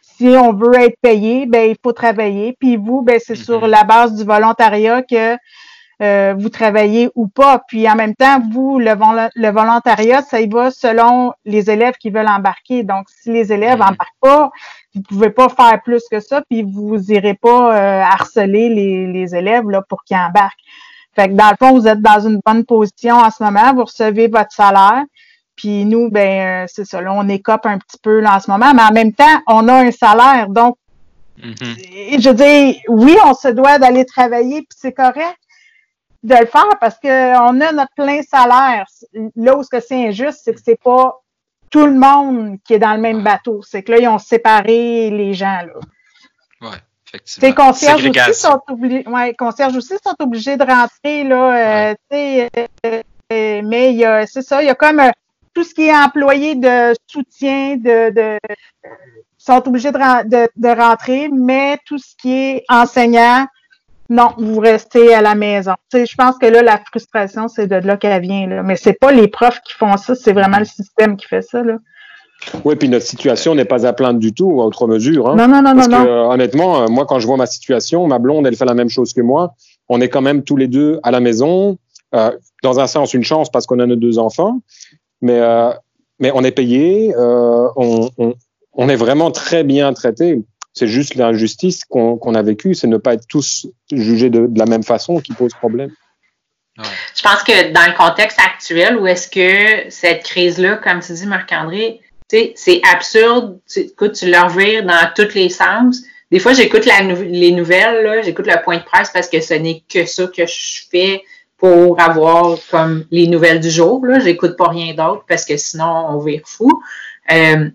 si 0.00 0.28
on 0.28 0.52
veut 0.52 0.76
être 0.76 0.94
payé, 1.02 1.44
ben 1.46 1.68
il 1.68 1.76
faut 1.82 1.92
travailler. 1.92 2.56
Puis 2.60 2.76
vous, 2.76 3.02
ben 3.02 3.18
c'est 3.18 3.34
sur 3.34 3.66
mm-hmm. 3.66 3.70
la 3.70 3.82
base 3.82 4.14
du 4.14 4.22
volontariat 4.22 5.02
que 5.02 5.36
euh, 6.02 6.34
vous 6.38 6.50
travaillez 6.50 7.10
ou 7.16 7.26
pas. 7.26 7.64
Puis 7.66 7.90
en 7.90 7.96
même 7.96 8.14
temps, 8.14 8.40
vous, 8.52 8.78
le, 8.78 8.92
le, 9.34 9.50
volontariat, 9.50 10.22
ça 10.22 10.40
y 10.40 10.48
va 10.48 10.70
selon 10.70 11.32
les 11.44 11.68
élèves 11.68 11.96
qui 11.98 12.10
veulent 12.10 12.28
embarquer. 12.28 12.84
Donc, 12.84 13.08
si 13.08 13.32
les 13.32 13.52
élèves 13.52 13.80
n'embarquent 13.80 13.98
mm-hmm. 14.22 14.28
pas, 14.28 14.50
vous 14.94 15.02
pouvez 15.02 15.30
pas 15.30 15.48
faire 15.48 15.82
plus 15.82 16.04
que 16.08 16.20
ça, 16.20 16.42
puis 16.48 16.62
vous 16.62 17.10
irez 17.10 17.34
pas 17.34 17.74
euh, 17.76 18.02
harceler 18.02 18.68
les, 18.68 19.08
les, 19.08 19.34
élèves 19.34 19.68
là, 19.68 19.82
pour 19.82 20.04
qu'ils 20.04 20.16
embarquent. 20.16 20.54
Fait 21.16 21.26
que 21.26 21.32
dans 21.32 21.50
le 21.50 21.56
fond, 21.58 21.76
vous 21.76 21.88
êtes 21.88 22.00
dans 22.00 22.20
une 22.20 22.38
bonne 22.46 22.64
position 22.64 23.16
en 23.16 23.32
ce 23.32 23.42
moment, 23.42 23.74
vous 23.74 23.84
recevez 23.84 24.28
votre 24.28 24.52
salaire. 24.52 25.02
Puis 25.56 25.84
nous, 25.84 26.10
ben, 26.10 26.64
euh, 26.64 26.66
c'est 26.68 26.84
ça, 26.84 27.00
là, 27.00 27.12
on 27.12 27.28
écope 27.28 27.66
un 27.66 27.78
petit 27.78 27.98
peu 28.02 28.20
là, 28.20 28.36
en 28.36 28.40
ce 28.40 28.50
moment, 28.50 28.74
mais 28.74 28.82
en 28.82 28.92
même 28.92 29.12
temps, 29.12 29.42
on 29.46 29.68
a 29.68 29.74
un 29.74 29.90
salaire. 29.90 30.48
Donc, 30.48 30.76
mm-hmm. 31.40 32.20
je 32.20 32.30
dis, 32.30 32.80
oui, 32.88 33.16
on 33.24 33.34
se 33.34 33.48
doit 33.48 33.78
d'aller 33.78 34.04
travailler, 34.04 34.60
puis 34.60 34.78
c'est 34.78 34.92
correct 34.92 35.38
de 36.22 36.34
le 36.34 36.46
faire 36.46 36.68
parce 36.80 36.98
qu'on 36.98 37.60
a 37.60 37.72
notre 37.72 37.94
plein 37.94 38.20
salaire. 38.22 38.84
Là 39.36 39.56
où 39.56 39.62
c'est 39.62 39.92
injuste, 39.92 40.40
c'est 40.44 40.54
que 40.54 40.60
c'est 40.62 40.80
pas 40.82 41.20
tout 41.70 41.86
le 41.86 41.94
monde 41.94 42.58
qui 42.64 42.74
est 42.74 42.78
dans 42.78 42.94
le 42.94 43.00
même 43.00 43.22
bateau. 43.22 43.60
C'est 43.62 43.82
que 43.82 43.92
là, 43.92 43.98
ils 43.98 44.08
ont 44.08 44.18
séparé 44.18 45.10
les 45.10 45.34
gens. 45.34 45.62
Là. 45.62 46.68
Ouais. 46.68 46.76
Effectivement. 47.08 47.66
concierges 47.66 48.06
aussi, 48.06 48.34
sont 48.34 48.60
obligés, 48.68 49.04
ouais, 49.06 49.34
concierges 49.34 49.76
aussi 49.76 49.94
sont 50.04 50.16
obligés 50.18 50.56
de 50.56 50.64
rentrer, 50.64 51.24
là, 51.24 51.92
euh, 51.92 51.94
euh, 52.12 53.62
mais 53.62 53.92
il 53.92 53.96
y 53.96 54.04
a, 54.04 54.26
c'est 54.26 54.42
ça, 54.42 54.60
il 54.62 54.66
y 54.66 54.70
a 54.70 54.74
comme 54.74 55.00
euh, 55.00 55.10
tout 55.56 55.64
ce 55.64 55.72
qui 55.72 55.86
est 55.86 55.96
employé 55.96 56.54
de 56.54 56.92
soutien, 57.06 57.78
de, 57.78 58.12
de 58.12 58.38
sont 59.38 59.66
obligés 59.66 59.90
de, 59.90 60.28
de, 60.28 60.48
de, 60.54 60.68
rentrer, 60.68 61.30
mais 61.32 61.78
tout 61.86 61.96
ce 61.96 62.14
qui 62.20 62.30
est 62.30 62.64
enseignant, 62.68 63.46
non, 64.10 64.32
vous 64.36 64.60
restez 64.60 65.14
à 65.14 65.22
la 65.22 65.34
maison. 65.34 65.72
Tu 65.90 65.96
sais, 65.96 66.06
je 66.06 66.14
pense 66.14 66.36
que 66.36 66.44
là, 66.44 66.62
la 66.62 66.78
frustration, 66.78 67.48
c'est 67.48 67.68
de 67.68 67.76
là 67.76 67.96
qu'elle 67.96 68.20
vient. 68.20 68.46
Là. 68.46 68.62
Mais 68.62 68.76
c'est 68.76 68.92
pas 68.92 69.12
les 69.12 69.28
profs 69.28 69.62
qui 69.66 69.72
font 69.72 69.96
ça, 69.96 70.14
c'est 70.14 70.34
vraiment 70.34 70.58
le 70.58 70.66
système 70.66 71.16
qui 71.16 71.26
fait 71.26 71.40
ça. 71.40 71.62
Là. 71.62 71.78
Oui, 72.64 72.76
puis 72.76 72.90
notre 72.90 73.06
situation 73.06 73.54
n'est 73.54 73.64
pas 73.64 73.86
à 73.86 73.94
plaindre 73.94 74.20
du 74.20 74.34
tout, 74.34 74.60
à 74.60 74.66
autre 74.66 74.86
mesure. 74.86 75.30
Hein. 75.30 75.36
non, 75.36 75.48
non, 75.48 75.62
non, 75.62 75.74
Parce 75.74 75.88
non. 75.88 76.04
Que, 76.04 76.34
honnêtement, 76.34 76.82
euh, 76.82 76.86
moi, 76.88 77.06
quand 77.06 77.18
je 77.18 77.26
vois 77.26 77.38
ma 77.38 77.46
situation, 77.46 78.06
ma 78.06 78.18
blonde, 78.18 78.46
elle 78.46 78.56
fait 78.56 78.66
la 78.66 78.74
même 78.74 78.90
chose 78.90 79.14
que 79.14 79.22
moi. 79.22 79.54
On 79.88 80.02
est 80.02 80.10
quand 80.10 80.22
même 80.22 80.42
tous 80.42 80.58
les 80.58 80.68
deux 80.68 81.00
à 81.02 81.10
la 81.10 81.20
maison. 81.20 81.78
Euh, 82.14 82.30
dans 82.62 82.78
un 82.78 82.86
sens, 82.86 83.14
une 83.14 83.24
chance 83.24 83.50
parce 83.50 83.66
qu'on 83.66 83.78
a 83.78 83.86
nos 83.86 83.96
deux 83.96 84.18
enfants. 84.18 84.60
Mais, 85.20 85.40
euh, 85.40 85.72
mais 86.18 86.30
on 86.34 86.44
est 86.44 86.52
payé. 86.52 87.14
Euh, 87.14 87.68
on, 87.76 88.10
on, 88.18 88.34
on, 88.72 88.88
est 88.88 88.96
vraiment 88.96 89.30
très 89.30 89.64
bien 89.64 89.92
traité. 89.92 90.42
C'est 90.72 90.86
juste 90.86 91.14
l'injustice 91.14 91.84
qu'on 91.84 92.34
a 92.34 92.42
vécue, 92.42 92.74
c'est 92.74 92.86
ne 92.86 92.98
pas 92.98 93.14
être 93.14 93.26
tous 93.26 93.66
jugés 93.90 94.28
de, 94.28 94.46
de 94.46 94.58
la 94.58 94.66
même 94.66 94.82
façon 94.82 95.20
qui 95.20 95.32
pose 95.32 95.54
problème. 95.54 95.90
Je 96.78 97.22
pense 97.22 97.42
que 97.42 97.72
dans 97.72 97.86
le 97.86 97.96
contexte 97.96 98.38
actuel, 98.38 98.98
où 98.98 99.06
est-ce 99.06 99.28
que 99.28 99.90
cette 99.90 100.22
crise-là, 100.24 100.76
comme 100.76 101.00
tu 101.00 101.14
dis, 101.14 101.26
Marc-André, 101.26 102.00
c'est 102.28 102.80
absurde. 102.92 103.58
écoute, 103.74 104.12
tu 104.12 104.30
leur 104.30 104.48
vires 104.50 104.84
dans 104.84 105.08
tous 105.14 105.34
les 105.34 105.48
sens. 105.48 106.02
Des 106.30 106.40
fois, 106.40 106.52
j'écoute 106.52 106.84
les 106.84 107.52
nouvelles, 107.52 108.22
j'écoute 108.24 108.46
le 108.46 108.62
point 108.62 108.78
de 108.78 108.82
presse 108.82 109.10
parce 109.10 109.28
que 109.28 109.40
ce 109.40 109.54
n'est 109.54 109.82
que 109.88 110.04
ça 110.04 110.26
que 110.26 110.44
je 110.44 110.82
fais 110.90 111.22
pour 111.58 112.00
avoir 112.00 112.58
comme 112.70 113.04
les 113.10 113.26
nouvelles 113.26 113.60
du 113.60 113.70
jour. 113.70 114.04
Là. 114.04 114.18
J'écoute 114.18 114.56
pas 114.56 114.68
rien 114.68 114.94
d'autre 114.94 115.24
parce 115.28 115.44
que 115.44 115.56
sinon, 115.56 116.06
on 116.10 116.18
vire 116.18 116.42
fou. 116.44 116.82
Euh, 117.32 117.68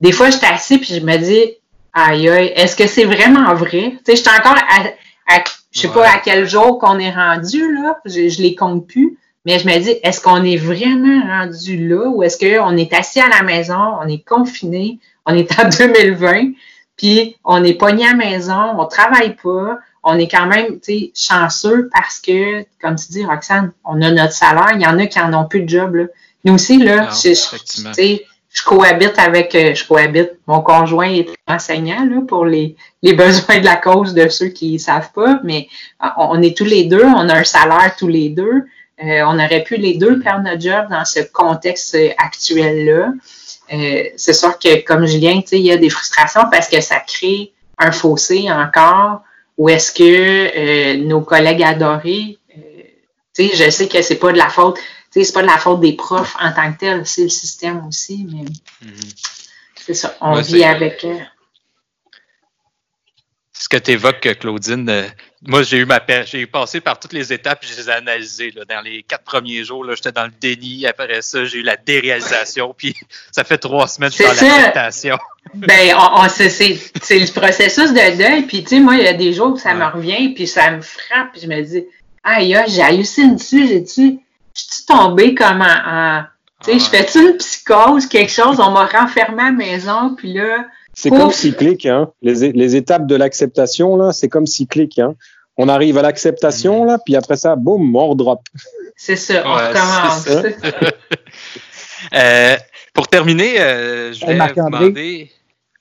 des 0.00 0.12
fois, 0.12 0.30
je 0.30 0.36
suis 0.36 0.46
assis 0.46 0.78
puis 0.78 0.94
je 0.94 1.00
me 1.00 1.16
dis, 1.16 1.54
Aïe, 1.92 2.28
aïe, 2.28 2.52
est-ce 2.54 2.76
que 2.76 2.86
c'est 2.86 3.04
vraiment 3.04 3.54
vrai? 3.54 3.92
Tu 3.92 3.98
sais, 4.04 4.16
je 4.16 4.20
suis 4.20 4.30
encore 4.30 4.56
à, 4.56 5.42
je 5.72 5.80
sais 5.80 5.88
pas 5.88 6.08
à 6.08 6.18
quel 6.18 6.48
jour 6.48 6.78
qu'on 6.78 6.98
est 6.98 7.10
rendu, 7.10 7.74
là. 7.74 7.98
Je, 8.04 8.28
je 8.28 8.40
les 8.40 8.54
compte 8.54 8.86
plus. 8.86 9.18
Mais 9.44 9.58
je 9.58 9.66
me 9.66 9.78
dis, 9.78 9.96
est-ce 10.02 10.20
qu'on 10.20 10.44
est 10.44 10.56
vraiment 10.56 11.26
rendu 11.26 11.88
là 11.88 12.08
ou 12.08 12.22
est-ce 12.22 12.36
qu'on 12.36 12.76
est 12.76 12.92
assis 12.92 13.20
à 13.20 13.28
la 13.28 13.42
maison, 13.42 13.96
on 13.98 14.06
est 14.06 14.22
confiné, 14.22 14.98
on 15.24 15.34
est 15.34 15.58
en 15.58 15.68
2020, 15.78 16.52
puis 16.96 17.36
on 17.44 17.64
est 17.64 17.74
pogné 17.74 18.04
à 18.04 18.10
la 18.10 18.16
maison, 18.16 18.78
on 18.78 18.84
travaille 18.84 19.36
pas, 19.36 19.78
on 20.10 20.18
est 20.18 20.28
quand 20.28 20.46
même, 20.46 20.80
tu 20.80 20.92
sais, 20.92 21.12
chanceux 21.14 21.90
parce 21.92 22.18
que, 22.18 22.64
comme 22.80 22.96
tu 22.96 23.08
dis, 23.10 23.24
Roxane, 23.24 23.72
on 23.84 24.00
a 24.00 24.10
notre 24.10 24.32
salaire. 24.32 24.72
Il 24.74 24.80
y 24.80 24.86
en 24.86 24.98
a 24.98 25.06
qui 25.06 25.20
en 25.20 25.34
ont 25.34 25.46
plus 25.46 25.62
de 25.62 25.68
job, 25.68 25.94
là. 25.94 26.04
Nous 26.44 26.54
aussi, 26.54 26.78
là, 26.78 27.08
tu 27.08 27.34
sais, 27.34 28.24
je 28.50 28.62
cohabite 28.62 29.18
avec, 29.18 29.54
euh, 29.54 29.74
je 29.74 29.86
cohabite, 29.86 30.32
mon 30.46 30.62
conjoint 30.62 31.10
est 31.10 31.28
enseignant 31.46 32.06
là, 32.06 32.22
pour 32.26 32.46
les, 32.46 32.74
les 33.02 33.12
besoins 33.24 33.58
de 33.58 33.64
la 33.64 33.76
cause 33.76 34.14
de 34.14 34.28
ceux 34.28 34.48
qui 34.48 34.74
ne 34.74 34.78
savent 34.78 35.12
pas, 35.12 35.40
mais 35.44 35.68
euh, 36.02 36.08
on 36.16 36.40
est 36.40 36.56
tous 36.56 36.64
les 36.64 36.84
deux, 36.84 37.04
on 37.04 37.28
a 37.28 37.34
un 37.34 37.44
salaire 37.44 37.94
tous 37.98 38.08
les 38.08 38.30
deux. 38.30 38.64
Euh, 39.04 39.22
on 39.26 39.34
aurait 39.34 39.62
pu 39.62 39.76
les 39.76 39.94
deux 39.94 40.18
perdre 40.20 40.44
notre 40.44 40.60
job 40.60 40.86
dans 40.90 41.04
ce 41.04 41.20
contexte 41.20 41.96
actuel-là. 42.16 43.12
Euh, 43.72 44.04
c'est 44.16 44.32
sûr 44.32 44.58
que, 44.58 44.82
comme 44.84 45.06
Julien, 45.06 45.40
il 45.52 45.60
y 45.60 45.70
a 45.70 45.76
des 45.76 45.90
frustrations 45.90 46.48
parce 46.50 46.68
que 46.68 46.80
ça 46.80 47.00
crée 47.00 47.52
un 47.78 47.92
fossé 47.92 48.50
encore 48.50 49.22
où 49.58 49.68
est-ce 49.68 49.92
que 49.92 50.96
nos 50.96 51.20
collègues 51.20 51.62
adorés, 51.62 52.38
je 53.36 53.70
sais 53.70 53.88
que 53.88 54.00
c'est 54.00 54.16
pas 54.18 54.32
de 54.32 54.38
la 54.38 54.48
faute 54.48 54.78
c'est 55.24 55.32
pas 55.32 55.42
de 55.42 55.46
la 55.46 55.58
faute 55.58 55.80
des 55.80 55.94
profs 55.94 56.36
en 56.40 56.52
tant 56.52 56.72
que 56.72 56.78
tel, 56.78 57.06
c'est 57.06 57.24
le 57.24 57.28
système 57.28 57.86
aussi, 57.86 58.26
mais 58.30 58.44
mm-hmm. 58.84 59.14
c'est 59.76 59.94
ça, 59.94 60.16
on 60.20 60.40
vit 60.40 60.64
avec. 60.64 61.04
Euh, 61.04 61.18
ce 63.52 63.68
que 63.68 63.76
tu 63.76 63.92
évoques, 63.92 64.28
Claudine, 64.38 64.88
euh, 64.88 65.08
moi, 65.46 65.62
j'ai 65.62 65.78
eu 65.78 65.84
ma 65.84 66.00
j'ai 66.24 66.46
passé 66.46 66.80
par 66.80 66.98
toutes 66.98 67.12
les 67.12 67.32
étapes, 67.32 67.64
je 67.64 67.76
les 67.76 67.88
ai 67.88 67.92
analysées. 67.92 68.52
Dans 68.68 68.80
les 68.80 69.02
quatre 69.04 69.22
premiers 69.24 69.62
jours, 69.64 69.86
j'étais 69.94 70.10
dans 70.10 70.24
le 70.24 70.32
déni. 70.40 70.86
Après 70.86 71.22
ça, 71.22 71.44
j'ai 71.44 71.58
eu 71.58 71.62
la 71.62 71.76
déréalisation. 71.76 72.74
Puis 72.76 72.94
ça 73.32 73.44
fait 73.44 73.58
trois 73.58 73.86
semaines 73.86 74.10
que 74.10 74.16
je 74.16 74.34
suis 74.34 74.46
dans 74.46 74.56
l'acceptation. 74.56 75.18
Ben, 75.54 75.96
on, 75.96 76.28
c'est, 76.28 76.68
le 76.68 77.32
processus 77.32 77.94
de 77.94 78.18
deuil. 78.18 78.42
Puis, 78.42 78.64
tu 78.64 78.68
sais, 78.68 78.80
moi, 78.80 78.96
il 78.96 79.04
y 79.04 79.08
a 79.08 79.14
des 79.14 79.32
jours 79.32 79.54
où 79.54 79.56
ça 79.56 79.72
me 79.72 79.86
revient, 79.86 80.34
puis 80.34 80.46
ça 80.46 80.70
me 80.72 80.82
frappe. 80.82 81.32
Puis 81.32 81.40
je 81.40 81.46
me 81.46 81.62
dis, 81.62 81.86
aïe, 82.22 82.54
j'ai 82.66 82.82
halluciné 82.82 83.34
dessus, 83.34 83.66
j'ai-tu 83.66 84.18
je 84.58 84.74
suis 84.74 84.84
tombée 84.86 85.34
comme 85.34 85.62
en. 85.62 86.24
tu 86.62 86.72
sais, 86.72 86.78
je 86.78 86.84
fais-tu 86.84 87.18
une 87.18 87.36
psychose, 87.36 88.06
quelque 88.06 88.32
chose, 88.32 88.60
on 88.60 88.72
m'a 88.72 88.86
renfermé 88.86 89.42
à 89.42 89.46
la 89.46 89.52
maison, 89.52 90.14
puis 90.16 90.34
là. 90.34 90.66
C'est 91.00 91.10
comme 91.10 91.30
cyclique, 91.30 91.86
hein. 91.86 92.10
Les, 92.22 92.50
les 92.50 92.74
étapes 92.74 93.06
de 93.06 93.14
l'acceptation, 93.14 93.94
là, 93.96 94.12
c'est 94.12 94.28
comme 94.28 94.46
cyclique, 94.46 94.98
hein. 94.98 95.14
On 95.56 95.68
arrive 95.68 95.96
à 95.96 96.02
l'acceptation, 96.02 96.84
là, 96.84 96.98
puis 97.04 97.14
après 97.14 97.36
ça, 97.36 97.54
boum, 97.54 97.94
on 97.94 98.08
redrop. 98.08 98.40
C'est 98.96 99.14
ça, 99.14 99.44
on 99.46 99.54
recommence. 99.54 100.28
euh, 102.14 102.56
pour 102.92 103.06
terminer, 103.06 103.60
euh, 103.60 104.12
je 104.12 104.26
vais 104.26 104.38
vous 104.38 104.54
demander. 104.54 105.30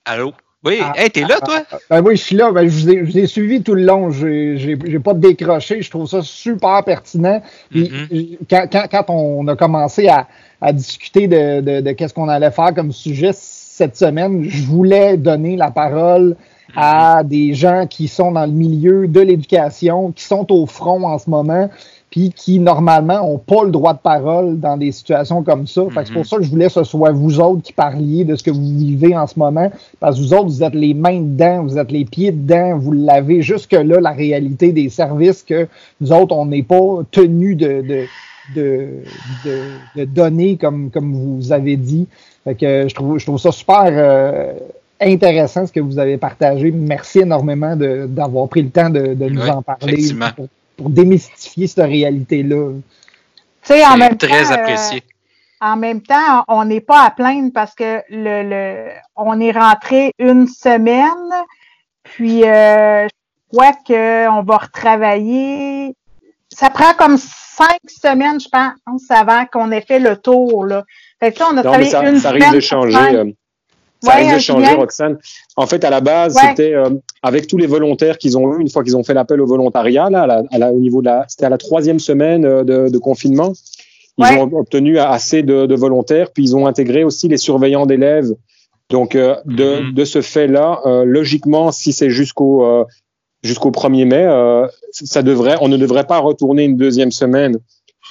Allô? 0.06 0.34
Oui, 0.64 0.80
ah, 0.82 0.94
hey, 0.96 1.10
t'es 1.10 1.22
là, 1.22 1.40
toi? 1.44 1.64
Ah, 1.72 1.78
ben 1.90 2.02
oui, 2.02 2.16
je 2.16 2.24
suis 2.24 2.36
là. 2.36 2.52
Ben, 2.52 2.68
je, 2.68 2.74
vous 2.74 2.90
ai, 2.90 2.98
je, 3.00 3.12
vous 3.12 3.18
ai, 3.18 3.28
suivi 3.28 3.64
tout 3.64 3.74
le 3.74 3.84
long. 3.84 4.12
Je 4.12 4.76
n'ai 4.76 5.00
pas 5.00 5.14
décroché. 5.14 5.82
Je 5.82 5.90
trouve 5.90 6.08
ça 6.08 6.22
super 6.22 6.84
pertinent. 6.84 7.42
Mm-hmm. 7.74 8.38
quand, 8.50 8.68
quand, 8.72 8.88
quand, 8.90 9.06
on 9.10 9.48
a 9.48 9.56
commencé 9.56 10.08
à, 10.08 10.28
à 10.62 10.74
discuter 10.74 11.28
de, 11.28 11.62
de, 11.62 11.82
de 11.82 11.92
qu'est-ce 11.92 12.14
qu'on 12.14 12.30
allait 12.30 12.52
faire 12.52 12.74
comme 12.74 12.92
sujet 12.92 13.32
cette 13.34 13.96
semaine, 13.96 14.44
je 14.44 14.64
voulais 14.64 15.18
donner 15.18 15.56
la 15.56 15.70
parole 15.70 16.36
à 16.76 17.24
des 17.24 17.54
gens 17.54 17.86
qui 17.88 18.08
sont 18.08 18.32
dans 18.32 18.46
le 18.46 18.52
milieu 18.52 19.08
de 19.08 19.20
l'éducation, 19.20 20.12
qui 20.12 20.24
sont 20.24 20.52
au 20.52 20.66
front 20.66 21.04
en 21.04 21.20
ce 21.20 21.30
moment, 21.30 21.70
puis 22.10 22.32
qui 22.36 22.60
normalement 22.60 23.22
ont 23.22 23.38
pas 23.38 23.64
le 23.64 23.72
droit 23.72 23.94
de 23.94 24.00
parole 24.00 24.60
dans 24.60 24.78
des 24.78 24.92
situations 24.92 25.44
comme 25.44 25.68
ça. 25.68 25.84
c'est 26.04 26.14
pour 26.14 26.22
mhm. 26.22 26.24
ça 26.24 26.38
que 26.38 26.44
je 26.44 26.50
voulais 26.50 26.68
que 26.68 26.72
ce 26.72 26.84
soit 26.84 27.12
vous 27.12 27.40
autres 27.40 27.62
qui 27.62 27.74
parliez 27.74 28.24
de 28.24 28.36
ce 28.36 28.44
que 28.44 28.52
vous 28.52 28.62
vivez 28.62 29.16
en 29.16 29.28
ce 29.28 29.38
moment, 29.38 29.72
parce 30.00 30.18
que 30.18 30.22
vous 30.22 30.34
autres, 30.34 30.48
vous 30.48 30.64
êtes 30.64 30.74
les 30.74 30.94
mains 30.94 31.20
dedans, 31.20 31.64
vous 31.64 31.78
êtes 31.78 31.92
les 31.92 32.06
pieds 32.06 32.32
dedans, 32.32 32.78
vous 32.78 32.94
l'avez 32.94 33.44
jusque-là, 33.44 34.00
la 34.00 34.12
réalité 34.12 34.72
des 34.72 34.90
services 34.90 35.44
que 35.44 35.68
nous 36.02 36.12
autres, 36.12 36.36
on 36.36 36.48
n'est 36.48 36.64
pas 36.64 37.02
tenus 37.12 37.58
de, 37.58 37.82
de, 37.82 38.06
de, 38.56 39.04
de, 39.96 40.06
donner 40.06 40.58
comme, 40.58 40.90
comme 40.92 41.14
vous 41.14 41.52
avez 41.52 41.78
dit. 41.78 42.08
Fait 42.44 42.56
que 42.56 42.88
je 42.88 42.96
trouve, 42.96 43.18
je 43.18 43.26
trouve 43.26 43.40
ça 43.40 43.52
super 43.52 43.86
euh, 43.86 44.54
intéressant 45.02 45.66
ce 45.66 45.72
que 45.72 45.80
vous 45.80 46.00
avez 46.00 46.18
partagé. 46.18 46.72
Merci 46.72 47.20
énormément 47.20 47.76
d'avoir 47.76 48.48
pris 48.48 48.62
le 48.62 48.70
temps 48.70 48.90
de, 48.90 49.14
nous 49.14 49.48
en 49.48 49.62
parler 49.62 50.04
pour 50.76 50.90
démystifier 50.90 51.68
cette 51.68 51.86
réalité-là. 51.86 52.74
C'est 53.64 53.82
très 54.18 54.52
apprécié. 54.52 55.00
Euh, 55.00 55.66
en 55.66 55.76
même 55.76 56.02
temps, 56.02 56.44
on 56.48 56.66
n'est 56.66 56.82
pas 56.82 57.06
à 57.06 57.12
plaindre 57.12 57.52
parce 57.52 57.74
que 57.74 58.02
le, 58.10 58.44
le 58.48 58.90
on 59.16 59.40
est 59.40 59.52
rentré 59.52 60.12
une 60.20 60.48
semaine, 60.48 61.34
puis 62.04 62.44
euh, 62.46 63.08
quoi 63.52 63.72
qu'on 63.86 64.44
va 64.44 64.58
retravailler. 64.58 65.96
Ça 66.50 66.70
prend 66.70 66.94
comme 66.94 67.18
cinq 67.58 67.80
semaines, 67.88 68.40
je 68.40 68.48
pense, 68.50 69.02
avant 69.10 69.46
qu'on 69.52 69.72
ait 69.72 69.82
fait 69.82 70.00
le 70.00 70.18
tour. 70.18 70.66
Là. 70.66 70.84
Fait 71.20 71.32
que 71.32 71.44
on 71.52 71.58
a 71.58 71.64
travaillé 71.64 71.90
ça, 71.90 72.08
une 72.08 72.20
ça 72.20 72.32
risque 72.32 72.54
de 72.54 72.60
changer. 72.60 72.98
Euh, 72.98 73.26
ça 74.02 74.14
risque 74.14 74.36
de 74.36 74.40
changer, 74.40 74.74
Roxane. 74.74 75.18
En 75.56 75.66
fait, 75.66 75.84
à 75.84 75.90
la 75.90 76.02
base, 76.02 76.38
c'était 76.40 76.74
euh, 76.74 76.90
avec 77.24 77.48
tous 77.48 77.58
les 77.58 77.68
volontaires 77.68 78.18
qu'ils 78.18 78.38
ont 78.38 78.56
eu, 78.56 78.62
une 78.62 78.70
fois 78.70 78.84
qu'ils 78.84 78.96
ont 78.96 79.04
fait 79.04 79.16
l'appel 79.16 79.42
au 79.42 79.48
volontariat, 79.48 80.10
là, 80.10 80.44
à 80.52 80.72
au 80.72 80.80
niveau 80.80 81.02
de 81.02 81.08
la, 81.08 81.26
c'était 81.28 81.46
à 81.46 81.50
la 81.50 81.58
troisième 81.58 82.00
semaine 82.00 82.46
euh, 82.46 82.64
de, 82.64 82.90
de 82.90 82.98
confinement. 82.98 83.54
Ils 84.20 84.40
ont 84.40 84.52
obtenu 84.58 84.98
assez 84.98 85.44
de, 85.44 85.68
de, 85.68 85.76
volontaires, 85.76 86.32
puis 86.32 86.44
ils 86.44 86.56
ont 86.56 86.66
intégré 86.66 87.04
aussi 87.04 87.28
les 87.28 87.38
surveillants 87.38 87.86
d'élèves. 87.86 88.32
Donc, 88.90 89.14
de, 89.14 89.36
mm-hmm. 89.46 89.94
de 89.94 90.06
ce 90.06 90.22
fait-là, 90.22 90.82
logiquement, 91.06 91.72
si 91.72 91.94
c'est 91.94 92.10
jusqu'au 92.10 92.88
jusqu'au 93.48 93.72
1er 93.72 94.06
mai, 94.06 94.26
euh, 94.26 94.68
ça 94.92 95.24
devrait, 95.24 95.58
on 95.62 95.68
ne 95.68 95.78
devrait 95.78 96.06
pas 96.06 96.20
retourner 96.20 96.64
une 96.64 96.78
deuxième 96.78 97.12
semaine. 97.12 97.58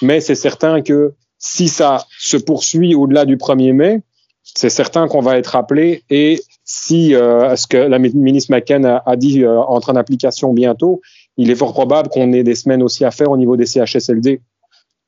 Mais 0.03 0.21
c'est 0.21 0.35
certain 0.35 0.83
que 0.83 1.15
si 1.39 1.69
ça 1.69 2.05
se 2.19 2.37
poursuit 2.37 2.95
au-delà 2.95 3.25
du 3.25 3.37
1er 3.37 3.73
mai, 3.73 4.03
c'est 4.43 4.71
certain 4.71 5.09
qu'on 5.09 5.21
va 5.21 5.39
être 5.39 5.57
appelé. 5.57 6.03
Et 6.11 6.41
si 6.65 7.15
euh, 7.15 7.57
ce 7.57 7.67
que 7.67 7.77
la 7.77 7.99
ministre 7.99 8.53
McCann 8.53 8.85
a, 8.85 9.17
dit 9.17 9.43
euh, 9.43 9.61
entre 9.61 9.91
en 9.91 9.97
application 9.97 10.53
bientôt, 10.53 11.01
il 11.37 11.51
est 11.51 11.55
fort 11.55 11.73
probable 11.73 12.09
qu'on 12.09 12.33
ait 12.33 12.43
des 12.43 12.55
semaines 12.55 12.83
aussi 12.83 13.05
à 13.05 13.11
faire 13.11 13.31
au 13.31 13.37
niveau 13.37 13.57
des 13.57 13.67
CHSLD. 13.67 14.41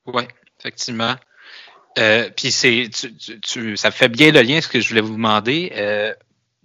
Oui, 0.07 0.23
effectivement. 0.59 1.15
Euh, 1.99 2.29
puis 2.37 2.53
c'est, 2.53 2.91
ça 3.75 3.91
fait 3.91 4.09
bien 4.09 4.31
le 4.31 4.43
lien 4.43 4.61
ce 4.61 4.69
que 4.69 4.81
je 4.81 4.89
voulais 4.89 5.01
vous 5.01 5.15
demander. 5.15 5.73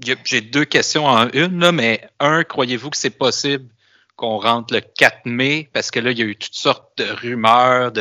Euh, 0.07 0.15
j'ai 0.23 0.41
deux 0.41 0.65
questions 0.65 1.05
en 1.05 1.29
une, 1.31 1.59
là, 1.59 1.71
mais 1.71 2.07
un, 2.19 2.43
croyez-vous 2.43 2.89
que 2.89 2.97
c'est 2.97 3.09
possible 3.09 3.67
qu'on 4.15 4.37
rentre 4.37 4.73
le 4.73 4.81
4 4.81 5.25
mai? 5.25 5.69
Parce 5.73 5.91
que 5.91 5.99
là, 5.99 6.11
il 6.11 6.19
y 6.19 6.21
a 6.21 6.25
eu 6.25 6.35
toutes 6.35 6.55
sortes 6.55 6.97
de 6.97 7.05
rumeurs, 7.05 7.91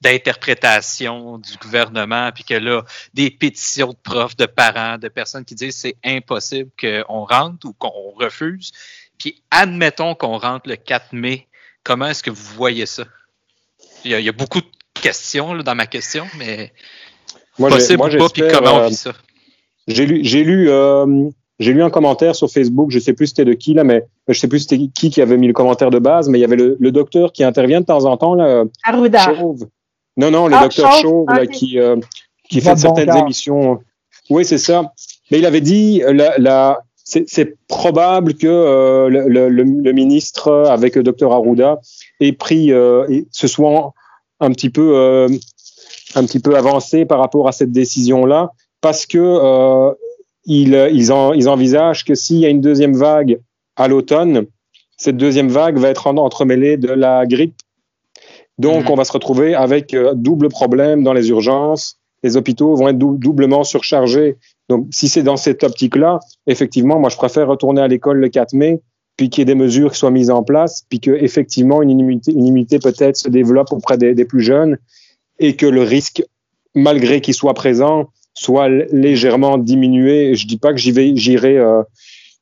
d'interprétations 0.00 1.38
du 1.38 1.56
gouvernement, 1.56 2.30
puis 2.32 2.44
que 2.44 2.54
là, 2.54 2.84
des 3.14 3.30
pétitions 3.30 3.88
de 3.88 3.98
profs, 4.02 4.36
de 4.36 4.46
parents, 4.46 4.98
de 4.98 5.08
personnes 5.08 5.44
qui 5.44 5.54
disent 5.54 5.76
c'est 5.76 5.96
impossible 6.04 6.70
qu'on 6.78 7.24
rentre 7.24 7.66
ou 7.66 7.72
qu'on 7.72 8.12
refuse. 8.16 8.72
Puis 9.18 9.42
admettons 9.50 10.14
qu'on 10.14 10.38
rentre 10.38 10.68
le 10.68 10.76
4 10.76 11.12
mai. 11.12 11.46
Comment 11.84 12.06
est-ce 12.06 12.22
que 12.22 12.30
vous 12.30 12.54
voyez 12.54 12.86
ça? 12.86 13.04
Il 14.04 14.10
y 14.10 14.28
a, 14.28 14.32
beaucoup 14.32 14.60
de 14.60 14.66
questions 15.00 15.56
dans 15.58 15.74
ma 15.76 15.86
question, 15.86 16.26
mais 16.36 16.72
moi, 17.58 17.68
possible 17.68 17.98
moi, 17.98 18.12
ou 18.12 18.18
pas, 18.18 18.28
puis 18.28 18.42
comment 18.52 18.74
on 18.78 18.88
vit 18.88 18.96
ça? 18.96 19.12
J'ai 19.86 20.06
lu, 20.06 20.20
j'ai 20.24 20.42
lu 20.42 20.68
euh, 20.70 21.30
j'ai 21.62 21.72
lu 21.72 21.82
un 21.82 21.90
commentaire 21.90 22.34
sur 22.34 22.50
Facebook, 22.50 22.90
je 22.90 22.98
sais 22.98 23.12
plus 23.12 23.28
c'était 23.28 23.44
de 23.44 23.52
qui 23.54 23.74
là, 23.74 23.84
mais 23.84 24.04
je 24.28 24.38
sais 24.38 24.48
plus 24.48 24.60
c'était 24.60 24.78
qui 24.94 25.10
qui 25.10 25.22
avait 25.22 25.36
mis 25.36 25.46
le 25.46 25.52
commentaire 25.52 25.90
de 25.90 25.98
base, 25.98 26.28
mais 26.28 26.38
il 26.38 26.42
y 26.42 26.44
avait 26.44 26.56
le, 26.56 26.92
docteur 26.92 27.32
qui 27.32 27.44
intervient 27.44 27.80
de 27.80 27.86
temps 27.86 28.04
en 28.04 28.16
temps 28.16 28.34
là. 28.34 28.64
Arruda. 28.84 29.32
Non 30.16 30.30
non, 30.30 30.48
le 30.48 30.54
ah, 30.54 30.62
docteur 30.64 30.92
Chauve, 30.92 31.26
là, 31.28 31.46
qui 31.46 31.78
euh, 31.78 31.96
qui 32.48 32.60
fait 32.60 32.76
certaines 32.76 33.16
émissions. 33.16 33.80
Oui 34.28 34.44
c'est 34.44 34.58
ça. 34.58 34.92
Mais 35.30 35.38
il 35.38 35.46
avait 35.46 35.62
dit 35.62 36.02
euh, 36.04 36.12
la, 36.12 36.36
la 36.38 36.82
c'est 37.04 37.56
probable 37.66 38.34
que 38.34 38.46
euh, 38.46 39.08
le, 39.08 39.28
le, 39.28 39.48
le, 39.48 39.92
ministre 39.92 40.66
avec 40.68 40.96
le 40.96 41.02
docteur 41.02 41.32
Arruda 41.32 41.80
ait 42.20 42.32
pris 42.32 42.72
euh, 42.72 43.06
et 43.08 43.26
ce 43.32 43.48
soit 43.48 43.92
un 44.40 44.50
petit 44.52 44.70
peu 44.70 44.96
euh, 44.96 45.28
un 46.14 46.24
petit 46.24 46.40
peu 46.40 46.56
avancé 46.56 47.04
par 47.04 47.18
rapport 47.18 47.48
à 47.48 47.52
cette 47.52 47.72
décision 47.72 48.24
là 48.24 48.52
parce 48.80 49.06
que 49.06 49.18
euh, 49.18 49.92
ils, 50.44 51.12
en, 51.12 51.32
ils 51.32 51.48
envisagent 51.48 52.04
que 52.04 52.14
s'il 52.14 52.38
y 52.38 52.46
a 52.46 52.48
une 52.48 52.60
deuxième 52.60 52.94
vague 52.94 53.40
à 53.76 53.88
l'automne, 53.88 54.46
cette 54.96 55.16
deuxième 55.16 55.48
vague 55.48 55.78
va 55.78 55.88
être 55.88 56.06
entremêlée 56.06 56.76
de 56.76 56.88
la 56.88 57.26
grippe. 57.26 57.56
Donc, 58.58 58.84
mhm. 58.84 58.90
on 58.90 58.94
va 58.94 59.04
se 59.04 59.12
retrouver 59.12 59.54
avec 59.54 59.94
euh, 59.94 60.14
double 60.14 60.48
problème 60.48 61.02
dans 61.02 61.12
les 61.12 61.30
urgences. 61.30 61.98
Les 62.22 62.36
hôpitaux 62.36 62.76
vont 62.76 62.88
être 62.88 62.98
doublement 62.98 63.64
surchargés. 63.64 64.36
Donc, 64.68 64.86
si 64.90 65.08
c'est 65.08 65.22
dans 65.22 65.36
cette 65.36 65.64
optique-là, 65.64 66.20
effectivement, 66.46 66.98
moi, 66.98 67.10
je 67.10 67.16
préfère 67.16 67.48
retourner 67.48 67.80
à 67.80 67.88
l'école 67.88 68.18
le 68.18 68.28
4 68.28 68.52
mai, 68.52 68.80
puis 69.16 69.28
qu'il 69.28 69.40
y 69.40 69.42
ait 69.42 69.46
des 69.46 69.54
mesures 69.56 69.92
qui 69.92 69.98
soient 69.98 70.10
mises 70.10 70.30
en 70.30 70.44
place, 70.44 70.84
puis 70.88 71.00
que 71.00 71.10
effectivement 71.10 71.82
une 71.82 71.90
immunité, 71.90 72.32
une 72.32 72.46
immunité 72.46 72.78
peut-être 72.78 73.16
se 73.16 73.28
développe 73.28 73.72
auprès 73.72 73.98
des, 73.98 74.14
des, 74.14 74.24
plus 74.24 74.42
jeunes, 74.42 74.78
et 75.40 75.56
que 75.56 75.66
le 75.66 75.82
risque, 75.82 76.22
malgré 76.74 77.20
qu'il 77.20 77.34
soit 77.34 77.54
présent, 77.54 78.08
soit 78.34 78.68
légèrement 78.68 79.58
diminué. 79.58 80.34
Je 80.34 80.46
dis 80.46 80.58
pas 80.58 80.72
que 80.72 80.78
j'y 80.78 80.92
vais, 80.92 81.12
j'irai, 81.16 81.56
euh, 81.56 81.82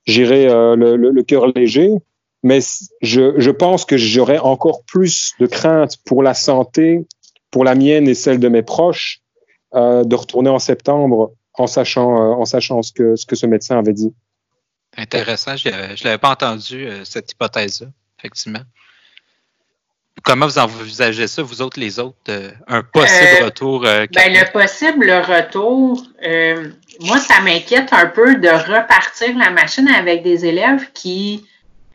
j'irai 0.06 0.48
euh, 0.48 0.76
le, 0.76 0.96
le, 0.96 1.22
cœur 1.22 1.46
léger, 1.48 1.90
mais 2.42 2.60
je, 3.02 3.34
je 3.38 3.50
pense 3.50 3.84
que 3.84 3.96
j'aurais 3.96 4.38
encore 4.38 4.84
plus 4.84 5.34
de 5.40 5.46
crainte 5.46 5.96
pour 6.04 6.22
la 6.22 6.34
santé, 6.34 7.06
pour 7.50 7.64
la 7.64 7.74
mienne 7.74 8.08
et 8.08 8.14
celle 8.14 8.38
de 8.38 8.48
mes 8.48 8.62
proches, 8.62 9.20
euh, 9.74 10.04
de 10.04 10.16
retourner 10.16 10.50
en 10.50 10.58
septembre 10.58 11.32
en 11.54 11.66
sachant, 11.66 12.16
euh, 12.16 12.34
en 12.34 12.44
sachant 12.44 12.82
ce 12.82 12.92
que, 12.92 13.16
ce 13.16 13.26
que 13.26 13.36
ce 13.36 13.46
médecin 13.46 13.78
avait 13.78 13.92
dit. 13.92 14.12
Intéressant, 14.96 15.56
je 15.56 15.68
ne 15.68 16.04
l'avais 16.04 16.18
pas 16.18 16.30
entendu, 16.30 16.86
euh, 16.86 17.04
cette 17.04 17.30
hypothèse-là, 17.32 17.88
effectivement. 18.18 18.62
Comment 20.22 20.46
vous 20.46 20.58
envisagez 20.58 21.26
ça, 21.26 21.42
vous 21.42 21.62
autres, 21.62 21.78
les 21.78 21.98
autres, 21.98 22.16
euh, 22.28 22.50
un 22.66 22.82
possible 22.82 23.38
euh, 23.40 23.44
retour? 23.46 23.84
Euh, 23.84 24.06
ben, 24.12 24.32
le 24.32 24.52
possible 24.52 25.10
retour, 25.10 26.02
moi, 27.00 27.18
ça 27.18 27.40
m'inquiète 27.40 27.92
un 27.92 28.06
peu 28.06 28.36
de 28.36 28.48
repartir 28.48 29.36
la 29.38 29.50
machine 29.50 29.88
avec 29.88 30.22
des 30.22 30.46
élèves 30.46 30.90
qui, 30.92 31.46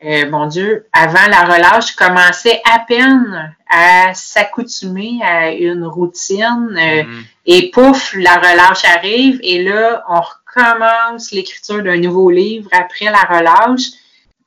mon 0.03 0.47
Dieu, 0.47 0.87
avant 0.93 1.27
la 1.29 1.43
relâche, 1.43 1.95
commençaient 1.95 2.61
à 2.71 2.79
peine 2.79 3.55
à 3.69 4.13
s'accoutumer 4.13 5.19
à 5.23 5.51
une 5.51 5.85
routine 5.85 6.69
mm-hmm. 6.71 7.23
et 7.47 7.71
pouf, 7.71 8.13
la 8.13 8.35
relâche 8.35 8.85
arrive 8.85 9.39
et 9.43 9.63
là, 9.63 10.03
on 10.07 10.21
recommence 10.21 11.31
l'écriture 11.31 11.83
d'un 11.83 11.97
nouveau 11.97 12.29
livre 12.29 12.69
après 12.71 13.05
la 13.05 13.23
relâche. 13.23 13.89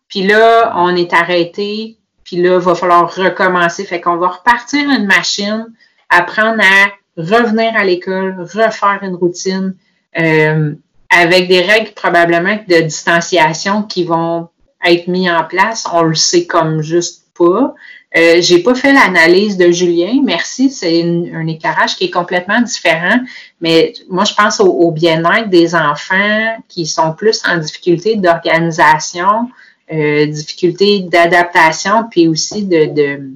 Puis 0.08 0.22
là, 0.22 0.72
on 0.76 0.96
est 0.96 1.12
arrêté 1.12 1.97
puis 2.28 2.42
là, 2.42 2.56
il 2.56 2.60
va 2.60 2.74
falloir 2.74 3.10
recommencer. 3.14 3.86
Fait 3.86 4.02
qu'on 4.02 4.18
va 4.18 4.28
repartir 4.28 4.90
une 4.90 5.06
machine, 5.06 5.64
apprendre 6.10 6.62
à 6.62 6.90
revenir 7.16 7.74
à 7.74 7.84
l'école, 7.86 8.36
refaire 8.38 8.98
une 9.00 9.14
routine, 9.14 9.74
euh, 10.18 10.74
avec 11.08 11.48
des 11.48 11.62
règles 11.62 11.92
probablement 11.92 12.58
de 12.68 12.82
distanciation 12.82 13.82
qui 13.82 14.04
vont 14.04 14.50
être 14.84 15.08
mises 15.08 15.30
en 15.30 15.44
place. 15.44 15.86
On 15.90 16.02
le 16.02 16.14
sait 16.14 16.44
comme 16.44 16.82
juste 16.82 17.24
pas. 17.34 17.74
Euh, 18.14 18.42
j'ai 18.42 18.58
pas 18.58 18.74
fait 18.74 18.92
l'analyse 18.92 19.56
de 19.56 19.70
Julien, 19.70 20.20
merci. 20.22 20.68
C'est 20.68 21.02
un 21.32 21.46
éclairage 21.46 21.96
qui 21.96 22.04
est 22.04 22.10
complètement 22.10 22.60
différent. 22.60 23.20
Mais 23.62 23.94
moi, 24.10 24.24
je 24.24 24.34
pense 24.34 24.60
au 24.60 24.90
bien-être 24.90 25.48
des 25.48 25.74
enfants 25.74 26.58
qui 26.68 26.84
sont 26.84 27.14
plus 27.14 27.40
en 27.48 27.56
difficulté 27.56 28.16
d'organisation, 28.16 29.48
euh, 29.92 30.26
difficultés 30.26 31.00
d'adaptation, 31.00 32.08
puis 32.10 32.28
aussi 32.28 32.64
de, 32.64 32.86
de 32.86 33.32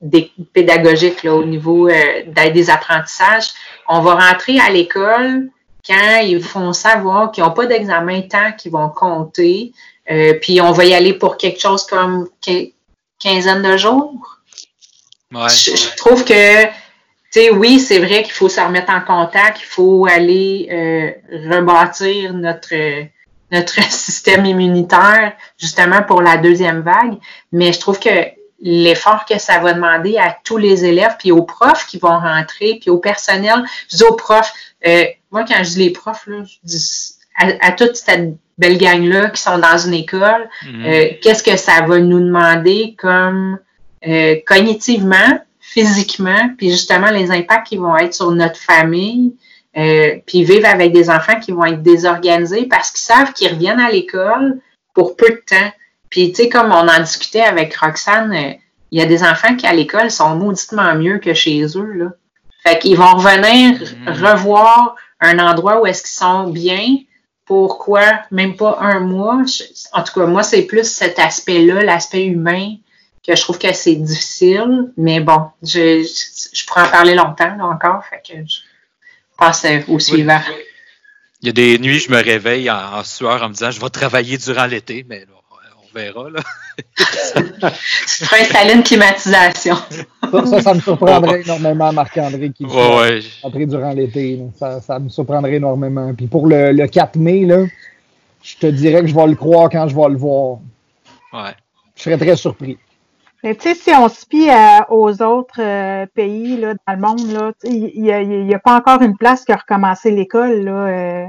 des 0.00 0.32
pédagogiques 0.52 1.22
là, 1.22 1.34
au 1.34 1.44
niveau 1.44 1.88
euh, 1.88 2.22
des 2.52 2.70
apprentissages. 2.70 3.50
On 3.88 4.00
va 4.00 4.14
rentrer 4.14 4.58
à 4.60 4.70
l'école 4.70 5.48
quand 5.86 6.18
ils 6.22 6.42
font 6.42 6.72
savoir 6.72 7.30
qu'ils 7.30 7.44
n'ont 7.44 7.52
pas 7.52 7.66
d'examen 7.66 8.22
temps 8.22 8.52
qui 8.56 8.68
vont 8.68 8.88
compter, 8.88 9.72
euh, 10.10 10.34
puis 10.40 10.60
on 10.60 10.72
va 10.72 10.84
y 10.84 10.94
aller 10.94 11.14
pour 11.14 11.36
quelque 11.36 11.60
chose 11.60 11.86
comme 11.86 12.28
quinzaine 13.18 13.62
de 13.62 13.76
jours. 13.76 14.38
Ouais. 15.32 15.48
Je, 15.48 15.96
trouve 15.96 16.24
que, 16.24 16.64
tu 16.64 16.70
sais, 17.30 17.50
oui, 17.50 17.80
c'est 17.80 17.98
vrai 17.98 18.22
qu'il 18.22 18.32
faut 18.32 18.48
se 18.48 18.60
remettre 18.60 18.92
en 18.92 19.00
contact, 19.00 19.60
il 19.60 19.66
faut 19.66 20.06
aller 20.06 20.68
euh, 20.70 21.10
rebâtir 21.50 22.32
notre 22.34 22.74
notre 23.50 23.82
système 23.90 24.44
immunitaire 24.46 25.32
justement 25.58 26.02
pour 26.02 26.22
la 26.22 26.36
deuxième 26.36 26.80
vague. 26.80 27.18
Mais 27.52 27.72
je 27.72 27.80
trouve 27.80 27.98
que 27.98 28.36
l'effort 28.60 29.24
que 29.26 29.38
ça 29.38 29.58
va 29.58 29.74
demander 29.74 30.16
à 30.16 30.36
tous 30.44 30.56
les 30.56 30.84
élèves, 30.84 31.16
puis 31.18 31.32
aux 31.32 31.42
profs 31.42 31.86
qui 31.86 31.98
vont 31.98 32.18
rentrer, 32.18 32.78
puis 32.80 32.90
au 32.90 32.98
personnel, 32.98 33.64
je 33.90 33.98
dis 33.98 34.04
aux 34.04 34.14
profs, 34.14 34.52
euh, 34.86 35.04
moi 35.30 35.44
quand 35.44 35.62
je 35.62 35.70
dis 35.70 35.78
les 35.78 35.90
profs, 35.90 36.26
là, 36.26 36.42
je 36.44 36.56
dis 36.64 37.12
à, 37.38 37.72
toute 37.72 37.96
cette 37.96 38.34
belle 38.56 38.78
gang-là 38.78 39.28
qui 39.28 39.42
sont 39.42 39.58
dans 39.58 39.76
une 39.76 39.92
école, 39.92 40.48
mhm. 40.64 40.86
euh, 40.86 41.08
qu'est-ce 41.22 41.42
que 41.42 41.56
ça 41.56 41.82
va 41.82 41.98
nous 41.98 42.20
demander 42.20 42.96
comme 42.98 43.58
euh, 44.06 44.36
cognitivement, 44.46 45.40
physiquement, 45.60 46.50
puis 46.56 46.70
justement 46.70 47.10
les 47.10 47.30
impacts 47.30 47.66
qui 47.66 47.76
vont 47.76 47.96
être 47.96 48.14
sur 48.14 48.30
notre 48.30 48.58
famille, 48.58 49.34
euh, 49.76 50.16
puis 50.26 50.42
vivent 50.44 50.64
avec 50.64 50.92
des 50.92 51.10
enfants 51.10 51.38
qui 51.38 51.52
vont 51.52 51.64
être 51.64 51.82
désorganisés 51.82 52.66
parce 52.66 52.90
qu'ils 52.90 53.00
savent 53.00 53.32
qu'ils 53.32 53.52
reviennent 53.52 53.80
à 53.80 53.90
l'école 53.90 54.58
pour 54.94 55.16
peu 55.16 55.28
de 55.28 55.42
temps. 55.46 55.72
Puis, 56.08 56.32
tu 56.32 56.44
sais, 56.44 56.48
comme 56.48 56.72
on 56.72 56.88
en 56.88 57.00
discutait 57.00 57.42
avec 57.42 57.76
Roxane, 57.76 58.32
euh, 58.32 58.52
il 58.90 58.98
y 58.98 59.02
a 59.02 59.06
des 59.06 59.22
enfants 59.22 59.54
qui, 59.56 59.66
à 59.66 59.74
l'école, 59.74 60.10
sont 60.10 60.34
mauditement 60.36 60.94
mieux 60.94 61.18
que 61.18 61.34
chez 61.34 61.62
eux, 61.76 61.92
là. 61.92 62.06
Fait 62.62 62.78
qu'ils 62.78 62.96
vont 62.96 63.14
revenir 63.14 63.78
mm-hmm. 63.78 64.32
revoir 64.32 64.96
un 65.20 65.38
endroit 65.38 65.80
où 65.80 65.86
est-ce 65.86 66.02
qu'ils 66.02 66.18
sont 66.18 66.48
bien 66.50 66.96
pourquoi 67.44 68.02
même 68.32 68.56
pas 68.56 68.78
un 68.80 69.00
mois. 69.00 69.42
en 69.92 70.02
tout 70.02 70.20
cas, 70.20 70.26
moi, 70.26 70.42
c'est 70.42 70.62
plus 70.62 70.84
cet 70.84 71.18
aspect-là, 71.18 71.82
l'aspect 71.82 72.26
humain, 72.26 72.74
que 73.24 73.34
je 73.34 73.40
trouve 73.40 73.58
que 73.58 73.72
c'est 73.72 73.94
difficile. 73.94 74.92
Mais 74.96 75.20
bon, 75.20 75.46
je, 75.62 76.02
je, 76.02 76.66
pourrais 76.66 76.82
en 76.82 76.90
parler 76.90 77.14
longtemps 77.14 77.54
là, 77.56 77.66
encore. 77.66 78.02
Fait 78.04 78.22
que 78.26 78.34
je 78.46 78.60
passe 79.36 79.66
au 79.88 79.98
suivant. 79.98 80.40
Il 81.42 81.46
y 81.46 81.50
a 81.50 81.52
des 81.52 81.78
nuits, 81.78 81.98
je 81.98 82.10
me 82.10 82.22
réveille 82.22 82.70
en, 82.70 83.02
sueur 83.04 83.42
en 83.42 83.48
me 83.48 83.54
disant 83.54 83.70
je 83.70 83.80
vais 83.80 83.90
travailler 83.90 84.38
durant 84.38 84.66
l'été, 84.66 85.04
mais 85.08 85.20
là, 85.20 85.26
on 85.82 85.94
verra. 85.94 86.30
Là. 86.30 86.40
tu 86.96 88.24
ferais 88.24 88.42
installer 88.42 88.74
une 88.74 88.82
climatisation. 88.82 89.76
ça, 90.32 90.62
ça, 90.62 90.74
me 90.74 90.80
surprendrait 90.80 91.40
énormément, 91.44 91.92
Marc-André, 91.92 92.50
qui 92.50 92.64
ouais, 92.64 93.20
ouais. 93.44 93.66
durant 93.66 93.92
l'été. 93.92 94.40
Ça, 94.58 94.80
ça, 94.80 94.98
me 94.98 95.08
surprendrait 95.08 95.54
énormément. 95.54 96.14
Puis 96.14 96.26
pour 96.26 96.46
le, 96.46 96.72
le 96.72 96.86
4 96.86 97.16
mai, 97.16 97.44
là, 97.44 97.64
je 98.42 98.56
te 98.56 98.66
dirais 98.66 99.02
que 99.02 99.08
je 99.08 99.14
vais 99.14 99.26
le 99.26 99.34
croire 99.34 99.68
quand 99.70 99.88
je 99.88 99.94
vais 99.94 100.08
le 100.08 100.16
voir. 100.16 100.58
Ouais. 101.32 101.54
Je 101.96 102.02
serais 102.02 102.18
très 102.18 102.36
surpris. 102.36 102.78
Mais 103.46 103.54
tu 103.54 103.62
sais, 103.62 103.74
si 103.76 103.90
on 103.90 104.08
se 104.08 104.26
pie 104.26 104.48
aux 104.88 105.22
autres 105.22 105.60
euh, 105.60 106.04
pays 106.06 106.56
là, 106.56 106.74
dans 106.74 106.94
le 106.94 106.98
monde, 106.98 107.54
il 107.62 108.02
n'y 108.02 108.54
a, 108.54 108.58
pas 108.58 108.74
encore 108.74 109.02
une 109.02 109.16
place 109.16 109.44
qui 109.44 109.52
a 109.52 109.56
recommencé 109.56 110.10
l'école. 110.10 110.64
Là, 110.64 110.72
euh. 110.72 111.26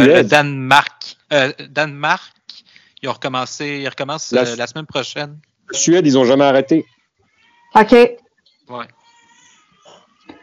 Euh, 0.00 0.22
Danemark. 0.24 1.16
Danemark, 1.70 2.34
ils 3.00 3.08
ont 3.08 3.12
recommencé, 3.12 3.80
ils 3.80 3.88
recommencent 3.88 4.30
la, 4.32 4.56
la 4.56 4.66
semaine 4.66 4.84
prochaine. 4.84 5.38
Suède, 5.70 6.06
ils 6.06 6.12
n'ont 6.12 6.26
jamais 6.26 6.44
arrêté. 6.44 6.84
OK. 7.74 7.92
Ouais. 7.92 8.86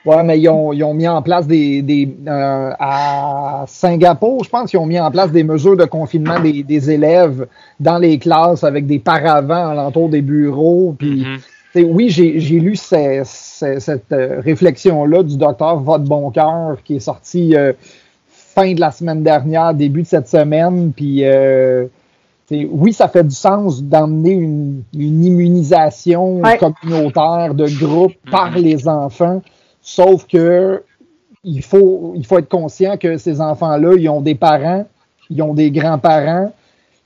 Oui, 0.05 0.15
mais 0.25 0.39
ils 0.39 0.49
ont, 0.49 0.73
ils 0.73 0.83
ont, 0.83 0.93
mis 0.93 1.07
en 1.07 1.21
place 1.21 1.45
des. 1.45 1.81
des 1.83 2.09
euh, 2.27 2.71
à 2.79 3.65
Singapour, 3.67 4.43
je 4.43 4.49
pense 4.49 4.71
qu'ils 4.71 4.79
ont 4.79 4.85
mis 4.87 4.99
en 4.99 5.11
place 5.11 5.31
des 5.31 5.43
mesures 5.43 5.77
de 5.77 5.85
confinement 5.85 6.39
des, 6.39 6.63
des 6.63 6.89
élèves 6.89 7.45
dans 7.79 7.99
les 7.99 8.17
classes 8.17 8.63
avec 8.63 8.87
des 8.87 8.97
paravents 8.97 9.69
alentour 9.69 10.09
des 10.09 10.21
bureaux. 10.21 10.95
Puis, 10.97 11.23
mm-hmm. 11.23 11.85
Oui, 11.85 12.09
j'ai 12.09 12.59
lu 12.59 12.75
ces, 12.75 13.21
cette 13.23 14.11
euh, 14.11 14.41
réflexion-là 14.43 15.23
du 15.23 15.37
docteur 15.37 15.79
Votre 15.79 16.03
Boncoeur 16.03 16.83
qui 16.83 16.95
est 16.95 16.99
sorti 16.99 17.55
euh, 17.55 17.71
fin 18.27 18.73
de 18.73 18.81
la 18.81 18.91
semaine 18.91 19.23
dernière, 19.23 19.73
début 19.73 20.01
de 20.01 20.07
cette 20.07 20.27
semaine. 20.27 20.91
Puis, 20.93 21.23
oui, 22.51 22.91
ça 22.91 23.07
fait 23.07 23.23
du 23.23 23.35
sens 23.35 23.81
d'emmener 23.83 24.31
une, 24.31 24.83
une, 24.93 25.23
immunisation 25.23 26.41
communautaire 26.59 27.53
de 27.53 27.67
groupe 27.79 28.13
par 28.29 28.51
mm-hmm. 28.51 28.61
les 28.61 28.87
enfants. 28.89 29.41
Sauf 29.81 30.27
que 30.27 30.83
il 31.43 31.63
faut, 31.63 32.13
il 32.15 32.25
faut 32.25 32.37
être 32.37 32.49
conscient 32.49 32.97
que 32.97 33.17
ces 33.17 33.41
enfants-là, 33.41 33.95
ils 33.97 34.09
ont 34.09 34.21
des 34.21 34.35
parents, 34.35 34.85
ils 35.29 35.41
ont 35.41 35.53
des 35.53 35.71
grands-parents. 35.71 36.51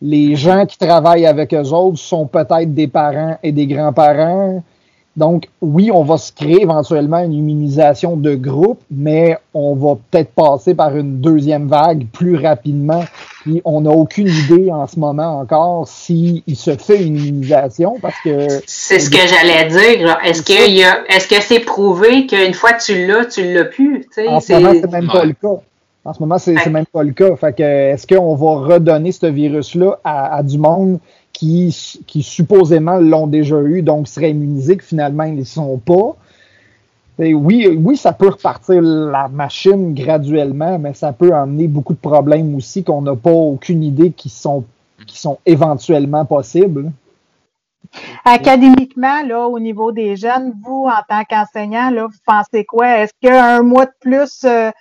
Les 0.02 0.36
gens 0.36 0.66
qui 0.66 0.78
travaillent 0.78 1.26
avec 1.26 1.54
eux 1.54 1.72
autres 1.72 1.98
sont 1.98 2.28
peut-être 2.28 2.74
des 2.74 2.88
parents 2.88 3.38
et 3.42 3.52
des 3.52 3.66
grands-parents. 3.66 4.62
Donc, 5.16 5.48
oui, 5.62 5.90
on 5.92 6.04
va 6.04 6.18
se 6.18 6.34
créer 6.34 6.64
éventuellement 6.64 7.20
une 7.20 7.32
immunisation 7.32 8.18
de 8.18 8.36
groupe, 8.36 8.82
mais 8.92 9.38
on 9.54 9.74
va 9.76 9.96
peut-être 10.12 10.32
passer 10.32 10.76
par 10.76 10.96
une 10.98 11.22
deuxième 11.22 11.68
vague 11.68 12.06
plus 12.12 12.36
rapidement. 12.36 13.06
Puis, 13.46 13.62
on 13.64 13.82
n'a 13.82 13.92
aucune 13.92 14.28
idée 14.28 14.72
en 14.72 14.88
ce 14.88 15.00
moment 15.00 15.40
encore 15.40 15.88
s'il 15.88 16.42
se 16.56 16.76
fait 16.76 17.04
une 17.04 17.20
immunisation 17.20 18.00
parce 18.02 18.16
que. 18.24 18.48
C'est 18.66 18.98
ce 18.98 19.12
que 19.12 19.20
j'allais 19.20 19.68
dire. 19.68 20.18
Est-ce 20.24 20.42
que 20.42 20.68
y 20.72 20.84
a, 20.84 21.06
est-ce 21.08 21.28
que 21.28 21.40
c'est 21.42 21.60
prouvé 21.60 22.26
qu'une 22.26 22.56
fois 22.56 22.74
que 22.74 22.84
tu 22.84 23.06
l'as, 23.06 23.26
tu 23.26 23.54
l'as 23.54 23.66
plus? 23.66 24.04
En 24.28 24.40
ce 24.40 24.54
moment, 24.54 24.74
c'est 24.74 24.92
même 24.92 25.08
pas 25.08 25.26
le 25.26 25.34
cas. 25.34 25.62
En 26.06 26.14
ce 26.14 26.20
moment, 26.22 26.40
c'est, 26.40 26.66
même 26.70 26.88
pas 26.92 27.04
le 27.04 27.12
cas. 27.12 27.36
Fait 27.36 27.56
que, 27.56 27.62
est-ce 27.62 28.08
qu'on 28.08 28.34
va 28.34 28.68
redonner 28.68 29.12
ce 29.12 29.28
virus-là 29.28 30.00
à, 30.04 30.38
à 30.38 30.42
du 30.42 30.58
monde 30.58 31.00
qui, 31.32 31.76
qui 32.08 32.24
supposément 32.24 32.98
l'ont 32.98 33.28
déjà 33.28 33.60
eu, 33.62 33.84
donc 33.84 34.08
seraient 34.08 34.32
immunisés, 34.32 34.78
que 34.78 34.84
finalement 34.84 35.24
ils 35.24 35.36
ne 35.36 35.44
sont 35.44 35.78
pas? 35.78 36.16
Oui, 37.18 37.68
oui, 37.68 37.96
ça 37.96 38.12
peut 38.12 38.30
repartir 38.30 38.82
la 38.82 39.30
machine 39.30 39.94
graduellement, 39.94 40.78
mais 40.78 40.94
ça 40.94 41.14
peut 41.14 41.34
amener 41.34 41.68
beaucoup 41.68 41.94
de 41.94 42.00
problèmes 42.00 42.54
aussi 42.56 42.84
qu'on 42.84 43.02
n'a 43.02 43.16
pas 43.16 43.32
aucune 43.32 43.84
idée 43.84 44.12
qui 44.12 44.28
sont, 44.28 44.66
qui 45.08 45.18
sont 45.18 45.38
éventuellement 45.46 46.26
possibles. 46.26 46.92
Académiquement, 48.26 49.22
là, 49.26 49.48
au 49.48 49.60
niveau 49.60 49.94
des 49.94 50.18
jeunes, 50.18 50.54
vous, 50.64 50.88
en 50.88 51.02
tant 51.08 51.24
qu'enseignant, 51.24 51.90
là, 51.90 52.08
vous 52.08 52.18
pensez 52.26 52.66
quoi? 52.66 53.00
Est-ce 53.00 53.14
qu'un 53.22 53.62
mois 53.62 53.86
de 53.86 53.94
plus, 54.02 54.42
euh, 54.44 54.72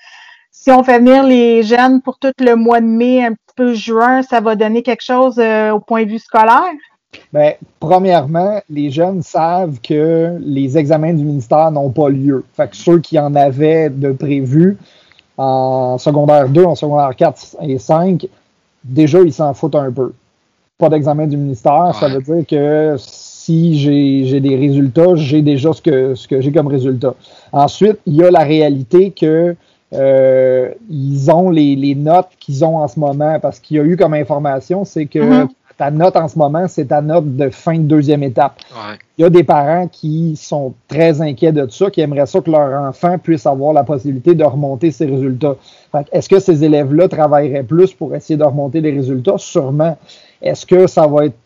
si 0.51 0.73
on 0.73 0.83
fait 0.83 0.99
venir 0.99 1.23
les 1.23 1.63
jeunes 1.63 2.03
pour 2.03 2.19
tout 2.19 2.33
le 2.41 2.57
mois 2.57 2.81
de 2.81 2.87
mai, 2.87 3.25
un 3.25 3.33
petit 3.33 3.55
peu 3.55 3.75
juin, 3.75 4.23
ça 4.23 4.41
va 4.41 4.57
donner 4.57 4.83
quelque 4.83 5.05
chose 5.05 5.39
euh, 5.39 5.71
au 5.71 5.79
point 5.81 6.03
de 6.05 6.09
vue 6.09 6.19
scolaire? 6.19 6.73
Bien, 7.33 7.53
premièrement, 7.81 8.61
les 8.71 8.91
jeunes 8.91 9.23
savent 9.23 9.79
que 9.81 10.37
les 10.41 10.79
examens 10.79 11.13
du 11.13 11.25
ministère 11.25 11.71
n'ont 11.71 11.91
pas 11.91 12.09
lieu. 12.09 12.45
Fait 12.55 12.69
que 12.69 12.77
ceux 12.77 13.01
qui 13.01 13.19
en 13.19 13.35
avaient 13.35 13.91
de 13.91 14.13
prévu 14.13 14.79
en 15.37 15.99
secondaire 15.99 16.49
2, 16.49 16.65
en 16.65 16.75
secondaire 16.75 17.15
4 17.17 17.57
et 17.63 17.79
5, 17.79 18.27
déjà, 18.85 19.21
ils 19.21 19.33
s'en 19.33 19.53
foutent 19.55 19.75
un 19.75 19.91
peu. 19.91 20.13
Pas 20.79 20.89
d'examen 20.89 21.27
du 21.27 21.37
ministère, 21.37 21.95
ça 21.95 22.09
veut 22.09 22.21
dire 22.21 22.47
que 22.47 22.97
si 22.99 23.79
j'ai 23.79 24.41
des 24.41 24.57
résultats, 24.57 25.15
j'ai 25.15 25.43
déjà 25.43 25.73
ce 25.73 25.83
que, 25.83 26.15
ce 26.15 26.27
que 26.27 26.41
j'ai 26.41 26.53
comme 26.53 26.67
résultat. 26.67 27.15
Ensuite, 27.53 27.99
il 28.07 28.17
y 28.17 28.25
a 28.25 28.31
la 28.31 28.43
réalité 28.43 29.11
que 29.13 29.55
euh, 29.93 30.71
ils 30.91 31.31
ont 31.31 31.51
les, 31.51 31.95
notes 31.95 32.31
qu'ils 32.41 32.65
ont 32.65 32.79
en 32.79 32.89
ce 32.89 32.99
moment 32.99 33.39
parce 33.41 33.61
qu'il 33.61 33.77
y 33.77 33.81
a 33.81 33.85
eu 33.85 33.97
comme 33.97 34.15
information, 34.15 34.85
c'est 34.85 35.07
que 35.07 35.19
mm-hmm. 35.21 35.49
Ta 35.77 35.91
note 35.91 36.17
en 36.17 36.29
ce 36.29 36.39
moment, 36.39 36.67
c'est 36.69 36.87
ta 36.87 37.01
note 37.01 37.37
de 37.37 37.51
fin 37.51 37.75
de 37.75 37.83
deuxième 37.83 38.23
étape. 38.23 38.61
Il 39.19 39.23
y 39.23 39.25
a 39.25 39.31
des 39.31 39.45
parents 39.45 39.89
qui 39.89 40.37
sont 40.37 40.75
très 40.89 41.21
inquiets 41.21 41.53
de 41.53 41.69
ça, 41.69 41.91
qui 41.91 42.01
aimeraient 42.01 42.27
ça 42.27 42.41
que 42.41 42.51
leur 42.51 42.81
enfant 42.83 43.19
puisse 43.19 43.47
avoir 43.47 43.73
la 43.73 43.85
possibilité 43.85 44.35
de 44.35 44.45
remonter 44.45 44.91
ses 44.91 45.07
résultats. 45.07 45.57
Est-ce 46.13 46.29
que 46.29 46.39
ces 46.39 46.65
élèves-là 46.65 47.09
travailleraient 47.09 47.65
plus 47.65 47.93
pour 47.93 48.15
essayer 48.15 48.37
de 48.37 48.45
remonter 48.45 48.81
les 48.81 48.93
résultats? 48.93 49.39
Sûrement. 49.39 49.97
Est-ce 50.41 50.67
que 50.67 50.87
ça 50.87 51.07
va 51.07 51.27
être 51.27 51.37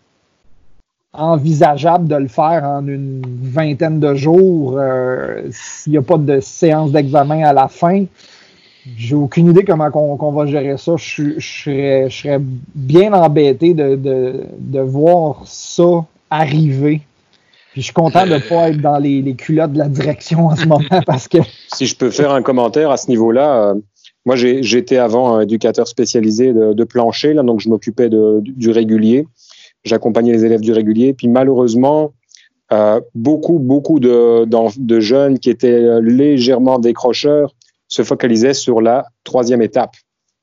envisageable 1.13 2.07
de 2.07 2.17
le 2.17 2.29
faire 2.29 2.65
en 2.65 2.87
une 2.87 3.23
vingtaine 3.43 3.99
de 3.99 4.15
jours 4.15 4.77
euh, 4.79 5.43
s'il 5.51 5.93
n'y 5.93 5.99
a 5.99 6.03
pas 6.03 6.19
de 6.19 6.41
séance 6.41 6.93
d'examen 6.93 7.45
à 7.45 7.53
la 7.53 7.69
fin? 7.69 8.05
J'ai 8.97 9.15
aucune 9.15 9.51
idée 9.51 9.65
comment 9.65 9.91
on, 9.95 10.33
va 10.33 10.47
gérer 10.47 10.77
ça. 10.79 10.95
Je, 10.97 11.39
serais, 11.39 12.41
bien 12.75 13.13
embêté 13.13 13.75
de, 13.75 14.81
voir 14.81 15.43
ça 15.45 16.05
arriver. 16.31 17.03
Puis 17.73 17.83
je 17.83 17.87
suis 17.87 17.95
content 17.95 18.27
de 18.27 18.35
ne 18.35 18.39
pas 18.39 18.71
être 18.71 18.81
dans 18.81 18.99
les, 18.99 19.35
culottes 19.35 19.73
de 19.73 19.79
la 19.79 19.89
direction 19.89 20.47
en 20.47 20.57
ce 20.57 20.67
moment 20.67 20.85
parce 21.07 21.29
que. 21.29 21.39
Si 21.75 21.87
je 21.87 21.97
peux 21.97 22.11
faire 22.11 22.33
un 22.33 22.43
commentaire 22.43 22.91
à 22.91 22.97
ce 22.97 23.09
niveau-là, 23.09 23.71
euh, 23.71 23.75
moi 24.25 24.37
j'étais 24.37 24.97
avant 24.97 25.41
éducateur 25.41 25.87
spécialisé 25.87 26.53
de, 26.53 26.85
plancher, 26.85 27.35
là, 27.35 27.43
donc 27.43 27.61
je 27.61 27.69
m'occupais 27.69 28.09
du 28.09 28.71
régulier 28.71 29.27
j'accompagnais 29.85 30.33
les 30.33 30.45
élèves 30.45 30.61
du 30.61 30.73
régulier. 30.73 31.15
Puis 31.15 31.29
malheureusement, 31.29 32.13
euh, 32.73 33.01
beaucoup, 33.15 33.59
beaucoup 33.59 33.99
de, 33.99 34.45
de, 34.45 35.01
jeunes 35.01 35.39
qui 35.39 35.51
étaient 35.51 36.01
légèrement 36.03 36.79
décrocheurs 36.79 37.55
se 37.89 38.03
focalisaient 38.03 38.55
sur 38.55 38.81
la 38.81 39.07
troisième 39.25 39.63
étape, 39.63 39.97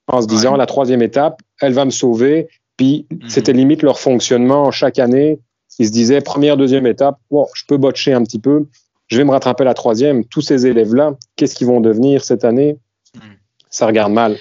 en 0.08 0.22
se 0.22 0.28
disant 0.28 0.56
la 0.56 0.66
troisième 0.66 1.02
étape, 1.02 1.42
elle 1.62 1.74
va 1.74 1.86
me 1.86 1.92
sauver. 1.92 2.50
Puis 2.78 3.08
mhm. 3.12 3.30
c'était 3.30 3.54
limite 3.54 3.82
leur 3.84 4.00
fonctionnement 4.00 4.72
chaque 4.72 5.00
année. 5.00 5.40
Ils 5.80 5.88
se 5.88 5.92
disaient 5.92 6.22
première, 6.22 6.58
deuxième 6.58 6.88
étape, 6.88 7.18
je 7.32 7.64
peux 7.68 7.78
botcher 7.78 8.14
un 8.14 8.24
petit 8.24 8.40
peu, 8.40 8.66
je 9.08 9.18
vais 9.18 9.24
me 9.24 9.32
rattraper 9.32 9.64
à 9.64 9.66
la 9.66 9.74
troisième. 9.74 10.26
Tous 10.26 10.42
ces 10.42 10.66
élèves-là, 10.66 11.16
qu'est-ce 11.36 11.56
qu'ils 11.56 11.68
vont 11.68 11.82
devenir 11.82 12.24
cette 12.24 12.46
année? 12.46 12.78
Mhm. 13.16 13.22
Ça 13.70 13.86
regarde 13.88 14.14
mal. 14.14 14.38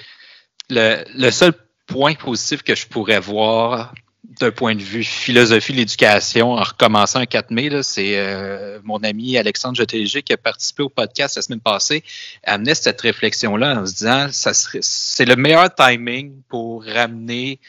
Le, 0.69 1.03
le 1.15 1.31
seul 1.31 1.53
point 1.87 2.15
positif 2.15 2.63
que 2.63 2.73
je 2.73 2.87
pourrais 2.87 3.19
voir 3.19 3.93
d'un 4.39 4.51
point 4.51 4.75
de 4.75 4.81
vue 4.81 5.03
philosophie 5.03 5.73
de 5.73 5.77
l'éducation, 5.77 6.53
en 6.53 6.63
recommençant 6.63 7.19
un 7.19 7.25
4 7.25 7.51
mai, 7.51 7.69
c'est 7.83 8.17
euh, 8.17 8.79
mon 8.83 8.97
ami 9.03 9.37
Alexandre 9.37 9.75
Jotéger 9.75 10.23
qui 10.23 10.33
a 10.33 10.37
participé 10.37 10.83
au 10.83 10.89
podcast 10.89 11.35
la 11.35 11.41
semaine 11.41 11.59
passée, 11.59 12.03
amenait 12.43 12.75
cette 12.75 13.01
réflexion-là 13.01 13.79
en 13.79 13.85
se 13.85 13.93
disant 13.93 14.27
ça 14.31 14.51
c'est 14.53 15.25
le 15.25 15.35
meilleur 15.35 15.73
timing 15.73 16.41
pour 16.49 16.83
ramener 16.85 17.59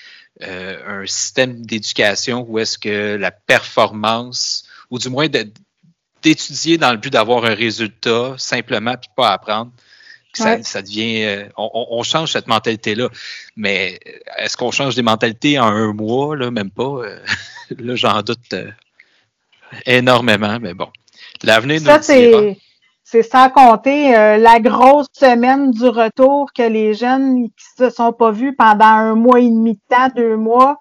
euh, 0.43 1.03
un 1.03 1.07
système 1.07 1.65
d'éducation 1.65 2.45
où 2.49 2.59
est-ce 2.59 2.79
que 2.79 3.17
la 3.17 3.31
performance, 3.31 4.65
ou 4.91 4.99
du 4.99 5.09
moins 5.09 5.29
d'étudier 6.23 6.79
dans 6.79 6.91
le 6.91 6.99
but 6.99 7.13
d'avoir 7.13 7.45
un 7.45 7.55
résultat 7.55 8.35
simplement 8.39 8.97
puis 8.97 9.11
pas 9.17 9.33
apprendre, 9.33 9.73
ça, 10.37 10.83
devient. 10.83 11.25
Euh, 11.25 11.49
on, 11.57 12.03
change 12.03 12.33
cette 12.33 12.47
mentalité-là. 12.47 13.09
Mais 13.57 13.99
euh, 14.07 14.11
est-ce 14.39 14.57
qu'on 14.57 14.71
change 14.71 14.95
des 14.95 15.03
mentalités 15.03 15.59
en 15.59 15.67
un 15.67 15.93
mois? 15.93 16.37
Là, 16.37 16.51
même 16.51 16.71
pas. 16.71 16.83
Euh, 16.83 17.19
là, 17.79 17.97
j'en 17.97 18.23
doute 18.23 18.55
énormément, 19.85 20.59
mais 20.61 20.75
bon. 20.75 20.89
L'avenir 21.43 21.81
nous 21.83 22.03
c'est 22.03 22.57
c'est 23.09 23.23
sans 23.23 23.51
compter 23.51 24.17
euh, 24.17 24.37
la 24.37 24.59
grosse 24.59 25.07
semaine 25.13 25.71
du 25.71 25.87
retour 25.87 26.53
que 26.53 26.65
les 26.65 26.93
jeunes 26.93 27.45
qui 27.51 27.65
se 27.79 27.89
sont 27.89 28.13
pas 28.13 28.33
vus 28.33 28.57
pendant 28.57 28.85
un 28.85 29.15
mois 29.15 29.39
et 29.39 29.49
demi 29.49 29.75
de 29.75 29.81
temps, 29.89 30.09
deux 30.17 30.37
mois. 30.37 30.77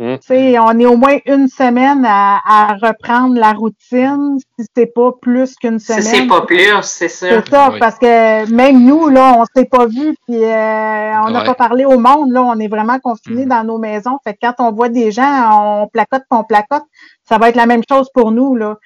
Mm. 0.00 0.16
On 0.30 0.78
est 0.78 0.86
au 0.86 0.96
moins 0.96 1.18
une 1.26 1.46
semaine 1.48 2.06
à, 2.06 2.74
reprendre 2.80 3.38
la 3.38 3.52
routine, 3.52 4.38
si 4.58 4.66
c'est 4.74 4.86
pas 4.86 5.12
plus 5.20 5.54
qu'une 5.56 5.78
semaine. 5.78 6.00
Si 6.00 6.08
c'est 6.08 6.26
pas 6.26 6.40
plus, 6.46 6.82
c'est 6.84 7.10
ça. 7.10 7.28
C'est 7.28 7.50
ça, 7.50 7.70
parce 7.78 7.98
que 7.98 8.50
même 8.50 8.82
nous, 8.86 9.10
là, 9.10 9.34
on 9.36 9.44
s'est 9.54 9.66
pas 9.66 9.84
vus, 9.84 10.16
puis 10.26 10.42
euh, 10.42 11.20
on 11.22 11.30
n'a 11.30 11.42
pas 11.44 11.54
parlé 11.54 11.84
au 11.84 11.98
monde, 11.98 12.32
là, 12.32 12.42
on 12.42 12.58
est 12.58 12.68
vraiment 12.68 12.98
confinés 12.98 13.44
mm. 13.44 13.50
dans 13.50 13.64
nos 13.64 13.76
maisons. 13.76 14.18
Fait 14.24 14.32
que 14.32 14.38
quand 14.40 14.54
on 14.60 14.72
voit 14.72 14.88
des 14.88 15.12
gens, 15.12 15.82
on 15.82 15.86
placote, 15.86 16.22
on 16.30 16.44
placote, 16.44 16.84
ça 17.28 17.36
va 17.36 17.50
être 17.50 17.56
la 17.56 17.66
même 17.66 17.82
chose 17.86 18.08
pour 18.14 18.32
nous, 18.32 18.56
là. 18.56 18.78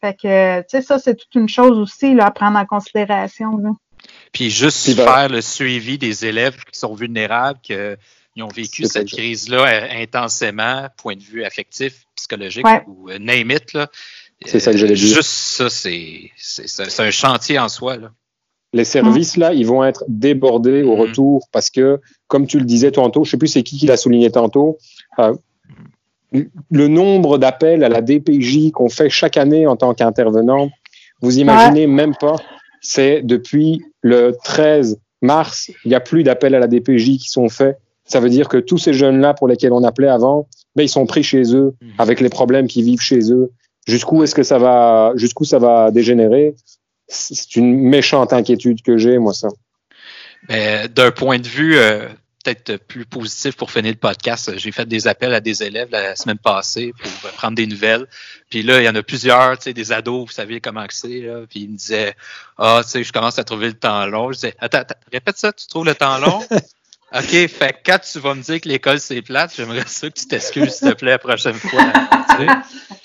Fait 0.00 0.14
que, 0.14 0.60
tu 0.60 0.66
sais, 0.68 0.82
ça, 0.82 1.00
c'est 1.00 1.16
toute 1.16 1.34
une 1.34 1.48
chose 1.48 1.76
aussi 1.78 2.14
là, 2.14 2.26
à 2.26 2.30
prendre 2.30 2.58
en 2.58 2.66
considération. 2.66 3.58
Puis 4.32 4.50
juste 4.50 4.94
ben 4.94 5.04
faire 5.04 5.28
le 5.30 5.40
suivi 5.40 5.98
des 5.98 6.26
élèves 6.26 6.62
qui 6.70 6.78
sont 6.78 6.94
vulnérables, 6.94 7.58
qu'ils 8.34 8.42
ont 8.42 8.48
vécu 8.48 8.84
cette 8.84 9.08
crise-là 9.08 9.64
euh, 9.66 10.02
intensément, 10.02 10.88
point 10.96 11.16
de 11.16 11.22
vue 11.22 11.44
affectif, 11.44 12.04
psychologique 12.16 12.66
ou 12.86 13.10
euh, 13.10 13.18
name 13.18 13.50
it. 13.52 13.78
C'est 14.44 14.60
ça 14.60 14.72
que 14.72 14.78
je 14.78 14.86
l'ai 14.86 14.94
dit. 14.94 15.08
Juste 15.08 15.22
ça, 15.22 15.70
c'est 15.70 16.30
un 16.98 17.10
chantier 17.10 17.58
en 17.58 17.68
soi. 17.68 17.96
Là. 17.96 18.10
Les 18.72 18.84
services, 18.84 19.36
là, 19.36 19.52
ils 19.52 19.66
vont 19.66 19.84
être 19.84 20.04
débordés 20.08 20.82
au 20.82 20.96
mm-hmm. 20.96 21.00
retour 21.00 21.48
parce 21.52 21.70
que, 21.70 22.00
comme 22.26 22.46
tu 22.46 22.58
le 22.58 22.64
disais 22.64 22.90
tantôt, 22.90 23.24
je 23.24 23.28
ne 23.28 23.30
sais 23.30 23.36
plus 23.38 23.48
c'est 23.48 23.62
qui 23.62 23.78
qui 23.78 23.86
l'a 23.86 23.96
souligné 23.96 24.30
tantôt, 24.30 24.78
euh, 25.20 25.34
le 26.70 26.88
nombre 26.88 27.38
d'appels 27.38 27.84
à 27.84 27.88
la 27.88 28.02
DPJ 28.02 28.72
qu'on 28.72 28.88
fait 28.88 29.08
chaque 29.08 29.36
année 29.36 29.68
en 29.68 29.76
tant 29.76 29.94
qu'intervenant, 29.94 30.70
vous 31.20 31.38
imaginez 31.38 31.86
même 31.86 32.16
pas, 32.16 32.34
c'est 32.80 33.22
depuis 33.22 33.80
le 34.02 34.36
13 34.42 35.00
mars, 35.22 35.70
il 35.84 35.88
n'y 35.88 35.94
a 35.94 36.00
plus 36.00 36.24
d'appels 36.24 36.56
à 36.56 36.58
la 36.58 36.66
DPJ 36.66 37.18
qui 37.18 37.28
sont 37.28 37.48
faits. 37.48 37.78
Ça 38.04 38.20
veut 38.20 38.28
dire 38.28 38.48
que 38.48 38.58
tous 38.58 38.78
ces 38.78 38.92
jeunes-là 38.92 39.34
pour 39.34 39.48
lesquels 39.48 39.72
on 39.72 39.82
appelait 39.82 40.08
avant, 40.08 40.46
ben, 40.76 40.82
ils 40.82 40.88
sont 40.88 41.06
pris 41.06 41.22
chez 41.22 41.54
eux 41.54 41.74
mmh. 41.80 41.88
avec 41.98 42.20
les 42.20 42.28
problèmes 42.28 42.66
qu'ils 42.66 42.84
vivent 42.84 43.00
chez 43.00 43.32
eux. 43.32 43.50
Jusqu'où 43.86 44.22
est-ce 44.22 44.34
que 44.34 44.42
ça 44.42 44.58
va, 44.58 45.12
jusqu'où 45.16 45.44
ça 45.44 45.58
va 45.58 45.90
dégénérer? 45.90 46.54
C'est 47.06 47.56
une 47.56 47.78
méchante 47.78 48.32
inquiétude 48.32 48.82
que 48.82 48.96
j'ai, 48.96 49.18
moi, 49.18 49.34
ça. 49.34 49.48
D'un 50.48 51.10
point 51.10 51.38
de 51.38 51.46
vue 51.46 51.76
euh, 51.76 52.06
peut-être 52.42 52.76
plus 52.76 53.04
positif 53.04 53.56
pour 53.56 53.70
finir 53.70 53.92
le 53.92 53.98
podcast. 53.98 54.56
J'ai 54.56 54.72
fait 54.72 54.86
des 54.86 55.06
appels 55.06 55.34
à 55.34 55.40
des 55.40 55.62
élèves 55.62 55.88
la 55.90 56.16
semaine 56.16 56.38
passée 56.38 56.92
pour 56.98 57.30
prendre 57.32 57.56
des 57.56 57.66
nouvelles. 57.66 58.06
Puis 58.50 58.62
là, 58.62 58.80
il 58.80 58.84
y 58.84 58.88
en 58.88 58.94
a 58.94 59.02
plusieurs, 59.02 59.56
tu 59.58 59.64
sais, 59.64 59.72
des 59.74 59.92
ados, 59.92 60.26
vous 60.26 60.32
savez 60.32 60.60
comment 60.60 60.84
c'est. 60.90 61.26
Puis 61.48 61.60
ils 61.60 61.70
me 61.70 61.76
disaient 61.76 62.14
Ah, 62.58 62.80
tu 62.84 62.90
sais, 62.90 63.04
je 63.04 63.12
commence 63.12 63.38
à 63.38 63.44
trouver 63.44 63.68
le 63.68 63.74
temps 63.74 64.06
long. 64.06 64.32
Je 64.32 64.36
disais 64.36 64.54
Attends, 64.58 64.82
répète 65.12 65.36
ça, 65.36 65.52
tu 65.52 65.66
trouves 65.66 65.86
le 65.86 65.94
temps 65.94 66.18
long? 66.18 66.40
OK, 67.16 67.46
fait 67.46 67.76
quand 67.86 67.98
tu 68.00 68.18
vas 68.18 68.34
me 68.34 68.42
dire 68.42 68.60
que 68.60 68.68
l'école 68.68 68.98
c'est 68.98 69.22
plate, 69.22 69.52
j'aimerais 69.56 69.84
ça 69.86 70.08
que 70.08 70.14
tu 70.14 70.26
t'excuses, 70.26 70.70
s'il 70.70 70.90
te 70.90 70.94
plaît, 70.94 71.12
la 71.12 71.18
prochaine 71.18 71.54
fois. 71.54 71.80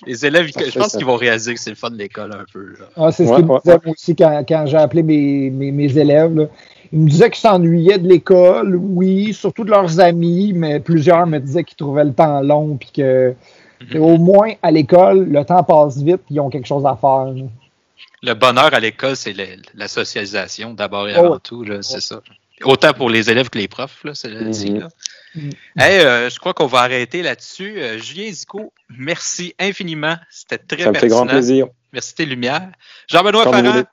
Les 0.07 0.25
élèves, 0.25 0.47
je 0.47 0.79
pense 0.79 0.95
qu'ils 0.95 1.05
vont 1.05 1.15
réaliser 1.15 1.53
que 1.53 1.59
c'est 1.59 1.69
le 1.69 1.75
fun 1.75 1.91
de 1.91 1.97
l'école 1.97 2.33
un 2.33 2.45
peu. 2.51 2.73
Ah, 2.95 3.11
c'est 3.11 3.27
ce 3.27 3.35
qu'ils 3.35 3.45
me 3.45 3.61
disaient 3.61 3.79
aussi 3.85 4.15
quand, 4.15 4.43
quand 4.47 4.65
j'ai 4.65 4.77
appelé 4.77 5.03
mes, 5.03 5.51
mes, 5.51 5.71
mes 5.71 5.95
élèves. 5.95 6.35
Là. 6.35 6.45
Ils 6.91 6.99
me 6.99 7.09
disaient 7.09 7.29
qu'ils 7.29 7.41
s'ennuyaient 7.41 7.99
de 7.99 8.07
l'école, 8.07 8.75
oui, 8.75 9.33
surtout 9.33 9.63
de 9.63 9.69
leurs 9.69 9.99
amis, 9.99 10.53
mais 10.55 10.79
plusieurs 10.79 11.27
me 11.27 11.37
disaient 11.37 11.63
qu'ils 11.63 11.77
trouvaient 11.77 12.05
le 12.05 12.13
temps 12.13 12.41
long, 12.41 12.77
puis 12.77 12.89
que 12.91 13.35
mhm. 13.93 14.01
au 14.01 14.17
moins 14.17 14.53
à 14.63 14.71
l'école, 14.71 15.25
le 15.25 15.45
temps 15.45 15.63
passe 15.63 15.97
vite, 16.01 16.21
puis 16.25 16.35
ils 16.35 16.39
ont 16.39 16.49
quelque 16.49 16.67
chose 16.67 16.85
à 16.85 16.97
faire. 16.99 17.31
Le 18.23 18.33
bonheur 18.33 18.73
à 18.73 18.79
l'école, 18.79 19.15
c'est 19.15 19.35
la 19.75 19.87
socialisation 19.87 20.73
d'abord 20.73 21.07
et 21.07 21.13
avant 21.13 21.37
tout, 21.37 21.63
c'est 21.81 22.01
ça. 22.01 22.21
Autant 22.63 22.93
pour 22.93 23.09
les 23.09 23.29
élèves 23.29 23.49
que 23.49 23.57
les 23.57 23.67
profs, 23.67 24.05
c'est 24.13 24.49
dit. 24.49 24.71
Mhm. 24.71 24.89
Mhm. 25.35 25.51
Euh, 25.79 26.29
je 26.29 26.39
crois 26.39 26.53
qu'on 26.53 26.65
va 26.65 26.79
arrêter 26.79 27.21
là-dessus. 27.21 27.79
Euh, 27.79 27.97
Julien 27.99 28.31
Zico, 28.31 28.73
merci 28.89 29.53
infiniment. 29.59 30.17
C'était 30.29 30.57
très 30.57 30.83
Ça 30.83 30.91
me 30.91 30.97
fait 30.97 31.07
grand 31.07 31.25
plaisir. 31.25 31.67
Merci 31.93 32.15
tes 32.15 32.25
lumières. 32.25 32.69
Jean-Benoît 33.07 33.43
Ferrand, 33.43 33.83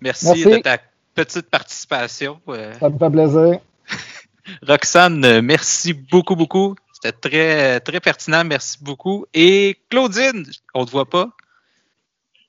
merci, 0.00 0.26
merci, 0.26 0.44
de 0.44 0.56
ta 0.58 0.78
petite 1.14 1.50
participation. 1.50 2.40
Euh. 2.48 2.72
Ça 2.80 2.88
me 2.88 2.98
fait 2.98 3.10
plaisir. 3.10 3.60
Roxane, 4.66 5.40
merci 5.40 5.92
beaucoup, 5.92 6.36
beaucoup. 6.36 6.76
C'était 6.92 7.12
très, 7.12 7.80
très 7.80 8.00
pertinent. 8.00 8.44
Merci 8.44 8.78
beaucoup. 8.80 9.26
Et 9.34 9.78
Claudine, 9.90 10.46
on 10.74 10.80
ne 10.80 10.86
te 10.86 10.90
voit 10.90 11.08
pas? 11.08 11.28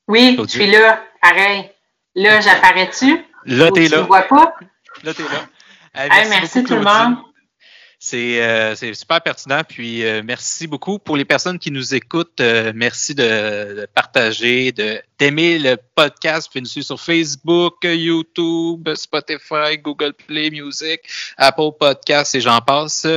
Oui, 0.08 0.38
je 0.40 0.48
suis 0.48 0.72
là. 0.72 1.02
Pareil. 1.22 1.70
Là, 2.16 2.40
j'apparais-tu? 2.40 3.26
Là, 3.46 3.72
t'es 3.72 3.88
là. 3.88 3.98
Tu 3.98 4.04
ne 4.04 4.08
vois 4.08 4.24
pas? 4.24 4.56
Là, 5.04 5.14
t'es 5.14 5.24
là. 5.24 5.48
merci, 6.10 6.30
merci 6.30 6.64
tout 6.64 6.76
le 6.76 6.84
monde. 6.84 7.18
Euh, 8.14 8.76
c'est 8.76 8.93
super 8.93 9.22
pertinent. 9.22 9.62
Puis 9.68 10.06
euh, 10.06 10.22
merci 10.24 10.68
beaucoup 10.68 11.00
pour 11.00 11.18
les 11.18 11.26
personnes 11.26 11.58
qui 11.58 11.72
nous 11.72 11.95
écoutent. 11.95 12.39
Euh, 12.39 12.72
merci 12.76 13.16
de, 13.16 13.88
partager, 13.93 14.74
d'aimer 15.20 15.60
le 15.60 15.78
podcast. 15.95 16.50
Puis 16.52 16.62
nous 16.62 16.68
suivre 16.68 16.86
sur 16.86 17.00
Facebook, 17.00 17.76
YouTube, 17.84 18.88
Spotify, 18.95 19.78
Google 19.82 20.14
Play 20.14 20.52
Music, 20.52 21.02
Apple 21.38 21.72
Podcasts 21.80 22.36
et 22.36 22.41
j'en 22.41 22.60
passe. 22.60 23.08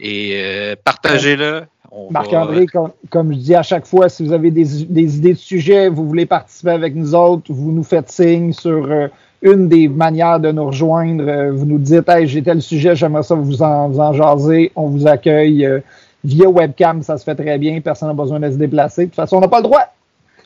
Et 0.00 0.74
partagez-le. 0.84 1.62
Marc-André, 2.10 2.66
comme, 2.66 3.32
je 3.32 3.38
dis 3.38 3.54
à 3.54 3.62
chaque 3.62 3.86
fois, 3.86 4.10
si 4.10 4.26
vous 4.26 4.32
avez 4.32 4.50
des, 4.50 4.84
des, 4.84 5.16
idées 5.16 5.32
de 5.32 5.38
sujets, 5.38 5.88
vous 5.88 6.06
voulez 6.06 6.26
participer 6.26 6.72
avec 6.72 6.94
nous 6.94 7.14
autres, 7.14 7.50
vous 7.50 7.72
nous 7.72 7.84
faites 7.84 8.10
signe 8.10 8.52
sur 8.52 9.08
une 9.42 9.68
des 9.68 9.88
manières 9.88 10.40
de 10.40 10.50
nous 10.52 10.66
rejoindre. 10.66 11.24
Euh, 11.26 11.52
vous 11.52 11.66
nous 11.66 11.78
dites, 11.78 12.08
hey, 12.08 12.26
j'ai 12.26 12.42
tel 12.42 12.62
sujet, 12.62 12.96
j'aimerais 12.96 13.22
ça 13.22 13.34
vous 13.34 13.62
en, 13.62 13.88
vous 13.88 14.00
en 14.00 14.12
jaser. 14.12 14.72
On 14.74 14.88
vous 14.88 15.06
accueille 15.06 15.64
euh, 15.64 15.80
via 16.24 16.48
webcam, 16.48 17.02
ça 17.02 17.18
se 17.18 17.24
fait 17.24 17.34
très 17.34 17.58
bien. 17.58 17.80
Personne 17.80 18.08
n'a 18.08 18.14
besoin 18.14 18.40
de 18.40 18.50
se 18.50 18.56
déplacer. 18.56 19.02
De 19.02 19.06
toute 19.06 19.16
façon, 19.16 19.36
on 19.36 19.40
n'a 19.40 19.48
pas 19.48 19.58
le 19.58 19.64
droit. 19.64 19.92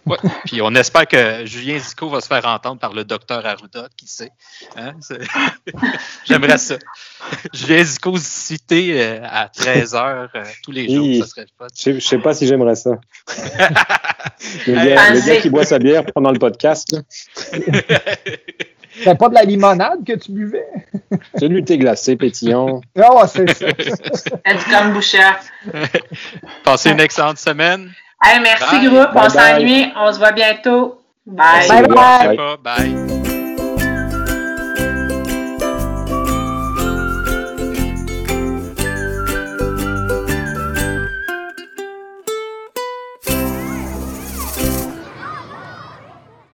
Ouais. 0.07 0.17
Puis 0.47 0.63
on 0.63 0.75
espère 0.75 1.07
que 1.07 1.45
Julien 1.45 1.79
Zico 1.79 2.09
va 2.09 2.21
se 2.21 2.27
faire 2.27 2.47
entendre 2.47 2.81
par 2.81 2.95
le 2.95 3.05
docteur 3.05 3.45
Arruda, 3.45 3.89
qui 3.97 4.07
sait. 4.07 4.31
Hein? 4.77 4.93
J'aimerais 6.25 6.57
ça. 6.57 6.77
Julien 7.53 7.85
Zico 7.85 8.17
cité 8.17 9.01
euh, 9.01 9.21
à 9.23 9.49
13h 9.49 10.29
tous 10.63 10.73
les 10.73 10.93
jours, 10.93 11.25
ça 11.25 11.31
serait 11.31 11.47
pas. 11.59 11.67
Je 11.79 11.91
ne 11.91 12.01
sais 12.01 12.19
pas 12.19 12.33
si 12.33 12.47
j'aimerais 12.47 12.77
ça. 12.77 12.93
le, 14.67 14.73
gars, 14.73 15.13
le, 15.13 15.27
gars, 15.27 15.41
qui 15.41 15.51
boit 15.51 15.65
sa 15.65 15.79
bière 15.79 16.05
pendant 16.07 16.31
le 16.31 16.39
podcast. 16.39 16.97
C'est 19.03 19.17
pas 19.17 19.29
de 19.29 19.35
la 19.35 19.43
limonade 19.43 20.05
que 20.07 20.13
tu 20.15 20.33
buvais? 20.33 20.67
C'est 21.39 21.49
du 21.49 21.63
thé 21.65 21.79
glacé 21.79 22.17
pétillant. 22.17 22.81
Ah, 22.99 23.27
c'est 23.27 23.49
ça. 23.51 23.67
C'est 24.13 24.57
du 24.57 24.65
kombucha. 24.65 25.39
Passez 26.65 26.91
une 26.91 27.01
excellente 27.01 27.39
semaine. 27.39 27.91
merci, 28.43 28.87
groupe. 28.87 29.11
on 29.15 29.29
s'ennuie. 29.29 29.87
On 29.97 30.13
se 30.13 30.19
voit 30.19 30.33
bientôt. 30.33 31.01
Bye. 31.27 31.69
Bye. 31.69 31.87
bye. 31.87 32.57
bye. 32.63 33.21